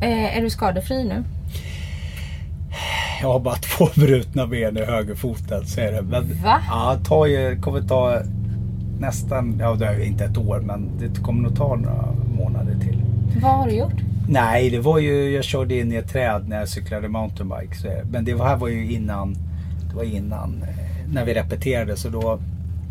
Eh, 0.00 0.36
är 0.36 0.42
du 0.42 0.50
skadefri 0.50 1.04
nu? 1.04 1.24
Jag 3.22 3.28
har 3.28 3.40
bara 3.40 3.56
två 3.56 3.88
brutna 4.00 4.46
ben 4.46 4.76
i 4.76 4.84
högerfoten. 4.84 5.66
Så 5.66 5.80
är 5.80 5.92
det. 5.92 6.02
Men, 6.02 6.42
Va? 6.44 6.60
Ja, 6.68 7.26
ju, 7.26 7.60
kommer 7.60 7.80
ta 7.80 8.20
nästan, 8.98 9.56
ja 9.60 9.74
det 9.74 9.86
är 9.86 10.04
inte 10.04 10.24
ett 10.24 10.38
år 10.38 10.60
men 10.60 10.90
det 10.98 11.22
kommer 11.22 11.42
nog 11.42 11.56
ta 11.56 11.76
några 11.76 12.08
månader 12.38 12.76
till. 12.80 13.02
Vad 13.42 13.52
har 13.52 13.66
du 13.66 13.76
gjort? 13.76 14.02
Nej, 14.28 14.70
det 14.70 14.78
var 14.78 14.98
ju, 14.98 15.30
jag 15.30 15.44
körde 15.44 15.78
in 15.80 15.92
i 15.92 15.96
ett 15.96 16.08
träd 16.08 16.48
när 16.48 16.58
jag 16.58 16.68
cyklade 16.68 17.08
mountainbike. 17.08 17.74
Så, 17.74 17.88
men 18.10 18.24
det 18.24 18.42
här 18.42 18.56
var 18.56 18.68
ju 18.68 18.92
innan, 18.92 19.36
det 19.90 19.96
var 19.96 20.02
innan 20.02 20.62
eh, 20.62 21.12
när 21.12 21.24
vi 21.24 21.34
repeterade 21.34 21.96
så 21.96 22.08
då, 22.08 22.38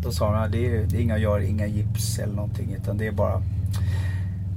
då 0.02 0.10
sa 0.10 0.34
han 0.34 0.44
att 0.44 0.52
det 0.52 0.66
är, 0.66 0.86
det 0.86 0.96
är 0.96 1.00
inga 1.00 1.18
gör, 1.18 1.40
inga 1.40 1.66
gips 1.66 2.18
eller 2.18 2.34
någonting 2.34 2.76
utan 2.82 2.98
det 2.98 3.06
är 3.06 3.12
bara 3.12 3.42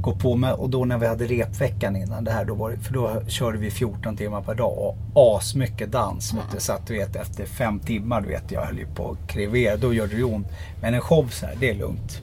gå 0.09 0.15
på 0.15 0.35
med. 0.35 0.53
Och 0.53 0.69
då 0.69 0.85
när 0.85 0.97
vi 0.97 1.07
hade 1.07 1.25
repveckan 1.25 1.95
innan 1.95 2.23
det 2.23 2.31
här, 2.31 2.45
då 2.45 2.53
var 2.53 2.71
det, 2.71 2.77
för 2.77 2.93
då 2.93 3.21
körde 3.27 3.57
vi 3.57 3.71
14 3.71 4.17
timmar 4.17 4.41
per 4.41 4.55
dag 4.55 4.95
och 5.13 5.37
asmycket 5.37 5.91
dans. 5.91 6.33
Vet 6.33 6.51
du, 6.53 6.59
så 6.59 6.73
att 6.73 6.87
du 6.87 6.93
vet 6.93 7.15
efter 7.15 7.45
fem 7.45 7.79
timmar, 7.79 8.21
du 8.21 8.27
vet 8.27 8.51
jag 8.51 8.61
höll 8.61 8.77
ju 8.77 8.87
på 8.87 9.11
att 9.11 9.29
krevera, 9.29 9.77
då 9.77 9.93
gör 9.93 10.07
det 10.07 10.15
ju 10.15 10.23
ont. 10.23 10.47
Men 10.81 10.93
en 10.93 11.01
show 11.01 11.27
så 11.27 11.45
här, 11.45 11.55
det 11.59 11.69
är 11.69 11.75
lugnt. 11.75 12.21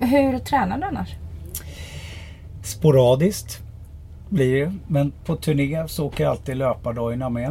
Hur 0.00 0.38
tränar 0.38 0.78
du 0.78 0.84
annars? 0.84 1.14
Sporadiskt 2.62 3.62
blir 4.28 4.64
det. 4.64 4.72
Men 4.86 5.12
på 5.24 5.36
turné 5.36 5.88
så 5.88 6.06
åker 6.06 6.24
jag 6.24 6.30
alltid 6.30 6.56
löpardojorna 6.56 7.28
med. 7.28 7.50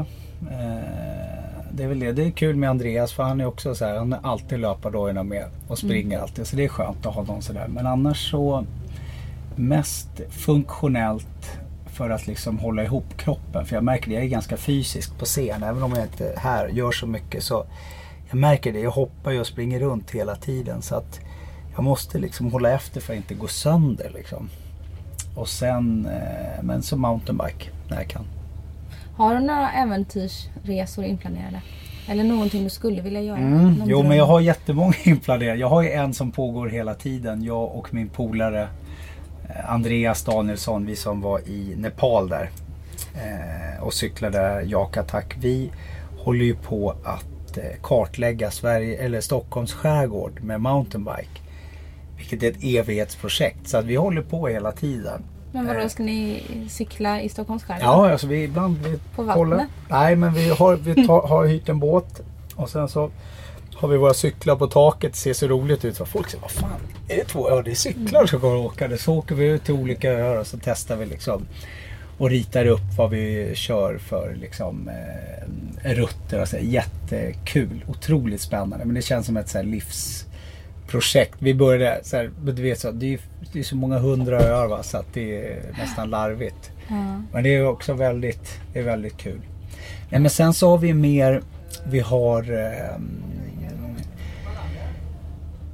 Eh, 0.51 1.42
det 1.75 1.83
är 1.83 1.87
väl 1.87 1.99
det. 1.99 2.11
Det 2.11 2.23
är 2.23 2.31
kul 2.31 2.55
med 2.55 2.69
Andreas 2.69 3.13
för 3.13 3.23
han 3.23 3.41
är 3.41 3.45
också 3.45 3.75
så 3.75 3.85
här. 3.85 3.97
Han 3.97 4.13
är 4.13 4.19
alltid 4.23 4.59
löpardojorna 4.59 5.23
med 5.23 5.45
och 5.67 5.77
springer 5.77 6.19
alltid. 6.19 6.47
Så 6.47 6.55
det 6.55 6.63
är 6.63 6.67
skönt 6.67 7.05
att 7.05 7.15
ha 7.15 7.23
någon 7.23 7.41
sådär. 7.41 7.67
Men 7.67 7.87
annars 7.87 8.31
så 8.31 8.65
mest 9.55 10.09
funktionellt 10.29 11.59
för 11.85 12.09
att 12.09 12.27
liksom 12.27 12.59
hålla 12.59 12.83
ihop 12.83 13.17
kroppen. 13.17 13.65
För 13.65 13.75
jag 13.75 13.83
märker 13.83 14.09
det, 14.09 14.13
jag 14.13 14.23
är 14.23 14.27
ganska 14.27 14.57
fysisk 14.57 15.17
på 15.19 15.25
scen. 15.25 15.63
Även 15.63 15.83
om 15.83 15.91
jag 15.91 16.03
inte 16.03 16.33
här 16.37 16.67
gör 16.67 16.91
så 16.91 17.07
mycket 17.07 17.43
så 17.43 17.65
jag 18.29 18.37
märker 18.37 18.73
det. 18.73 18.79
Jag 18.79 18.91
hoppar 18.91 19.31
ju 19.31 19.39
och 19.39 19.47
springer 19.47 19.79
runt 19.79 20.11
hela 20.11 20.35
tiden. 20.35 20.81
Så 20.81 20.95
att 20.95 21.19
jag 21.75 21.83
måste 21.83 22.17
liksom 22.17 22.51
hålla 22.51 22.71
efter 22.71 23.01
för 23.01 23.13
att 23.13 23.17
inte 23.17 23.33
gå 23.33 23.47
sönder 23.47 24.11
liksom. 24.13 24.49
Och 25.35 25.47
sen, 25.47 26.05
eh, 26.05 26.63
men 26.63 26.83
så 26.83 26.97
mountainbike 26.97 27.69
när 27.89 27.97
jag 27.97 28.07
kan. 28.07 28.25
Har 29.15 29.35
du 29.35 29.41
några 29.41 29.71
äventyrsresor 29.71 31.05
inplanerade? 31.05 31.61
Eller 32.07 32.23
någonting 32.23 32.63
du 32.63 32.69
skulle 32.69 33.01
vilja 33.01 33.21
göra? 33.21 33.37
Mm. 33.37 33.83
Jo 33.85 33.97
dröm? 33.97 34.07
men 34.07 34.17
jag 34.17 34.25
har 34.25 34.39
jättemånga 34.39 34.93
inplanerade. 35.03 35.59
Jag 35.59 35.69
har 35.69 35.81
ju 35.81 35.91
en 35.91 36.13
som 36.13 36.31
pågår 36.31 36.67
hela 36.67 36.93
tiden. 36.93 37.43
Jag 37.43 37.75
och 37.75 37.93
min 37.93 38.09
polare 38.09 38.67
eh, 39.49 39.71
Andreas 39.71 40.23
Danielsson, 40.23 40.85
vi 40.85 40.95
som 40.95 41.21
var 41.21 41.39
i 41.39 41.73
Nepal 41.77 42.29
där 42.29 42.49
eh, 43.15 43.83
och 43.83 43.93
cyklade 43.93 44.63
Jakatak. 44.63 45.35
Vi 45.39 45.71
håller 46.17 46.45
ju 46.45 46.55
på 46.55 46.95
att 47.03 47.57
eh, 47.57 47.63
kartlägga 47.81 48.51
Sverige, 48.51 48.97
eller 48.97 49.21
Stockholms 49.21 49.73
skärgård 49.73 50.41
med 50.41 50.61
mountainbike. 50.61 51.41
Vilket 52.17 52.43
är 52.43 52.51
ett 52.51 52.63
evighetsprojekt. 52.63 53.67
Så 53.67 53.77
att 53.77 53.85
vi 53.85 53.95
håller 53.95 54.21
på 54.21 54.47
hela 54.47 54.71
tiden. 54.71 55.23
Men 55.53 55.67
vadå, 55.67 55.89
ska 55.89 56.03
ni 56.03 56.43
cykla 56.69 57.21
i 57.21 57.29
Stockholms 57.29 57.63
skärgård? 57.63 57.83
Ja, 57.83 58.11
alltså 58.11 58.27
vi 58.27 58.43
ibland 58.43 58.77
vi 58.77 58.99
På 59.15 59.23
vattnet? 59.23 59.67
Nej, 59.89 60.15
men 60.15 60.33
vi 60.33 60.49
har, 60.49 60.75
vi 60.75 61.07
tar, 61.07 61.21
har 61.27 61.45
hyrt 61.45 61.69
en 61.69 61.79
båt 61.79 62.21
och 62.55 62.69
sen 62.69 62.89
så 62.89 63.11
har 63.75 63.87
vi 63.87 63.97
våra 63.97 64.13
cyklar 64.13 64.55
på 64.55 64.67
taket. 64.67 65.11
Det 65.11 65.17
ser 65.17 65.33
så 65.33 65.47
roligt 65.47 65.85
ut. 65.85 65.95
Så 65.97 66.05
folk 66.05 66.29
säger, 66.29 66.41
vad 66.41 66.51
fan, 66.51 66.79
är 67.07 67.15
det 67.15 67.23
två? 67.23 67.49
Ja, 67.49 67.61
det 67.61 67.71
är 67.71 67.75
cyklar 67.75 68.25
som 68.25 68.39
kommer 68.39 68.55
åka. 68.55 68.97
Så 68.97 69.13
åker 69.13 69.35
vi 69.35 69.45
ut 69.45 69.63
till 69.63 69.73
olika 69.73 70.11
öar 70.11 70.39
och 70.39 70.47
så 70.47 70.57
testar 70.63 70.95
vi 70.95 71.05
liksom 71.05 71.45
och 72.17 72.29
ritar 72.29 72.65
upp 72.65 72.97
vad 72.97 73.09
vi 73.09 73.51
kör 73.55 73.97
för 73.97 74.35
liksom, 74.41 74.89
eh, 75.83 75.91
rutter. 75.93 76.41
Och 76.41 76.47
så. 76.47 76.55
här. 76.55 76.63
Jättekul, 76.63 77.85
otroligt 77.87 78.41
spännande. 78.41 78.85
Men 78.85 78.95
det 78.95 79.01
känns 79.01 79.25
som 79.25 79.37
ett 79.37 79.49
så 79.49 79.57
här, 79.57 79.65
livsprojekt. 80.83 81.35
Vi 81.39 81.53
började 81.53 81.99
så 82.03 82.17
här, 82.17 82.31
du 82.43 82.61
vet 82.61 82.79
så, 82.79 82.91
det 82.91 83.13
är, 83.13 83.19
det 83.53 83.59
är 83.59 83.63
så 83.63 83.75
många 83.75 83.99
hundra 83.99 84.39
öar 84.39 84.67
va, 84.67 84.83
så 84.83 84.97
att 84.97 85.13
det 85.13 85.37
är 85.37 85.61
nästan 85.77 86.09
larvigt. 86.09 86.71
Ja. 86.87 87.21
Men 87.31 87.43
det 87.43 87.55
är 87.55 87.65
också 87.65 87.93
väldigt, 87.93 88.59
det 88.73 88.79
är 88.79 88.83
väldigt 88.83 89.17
kul. 89.17 89.41
Nej, 90.09 90.21
men 90.21 90.29
sen 90.29 90.53
så 90.53 90.69
har 90.69 90.77
vi 90.77 90.93
mer, 90.93 91.41
vi 91.85 91.99
har 91.99 92.43
ehm, 92.51 93.23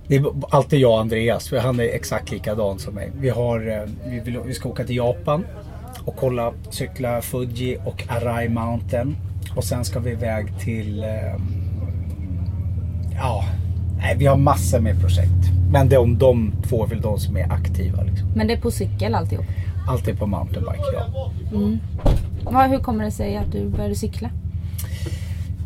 det 0.07 0.15
är 0.15 0.25
alltid 0.49 0.79
jag 0.79 0.91
och 0.91 0.99
Andreas, 0.99 1.49
för 1.49 1.57
han 1.57 1.79
är 1.79 1.83
exakt 1.83 2.31
likadan 2.31 2.79
som 2.79 2.93
mig. 2.93 3.11
Vi, 3.19 3.29
har, 3.29 3.67
eh, 3.67 3.89
vi, 4.05 4.19
vill, 4.19 4.39
vi 4.45 4.53
ska 4.53 4.69
åka 4.69 4.83
till 4.83 4.95
Japan 4.95 5.45
och 6.05 6.15
kolla, 6.15 6.53
cykla 6.69 7.21
Fuji 7.21 7.77
och 7.85 8.03
Arai 8.09 8.49
Mountain. 8.49 9.15
Och 9.55 9.63
sen 9.63 9.85
ska 9.85 9.99
vi 9.99 10.11
iväg 10.11 10.59
till, 10.59 11.03
ehm, 11.03 11.41
ja, 13.15 13.45
nej, 13.99 14.15
vi 14.17 14.25
har 14.25 14.37
massor 14.37 14.79
med 14.79 15.01
projekt. 15.01 15.51
Men 15.71 15.89
de, 15.89 16.17
de 16.17 16.51
två 16.69 16.83
är 16.85 16.87
väl 16.89 17.01
de 17.01 17.19
som 17.19 17.37
är 17.37 17.51
aktiva. 17.51 18.03
Liksom. 18.03 18.27
Men 18.35 18.47
det 18.47 18.53
är 18.53 18.61
på 18.61 18.71
cykel 18.71 19.15
alltihop? 19.15 19.45
Alltid 19.87 20.19
på 20.19 20.25
mountainbike, 20.27 20.83
ja. 20.93 21.31
Vad, 22.43 22.69
hur 22.69 22.79
kommer 22.79 23.03
det 23.03 23.11
sig 23.11 23.37
att 23.37 23.51
du 23.51 23.69
började 23.69 23.95
cykla? 23.95 24.29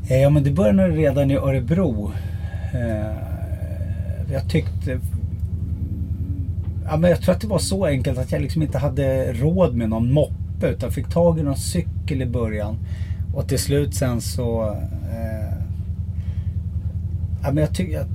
Eh, 0.10 0.22
Ja 0.22 0.30
men 0.30 0.44
det 0.44 0.52
började 0.52 0.88
redan 0.88 1.32
i 1.32 1.36
Örebro. 1.36 2.12
Eh, 2.74 3.18
Jag 4.34 4.50
tyckte... 4.50 5.00
Ja, 6.86 6.98
men 6.98 7.10
jag 7.10 7.22
tror 7.22 7.36
att 7.36 7.42
det 7.42 7.48
var 7.48 7.60
så 7.60 7.86
enkelt 7.86 8.18
att 8.20 8.32
jag 8.32 8.42
liksom 8.42 8.62
inte 8.62 8.78
hade 8.78 9.34
råd 9.34 9.76
med 9.76 9.90
någon 9.90 10.14
moppe 10.14 10.68
utan 10.68 10.92
fick 10.92 11.08
tag 11.08 11.40
i 11.40 11.44
någon 11.44 11.58
cykel 11.58 12.22
i 12.22 12.26
början. 12.26 12.78
Och 13.36 13.48
till 13.48 13.60
slut 13.60 13.96
sen 13.96 14.22
så... 14.22 14.70
Eh, 15.12 15.58
ja, 17.44 17.52
men 17.52 17.58
jag, 17.58 17.74
tycker, 17.76 17.94
jag 17.94 18.06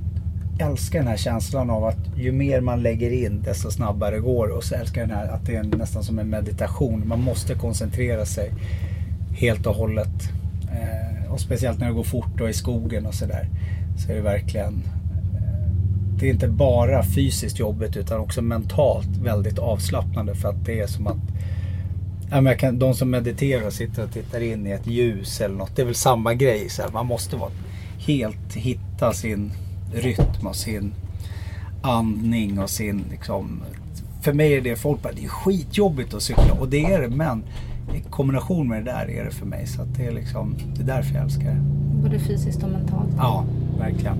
älskar 0.59 0.99
den 0.99 1.07
här 1.07 1.17
känslan 1.17 1.69
av 1.69 1.83
att 1.83 2.17
ju 2.17 2.31
mer 2.31 2.61
man 2.61 2.81
lägger 2.81 3.11
in 3.11 3.41
desto 3.41 3.71
snabbare 3.71 4.19
går 4.19 4.47
Och 4.47 4.63
så 4.63 4.75
älskar 4.75 5.01
jag 5.01 5.09
den 5.09 5.17
här 5.17 5.27
att 5.27 5.45
det 5.45 5.55
är 5.55 5.63
nästan 5.63 6.03
som 6.03 6.19
en 6.19 6.29
meditation. 6.29 7.07
Man 7.07 7.21
måste 7.21 7.55
koncentrera 7.55 8.25
sig 8.25 8.51
helt 9.31 9.65
och 9.65 9.75
hållet. 9.75 10.29
Eh, 10.71 11.33
och 11.33 11.39
speciellt 11.39 11.79
när 11.79 11.87
det 11.87 11.93
går 11.93 12.03
fort 12.03 12.41
och 12.41 12.49
i 12.49 12.53
skogen 12.53 13.05
och 13.05 13.13
sådär. 13.13 13.47
Så 13.97 14.11
är 14.11 14.15
det 14.15 14.21
verkligen... 14.21 14.83
Eh, 15.35 15.69
det 16.19 16.25
är 16.25 16.29
inte 16.29 16.47
bara 16.47 17.03
fysiskt 17.03 17.59
jobbigt 17.59 17.97
utan 17.97 18.19
också 18.19 18.41
mentalt 18.41 19.17
väldigt 19.23 19.59
avslappnande 19.59 20.35
för 20.35 20.49
att 20.49 20.65
det 20.65 20.79
är 20.79 20.87
som 20.87 21.07
att... 21.07 21.17
Ja, 22.31 22.35
men 22.35 22.45
jag 22.45 22.59
kan, 22.59 22.79
de 22.79 22.93
som 22.93 23.09
mediterar 23.09 23.65
och 23.65 23.73
sitter 23.73 24.03
och 24.03 24.11
tittar 24.11 24.41
in 24.41 24.67
i 24.67 24.71
ett 24.71 24.87
ljus 24.87 25.41
eller 25.41 25.55
något. 25.55 25.75
Det 25.75 25.81
är 25.81 25.85
väl 25.85 25.95
samma 25.95 26.33
grej. 26.33 26.69
Så 26.69 26.81
här. 26.81 26.89
Man 26.89 27.05
måste 27.05 27.35
vara 27.35 27.51
helt 27.97 28.55
hitta 28.55 29.13
sin 29.13 29.51
rytm 29.93 30.47
och 30.47 30.55
sin 30.55 30.93
andning 31.81 32.59
och 32.59 32.69
sin 32.69 33.03
liksom... 33.11 33.63
För 34.21 34.33
mig 34.33 34.53
är 34.53 34.61
det 34.61 34.75
folk 34.75 35.01
bara, 35.01 35.13
det 35.13 35.23
är 35.23 35.27
skitjobbigt 35.27 36.13
att 36.13 36.21
cykla 36.23 36.53
och 36.59 36.67
det 36.69 36.85
är 36.85 37.01
det 37.01 37.09
men 37.09 37.43
i 37.95 37.99
kombination 38.09 38.67
med 38.67 38.85
det 38.85 38.91
där 38.91 39.09
är 39.09 39.25
det 39.25 39.31
för 39.31 39.45
mig. 39.45 39.67
Så 39.67 39.83
det 39.83 40.05
är 40.05 40.11
liksom, 40.11 40.55
det 40.75 40.81
är 40.81 40.85
därför 40.85 41.13
jag 41.15 41.23
älskar 41.23 41.45
det. 41.45 41.61
Både 42.03 42.19
fysiskt 42.19 42.63
och 42.63 42.69
mentalt. 42.69 43.09
Ja, 43.17 43.45
verkligen. 43.79 44.17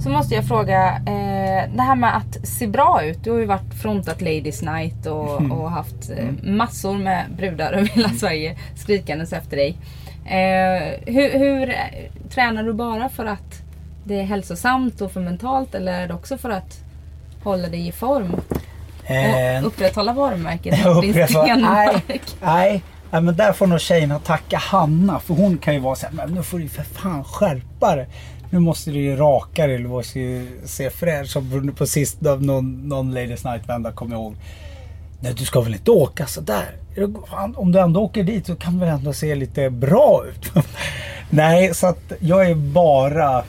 Så 0.00 0.10
måste 0.10 0.34
jag 0.34 0.44
fråga, 0.48 0.88
eh, 0.96 1.74
det 1.76 1.82
här 1.82 1.96
med 1.96 2.16
att 2.16 2.48
se 2.48 2.66
bra 2.66 3.04
ut. 3.04 3.24
Du 3.24 3.30
har 3.30 3.38
ju 3.38 3.46
varit 3.46 3.74
frontat 3.82 4.20
Ladies 4.20 4.62
Night 4.62 5.06
och, 5.06 5.40
Mm. 5.40 5.52
och 5.52 5.70
haft 5.70 6.10
eh, 6.10 6.50
massor 6.52 6.98
med 6.98 7.24
brudar 7.36 7.72
över 7.72 7.88
hela 7.88 8.08
Sverige 8.08 8.56
skrikandes 8.76 9.32
efter 9.32 9.56
dig. 9.56 9.76
Eh, 10.24 11.12
hur, 11.14 11.38
hur 11.38 11.68
eh, 11.68 11.76
tränar 12.30 12.62
du 12.62 12.72
bara 12.72 13.08
för 13.08 13.26
att 13.26 13.62
det 14.04 14.20
är 14.20 14.24
hälsosamt 14.24 15.00
och 15.00 15.12
för 15.12 15.20
mentalt 15.20 15.74
eller 15.74 15.92
är 15.92 16.08
det 16.08 16.14
också 16.14 16.38
för 16.38 16.50
att 16.50 16.78
hålla 17.42 17.68
dig 17.68 17.88
i 17.88 17.92
form? 17.92 18.36
Eh, 19.04 19.60
Och 19.60 19.66
upprätthålla 19.66 20.12
varumärket 20.12 20.86
upprepar, 20.86 21.56
nej, 21.56 22.02
nej, 22.42 22.82
nej, 23.10 23.22
men 23.22 23.36
där 23.36 23.52
får 23.52 23.66
nog 23.66 23.80
tjejerna 23.80 24.18
tacka 24.18 24.58
Hanna. 24.58 25.20
För 25.20 25.34
hon 25.34 25.58
kan 25.58 25.74
ju 25.74 25.80
vara 25.80 25.94
så 25.94 26.06
här, 26.06 26.12
men 26.14 26.30
nu 26.34 26.42
får 26.42 26.58
du 26.58 26.68
för 26.68 26.82
fan 26.82 27.24
skärpa 27.24 27.96
dig. 27.96 28.08
Nu 28.50 28.58
måste 28.58 28.90
du 28.90 29.00
ju 29.00 29.16
raka 29.16 29.66
dig, 29.66 29.78
du 29.78 29.88
måste 29.88 30.20
ju 30.20 30.60
se 30.64 30.90
fräsch 30.90 31.28
Som 31.30 31.72
på 31.78 31.86
sist 31.86 32.26
av 32.26 32.42
någon, 32.42 32.88
någon 32.88 33.14
Ladies 33.14 33.44
Night-vända 33.44 33.92
kommer 33.92 34.16
ihåg. 34.16 34.34
Nej 35.20 35.34
du 35.38 35.44
ska 35.44 35.60
väl 35.60 35.74
inte 35.74 35.90
åka 35.90 36.26
så 36.26 36.40
där. 36.40 36.76
Fan, 37.30 37.56
om 37.56 37.72
du 37.72 37.78
ändå 37.80 38.00
åker 38.00 38.22
dit 38.22 38.46
så 38.46 38.56
kan 38.56 38.72
du 38.74 38.80
väl 38.80 38.88
ändå 38.88 39.12
se 39.12 39.34
lite 39.34 39.70
bra 39.70 40.24
ut. 40.28 40.52
Nej, 41.30 41.74
så 41.74 41.86
att 41.86 42.12
jag 42.20 42.50
är 42.50 42.54
bara... 42.54 43.44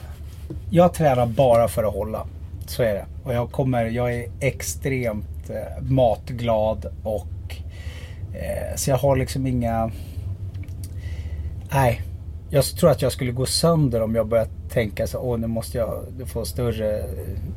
Jag 0.70 0.94
tränar 0.94 1.26
bara 1.26 1.68
för 1.68 1.84
att 1.84 1.94
hålla. 1.94 2.26
Så 2.66 2.82
är 2.82 2.94
det. 2.94 3.06
Och 3.24 3.34
jag 3.34 3.52
kommer, 3.52 3.84
jag 3.84 4.14
är 4.14 4.26
extremt 4.40 5.50
eh, 5.50 5.82
matglad 5.82 6.86
och 7.02 7.56
eh, 8.34 8.76
så 8.76 8.90
jag 8.90 8.98
har 8.98 9.16
liksom 9.16 9.46
inga... 9.46 9.90
Nej. 11.72 12.02
Jag 12.50 12.64
tror 12.64 12.90
att 12.90 13.02
jag 13.02 13.12
skulle 13.12 13.32
gå 13.32 13.46
sönder 13.46 14.02
om 14.02 14.14
jag 14.14 14.26
började 14.26 14.50
tänka 14.70 15.06
så 15.06 15.18
åh 15.18 15.38
nu 15.38 15.46
måste 15.46 15.78
jag 15.78 16.04
få 16.26 16.44
större 16.44 17.02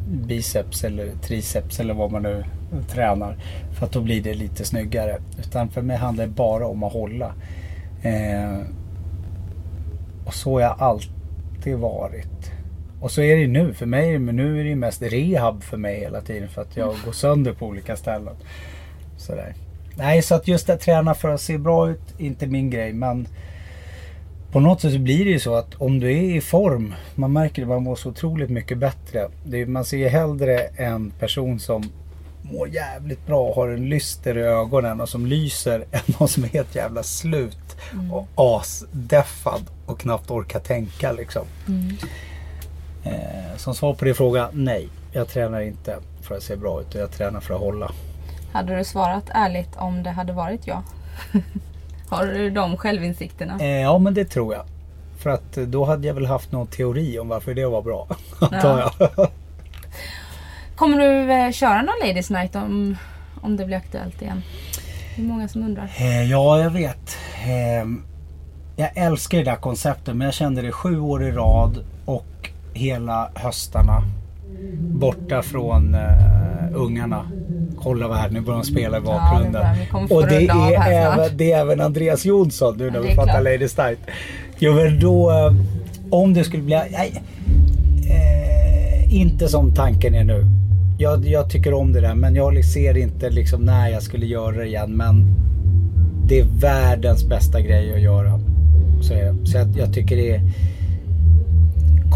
biceps 0.08 0.84
eller 0.84 1.12
triceps 1.22 1.80
eller 1.80 1.94
vad 1.94 2.12
man 2.12 2.24
nu 2.24 2.44
tränar. 2.90 3.38
För 3.72 3.86
att 3.86 3.92
då 3.92 4.02
blir 4.02 4.24
det 4.24 4.34
lite 4.34 4.66
snyggare. 4.66 5.18
Utan 5.40 5.70
för 5.70 5.82
mig 5.82 5.98
handlar 5.98 6.26
det 6.26 6.34
bara 6.34 6.68
om 6.68 6.84
att 6.84 6.94
hålla. 6.94 7.34
Eh, 8.02 8.60
och 10.26 10.34
så 10.34 10.54
har 10.54 10.62
jag 10.62 10.76
alltid 10.80 11.78
varit. 11.78 12.39
Och 13.02 13.12
så 13.12 13.22
är 13.22 13.36
det 13.36 13.42
ju 13.42 13.48
nu 13.48 13.74
för 13.74 13.86
mig. 13.86 14.20
Men 14.20 14.36
nu 14.36 14.60
är 14.60 14.64
det 14.64 14.70
ju 14.70 14.76
mest 14.76 15.02
rehab 15.02 15.64
för 15.64 15.78
mig 15.78 16.00
hela 16.00 16.22
tiden. 16.22 16.50
För 16.50 16.62
att 16.62 16.78
jag 16.78 16.96
går 17.06 17.12
sönder 17.12 17.54
på 17.54 17.66
olika 17.66 17.96
ställen. 17.96 18.36
Sådär. 19.18 19.56
Nej, 19.96 20.22
så 20.22 20.36
att 20.36 20.48
just 20.48 20.70
att 20.70 20.82
träna 20.82 21.14
för 21.14 21.30
att 21.30 21.42
se 21.42 21.58
bra 21.58 21.90
ut, 21.90 22.02
inte 22.18 22.48
min 22.48 22.70
grej. 22.70 22.94
Men 22.94 23.28
på 24.52 24.60
något 24.60 24.82
sätt 24.82 24.94
så 24.94 25.00
blir 25.00 25.26
det 25.26 25.32
ju 25.32 25.40
så 25.40 25.56
att 25.56 25.76
om 25.76 26.00
du 26.00 26.12
är 26.12 26.36
i 26.38 26.42
form, 26.42 26.96
man 27.16 27.34
märker 27.34 27.62
det, 27.62 27.68
man 27.68 27.84
mår 27.84 27.96
så 27.96 28.10
otroligt 28.10 28.50
mycket 28.50 28.78
bättre. 28.78 29.28
Är, 29.52 29.66
man 29.66 29.86
ser 29.86 29.98
ju 29.98 30.08
hellre 30.08 30.60
en 30.60 31.12
person 31.12 31.60
som 31.60 31.84
mår 32.42 32.70
jävligt 32.70 33.26
bra 33.26 33.54
har 33.56 33.68
en 33.68 33.90
lyster 33.90 34.38
i 34.38 34.42
ögonen 34.42 35.02
och 35.02 35.10
som 35.10 35.26
lyser 35.26 35.80
än 35.92 36.02
någon 36.20 36.28
som 36.28 36.44
är 36.44 36.48
helt 36.48 36.76
jävla 36.76 37.04
slut 37.04 37.78
och 38.12 38.28
asdeffad 38.36 39.64
och 39.86 40.00
knappt 40.00 40.32
orkar 40.32 40.60
tänka 40.60 41.12
liksom. 41.12 41.46
Eh, 43.04 43.58
som 43.58 43.76
svar 43.76 43.94
på 43.94 44.06
din 44.06 44.16
fråga, 44.16 44.50
nej. 44.54 44.90
Jag 45.12 45.28
tränar 45.28 45.62
inte 45.62 45.98
för 46.22 46.36
att 46.36 46.44
se 46.44 46.56
bra 46.56 46.82
ut, 46.82 46.96
jag 46.96 47.12
tränar 47.12 47.40
för 47.40 47.54
att 47.54 47.60
hålla. 47.60 47.92
Hade 48.54 48.78
du 48.78 48.84
svarat 48.84 49.24
ärligt 49.30 49.76
om 49.76 50.04
det 50.04 50.10
hade 50.10 50.34
varit 50.34 50.68
jag? 50.68 50.82
Har 52.10 52.26
du 52.26 52.50
de 52.50 52.78
självinsikterna? 52.78 53.60
Eh, 53.60 53.82
ja 53.82 53.98
men 53.98 54.14
det 54.14 54.26
tror 54.26 54.54
jag. 54.54 54.64
För 55.18 55.30
att 55.30 55.58
eh, 55.58 55.64
då 55.64 55.86
hade 55.86 56.08
jag 56.08 56.14
väl 56.14 56.26
haft 56.26 56.52
någon 56.52 56.68
teori 56.68 57.20
om 57.20 57.28
varför 57.28 57.54
det 57.54 57.66
var 57.66 57.82
bra. 57.82 58.08
Antar 58.40 58.80
jag. 58.80 59.30
Kommer 60.76 60.98
du 60.98 61.32
eh, 61.32 61.52
köra 61.52 61.82
någon 61.82 61.96
Ladies 62.08 62.30
Night 62.30 62.56
om, 62.56 62.98
om 63.42 63.58
det 63.58 63.66
blir 63.66 63.78
aktuellt 63.78 64.22
igen? 64.22 64.42
Det 65.16 65.22
är 65.22 65.26
många 65.26 65.48
som 65.48 65.64
undrar. 65.64 65.92
Eh, 65.98 66.24
ja, 66.24 66.62
jag 66.62 66.70
vet. 66.70 67.18
Eh, 67.46 67.88
jag 68.76 68.90
älskar 68.96 69.38
det 69.38 69.44
där 69.44 69.56
konceptet 69.56 70.16
men 70.16 70.26
jag 70.26 70.34
kände 70.34 70.62
det 70.62 70.72
sju 70.72 71.00
år 71.00 71.24
i 71.24 71.32
rad 71.32 71.86
hela 72.74 73.30
höstarna 73.36 74.04
borta 74.80 75.42
från 75.42 75.96
eh, 75.96 76.02
ungarna. 76.74 77.26
Kolla 77.82 78.08
vad 78.08 78.18
här, 78.18 78.30
nu 78.30 78.42
börjar 78.42 78.60
de 78.60 78.66
spela 78.66 78.98
i 78.98 79.02
Ja, 79.06 79.12
det 79.12 79.20
bakgrunden. 79.20 79.66
kommer 79.92 80.08
få 80.08 80.16
och 80.16 80.28
det 80.28 80.48
är, 80.48 80.92
även, 80.92 81.38
det 81.38 81.52
är 81.52 81.60
även 81.62 81.82
Andreas 81.82 82.26
Jonsson 82.26 82.78
nu 82.78 82.86
när 82.86 82.96
Ja, 82.96 83.02
det 83.02 83.08
vi 83.08 83.14
klart. 83.14 83.44
Ladies 83.44 83.78
Night. 83.78 84.00
Jo 84.60 84.74
men 84.74 85.00
då, 85.00 85.32
eh, 85.32 85.54
om 86.10 86.34
det 86.34 86.44
skulle 86.44 86.64
bli... 86.64 86.76
Nej, 86.92 87.22
eh, 88.10 89.14
inte 89.14 89.48
som 89.48 89.74
tanken 89.74 90.16
är 90.16 90.24
nu. 90.24 90.46
Jag, 90.98 91.26
jag 91.26 91.50
tycker 91.50 91.74
om 91.74 91.94
det 91.94 92.02
där 92.02 92.16
men 92.16 92.36
jag 92.36 92.66
ser 92.66 92.98
inte 92.98 93.30
liksom 93.30 93.62
när 93.62 93.88
jag 93.90 94.04
skulle 94.04 94.26
göra 94.26 94.56
det 94.56 94.66
igen. 94.66 94.92
Men 94.92 95.26
det 96.26 96.40
är 96.40 96.46
världens 96.60 97.24
bästa 97.26 97.62
grej 97.62 97.94
att 97.94 98.02
göra. 98.02 98.40
Så, 99.02 99.14
är 99.14 99.26
det. 99.34 99.46
så 99.48 99.58
jag, 99.58 99.68
jag 99.78 99.94
tycker 99.94 100.16
det 100.16 100.32
är 100.36 100.42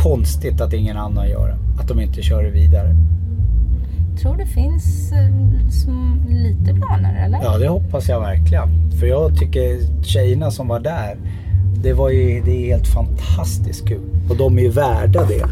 konstigt 0.03 0.61
att 0.61 0.73
ingen 0.73 0.97
annan 0.97 1.29
gör 1.29 1.47
det. 1.47 1.81
Att 1.81 1.87
de 1.87 1.99
inte 1.99 2.21
kör 2.21 2.43
det 2.43 2.49
vidare. 2.49 2.95
Tror 4.21 4.37
det 4.37 4.45
finns 4.45 5.11
eh, 5.11 5.69
som, 5.69 6.21
lite 6.29 6.73
planer 6.73 7.25
eller? 7.25 7.39
Ja 7.43 7.57
det 7.57 7.67
hoppas 7.67 8.09
jag 8.09 8.19
verkligen. 8.19 8.91
För 8.99 9.05
jag 9.07 9.37
tycker 9.37 9.63
tjejerna 10.03 10.51
som 10.51 10.67
var 10.67 10.79
där. 10.79 11.17
Det 11.83 11.93
var 11.93 12.09
ju 12.09 12.41
det 12.45 12.51
är 12.51 12.75
helt 12.75 12.87
fantastiskt 12.87 13.87
kul. 13.87 14.01
Och 14.29 14.37
de 14.37 14.57
är 14.57 14.61
ju 14.61 14.69
värda 14.69 15.25
det. 15.25 15.45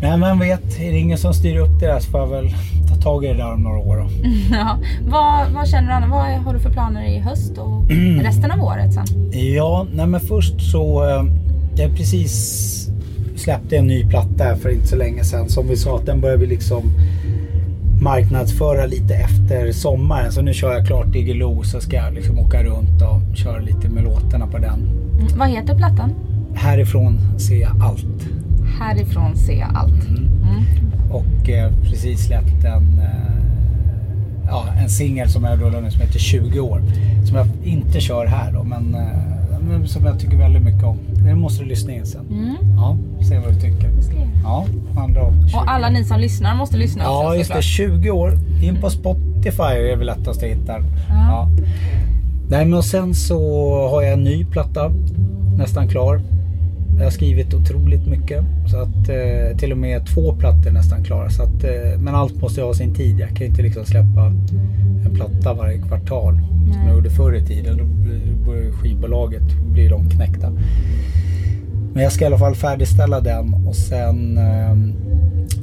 Men 0.00 0.20
vem 0.20 0.38
vet, 0.38 0.80
är 0.80 0.92
det 0.92 0.98
ingen 0.98 1.18
som 1.18 1.34
styr 1.34 1.56
upp 1.56 1.80
det 1.80 1.86
där 1.86 2.00
så 2.00 2.10
får 2.10 2.20
jag 2.20 2.26
väl 2.28 2.50
ta 2.88 2.94
tag 3.02 3.24
i 3.24 3.28
det 3.28 3.34
där 3.34 3.52
om 3.52 3.62
några 3.62 3.78
år 3.78 3.96
då. 3.96 4.08
Ja. 4.56 4.78
Vad, 5.08 5.50
vad 5.54 5.68
känner 5.68 5.88
du 5.88 5.94
Anna? 5.94 6.06
Vad 6.08 6.24
har 6.26 6.54
du 6.54 6.60
för 6.60 6.70
planer 6.70 7.04
i 7.04 7.18
höst 7.18 7.58
och 7.58 7.90
resten 8.22 8.50
av 8.50 8.60
året 8.64 8.94
sen? 8.94 9.04
Ja, 9.54 9.86
nej 9.94 10.06
men 10.06 10.20
först 10.20 10.60
så... 10.72 11.08
eh, 11.08 11.24
Jag 11.76 11.96
precis 11.96 12.83
släppte 13.44 13.76
en 13.76 13.86
ny 13.86 14.06
platta 14.06 14.56
för 14.56 14.68
inte 14.68 14.86
så 14.86 14.96
länge 14.96 15.24
sedan. 15.24 15.48
Som 15.48 15.68
vi 15.68 15.76
sa 15.76 15.96
att 15.96 16.06
den 16.06 16.20
börjar 16.20 16.36
vi 16.36 16.46
liksom 16.46 16.82
marknadsföra 18.00 18.86
lite 18.86 19.14
efter 19.14 19.72
sommaren. 19.72 20.32
Så 20.32 20.42
nu 20.42 20.54
kör 20.54 20.72
jag 20.72 20.86
klart 20.86 21.12
Diggiloo 21.12 21.62
så 21.62 21.80
ska 21.80 21.96
jag 21.96 22.14
liksom 22.14 22.38
åka 22.38 22.62
runt 22.62 23.02
och 23.02 23.36
köra 23.36 23.58
lite 23.58 23.88
med 23.88 24.04
låtarna 24.04 24.46
på 24.46 24.58
den. 24.58 24.80
Mm, 25.20 25.38
vad 25.38 25.48
heter 25.48 25.74
plattan? 25.74 26.14
Härifrån 26.54 27.18
ser 27.38 27.60
jag 27.60 27.82
allt. 27.82 28.28
Härifrån 28.80 29.36
ser 29.36 29.58
jag 29.58 29.70
allt. 29.74 30.08
Mm. 30.08 30.64
Och 31.10 31.50
eh, 31.50 31.72
precis 31.82 32.26
släppt 32.26 32.64
en, 32.64 32.98
eh, 32.98 33.34
ja, 34.46 34.66
en 34.82 34.88
singel 34.88 35.28
som 35.28 35.44
jag 35.44 35.62
rullar 35.62 35.80
nu 35.80 35.90
som 35.90 36.00
heter 36.00 36.18
20 36.18 36.60
år. 36.60 36.82
Som 37.26 37.36
jag 37.36 37.46
inte 37.64 38.00
kör 38.00 38.26
här 38.26 38.52
då 38.52 38.64
men, 38.64 38.94
eh, 38.94 39.33
som 39.86 40.06
jag 40.06 40.18
tycker 40.20 40.36
väldigt 40.36 40.62
mycket 40.62 40.84
om. 40.84 40.98
Den 41.24 41.40
måste 41.40 41.62
du 41.62 41.68
lyssna 41.68 41.92
in 41.92 42.06
sen. 42.06 42.26
Mm. 42.30 42.56
Ja, 42.76 42.96
se 43.28 43.38
vad 43.38 43.54
du 43.54 43.60
tycker. 43.60 43.90
Ja, 44.44 44.64
andra 44.98 45.20
av 45.22 45.32
20. 45.48 45.56
Och 45.56 45.70
alla 45.70 45.88
ni 45.90 46.04
som 46.04 46.20
lyssnar 46.20 46.54
måste 46.56 46.76
lyssna 46.76 47.02
också 47.10 47.12
Ja, 47.24 47.36
just 47.36 47.50
det. 47.54 47.62
såklart. 47.62 48.00
20 48.00 48.10
år. 48.10 48.32
In 48.62 48.80
på 48.80 48.90
Spotify 48.90 49.62
är 49.62 49.96
väl 49.96 50.06
lättast 50.06 50.42
att 50.42 50.48
hitta. 50.48 50.72
Ja. 51.08 51.48
Nej, 52.48 52.64
men 52.64 52.74
och 52.78 52.84
sen 52.84 53.14
så 53.14 53.38
har 53.88 54.02
jag 54.02 54.12
en 54.12 54.24
ny 54.24 54.44
platta. 54.44 54.90
Nästan 55.58 55.88
klar. 55.88 56.20
Jag 56.96 57.04
har 57.04 57.10
skrivit 57.10 57.54
otroligt 57.54 58.06
mycket. 58.06 58.44
Så 58.70 58.76
att 58.76 59.08
eh, 59.08 59.56
till 59.58 59.72
och 59.72 59.78
med 59.78 60.06
två 60.06 60.34
plattor 60.34 60.68
är 60.68 60.72
nästan 60.72 61.04
klara. 61.04 61.30
Så 61.30 61.42
att, 61.42 61.64
eh, 61.64 61.98
men 61.98 62.14
allt 62.14 62.42
måste 62.42 62.62
ha 62.62 62.74
sin 62.74 62.94
tid. 62.94 63.20
Jag 63.20 63.28
kan 63.28 63.38
ju 63.38 63.46
inte 63.46 63.62
liksom 63.62 63.84
släppa 63.84 64.26
en 65.06 65.14
platta 65.14 65.54
varje 65.54 65.78
kvartal. 65.78 66.40
Som 66.72 66.82
jag 66.86 66.94
gjorde 66.96 67.10
förr 67.10 67.34
i 67.34 67.46
tiden. 67.46 67.78
Då 67.78 67.84
börjar 68.46 68.72
skivbolaget 68.72 69.42
blir 69.72 69.90
de 69.90 70.10
knäckta. 70.10 70.52
Men 71.94 72.02
jag 72.02 72.12
ska 72.12 72.24
i 72.24 72.26
alla 72.26 72.38
fall 72.38 72.54
färdigställa 72.54 73.20
den 73.20 73.54
och 73.66 73.76
sen 73.76 74.38
eh, 74.38 74.76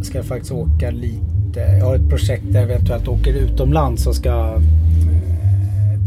ska 0.03 0.17
jag 0.17 0.25
faktiskt 0.25 0.51
åka 0.51 0.91
lite. 0.91 1.59
Jag 1.79 1.85
har 1.85 1.95
ett 1.95 2.09
projekt 2.09 2.43
där 2.45 2.61
jag 2.61 2.71
eventuellt 2.71 3.07
åker 3.07 3.33
utomlands 3.33 4.07
och 4.07 4.15
ska 4.15 4.61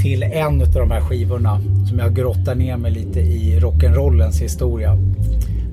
till 0.04 0.22
en 0.22 0.60
av 0.62 0.68
de 0.72 0.90
här 0.90 1.00
skivorna 1.00 1.60
som 1.88 1.98
jag 1.98 2.14
grottar 2.14 2.54
ner 2.54 2.76
mig 2.76 2.90
lite 2.90 3.20
i 3.20 3.58
rock'n'rollens 3.60 4.42
historia. 4.42 4.98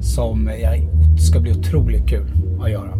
Som 0.01 0.49
jag, 0.61 0.87
ska 1.19 1.39
bli 1.39 1.51
otroligt 1.51 2.07
kul 2.07 2.25
att 2.63 2.71
göra. 2.71 2.91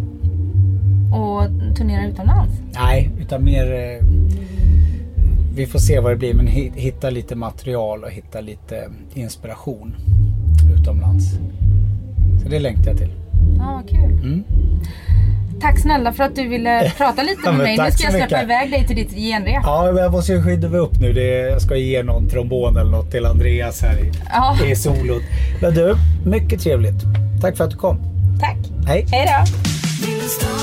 Och 1.18 1.76
turnera 1.78 2.08
utomlands. 2.08 2.52
Nej, 2.74 3.10
utan 3.22 3.44
mer... 3.44 3.74
Eh, 3.74 4.08
vi 5.56 5.66
får 5.66 5.80
se 5.80 6.00
vad 6.00 6.12
det 6.12 6.16
blir 6.16 6.34
men 6.34 6.48
hi- 6.48 6.72
hitta 6.76 7.10
lite 7.10 7.36
material 7.36 8.04
och 8.04 8.12
hitta 8.12 8.42
lite 8.42 8.84
inspiration 9.14 9.96
utomlands. 10.80 11.32
Så 12.44 12.50
det 12.50 12.60
längtar 12.60 12.88
jag 12.92 12.98
till. 12.98 13.12
Ja, 13.58 13.82
vad 13.82 13.90
kul. 13.90 14.20
Mm. 14.24 14.44
Tack 15.62 15.80
snälla 15.80 16.14
för 16.14 16.24
att 16.24 16.36
du 16.36 16.48
ville 16.48 16.92
prata 16.98 17.22
lite 17.24 17.42
Ja, 17.46 17.52
med 17.52 17.58
men 17.58 17.76
mig. 17.76 17.78
Nu 17.86 17.92
ska 17.92 18.04
jag 18.04 18.12
släppa 18.14 18.26
mycket. 18.26 18.44
iväg 18.44 18.72
dig 18.72 18.88
till 18.88 18.96
ditt 18.96 19.12
genrep. 19.14 19.60
Ja, 19.64 19.92
men 19.94 20.04
jag 20.04 20.12
måste 20.12 20.32
ju 20.34 20.44
skydda 20.44 20.70
mig 20.70 20.80
upp 20.80 21.00
nu. 21.00 21.14
Det, 21.14 21.28
jag 21.50 21.62
ska 21.62 21.76
ge 21.76 22.04
någon 22.04 22.30
trombon 22.30 22.78
eller 22.78 22.92
något 22.92 23.12
till 23.12 23.26
Andreas 23.26 23.82
här 23.82 23.98
i, 24.00 24.12
Ja. 24.30 24.58
i 24.72 24.76
solot. 24.76 25.24
Men 25.62 25.74
du, 25.74 25.96
mycket 26.26 26.62
trevligt. 26.62 27.04
Tack 27.42 27.58
för 27.58 27.64
att 27.64 27.72
du 27.72 27.78
kom. 27.78 27.98
Tack. 28.40 28.58
Hej! 28.88 29.06
Hej 29.12 29.26
då. 29.28 30.61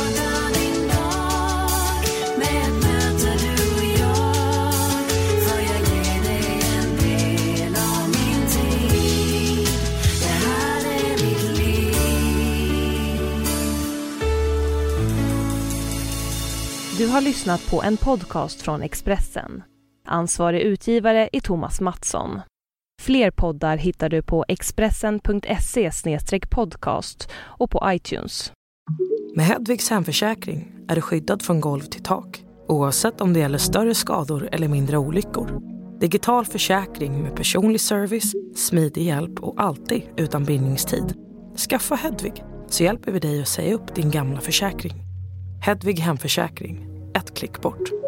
Du 16.98 17.08
har 17.08 17.20
lyssnat 17.20 17.70
på 17.70 17.82
en 17.82 17.96
podcast 17.96 18.62
från 18.62 18.82
Expressen. 18.82 19.62
Ansvarig 20.06 20.60
utgivare 20.60 21.28
är 21.32 21.40
Thomas 21.40 21.80
Mattsson. 21.80 22.40
Fler 23.02 23.30
poddar 23.30 23.76
hittar 23.76 24.08
du 24.08 24.22
på 24.22 24.44
expressen.se 24.48 25.90
podcast 26.50 27.28
och 27.34 27.70
på 27.70 27.82
iTunes. 27.84 28.52
Med 29.36 29.46
Hedvigs 29.46 29.90
hemförsäkring 29.90 30.72
är 30.88 30.94
du 30.94 31.00
skyddad 31.00 31.42
från 31.42 31.60
golv 31.60 31.80
till 31.80 32.02
tak 32.02 32.42
oavsett 32.68 33.20
om 33.20 33.32
det 33.32 33.40
gäller 33.40 33.58
större 33.58 33.94
skador 33.94 34.48
eller 34.52 34.68
mindre 34.68 34.98
olyckor. 34.98 35.62
Digital 36.00 36.46
försäkring 36.46 37.22
med 37.22 37.36
personlig 37.36 37.80
service, 37.80 38.32
smidig 38.56 39.02
hjälp 39.02 39.40
och 39.40 39.62
alltid 39.62 40.02
utan 40.16 40.44
bindningstid. 40.44 41.14
Skaffa 41.68 41.94
Hedvig 41.94 42.44
så 42.68 42.82
hjälper 42.82 43.12
vi 43.12 43.18
dig 43.18 43.42
att 43.42 43.48
säga 43.48 43.74
upp 43.74 43.94
din 43.94 44.10
gamla 44.10 44.40
försäkring. 44.40 45.04
Hedvig 45.60 45.98
hemförsäkring, 45.98 46.87
ett 47.14 47.34
klick 47.34 47.60
bort. 47.60 48.07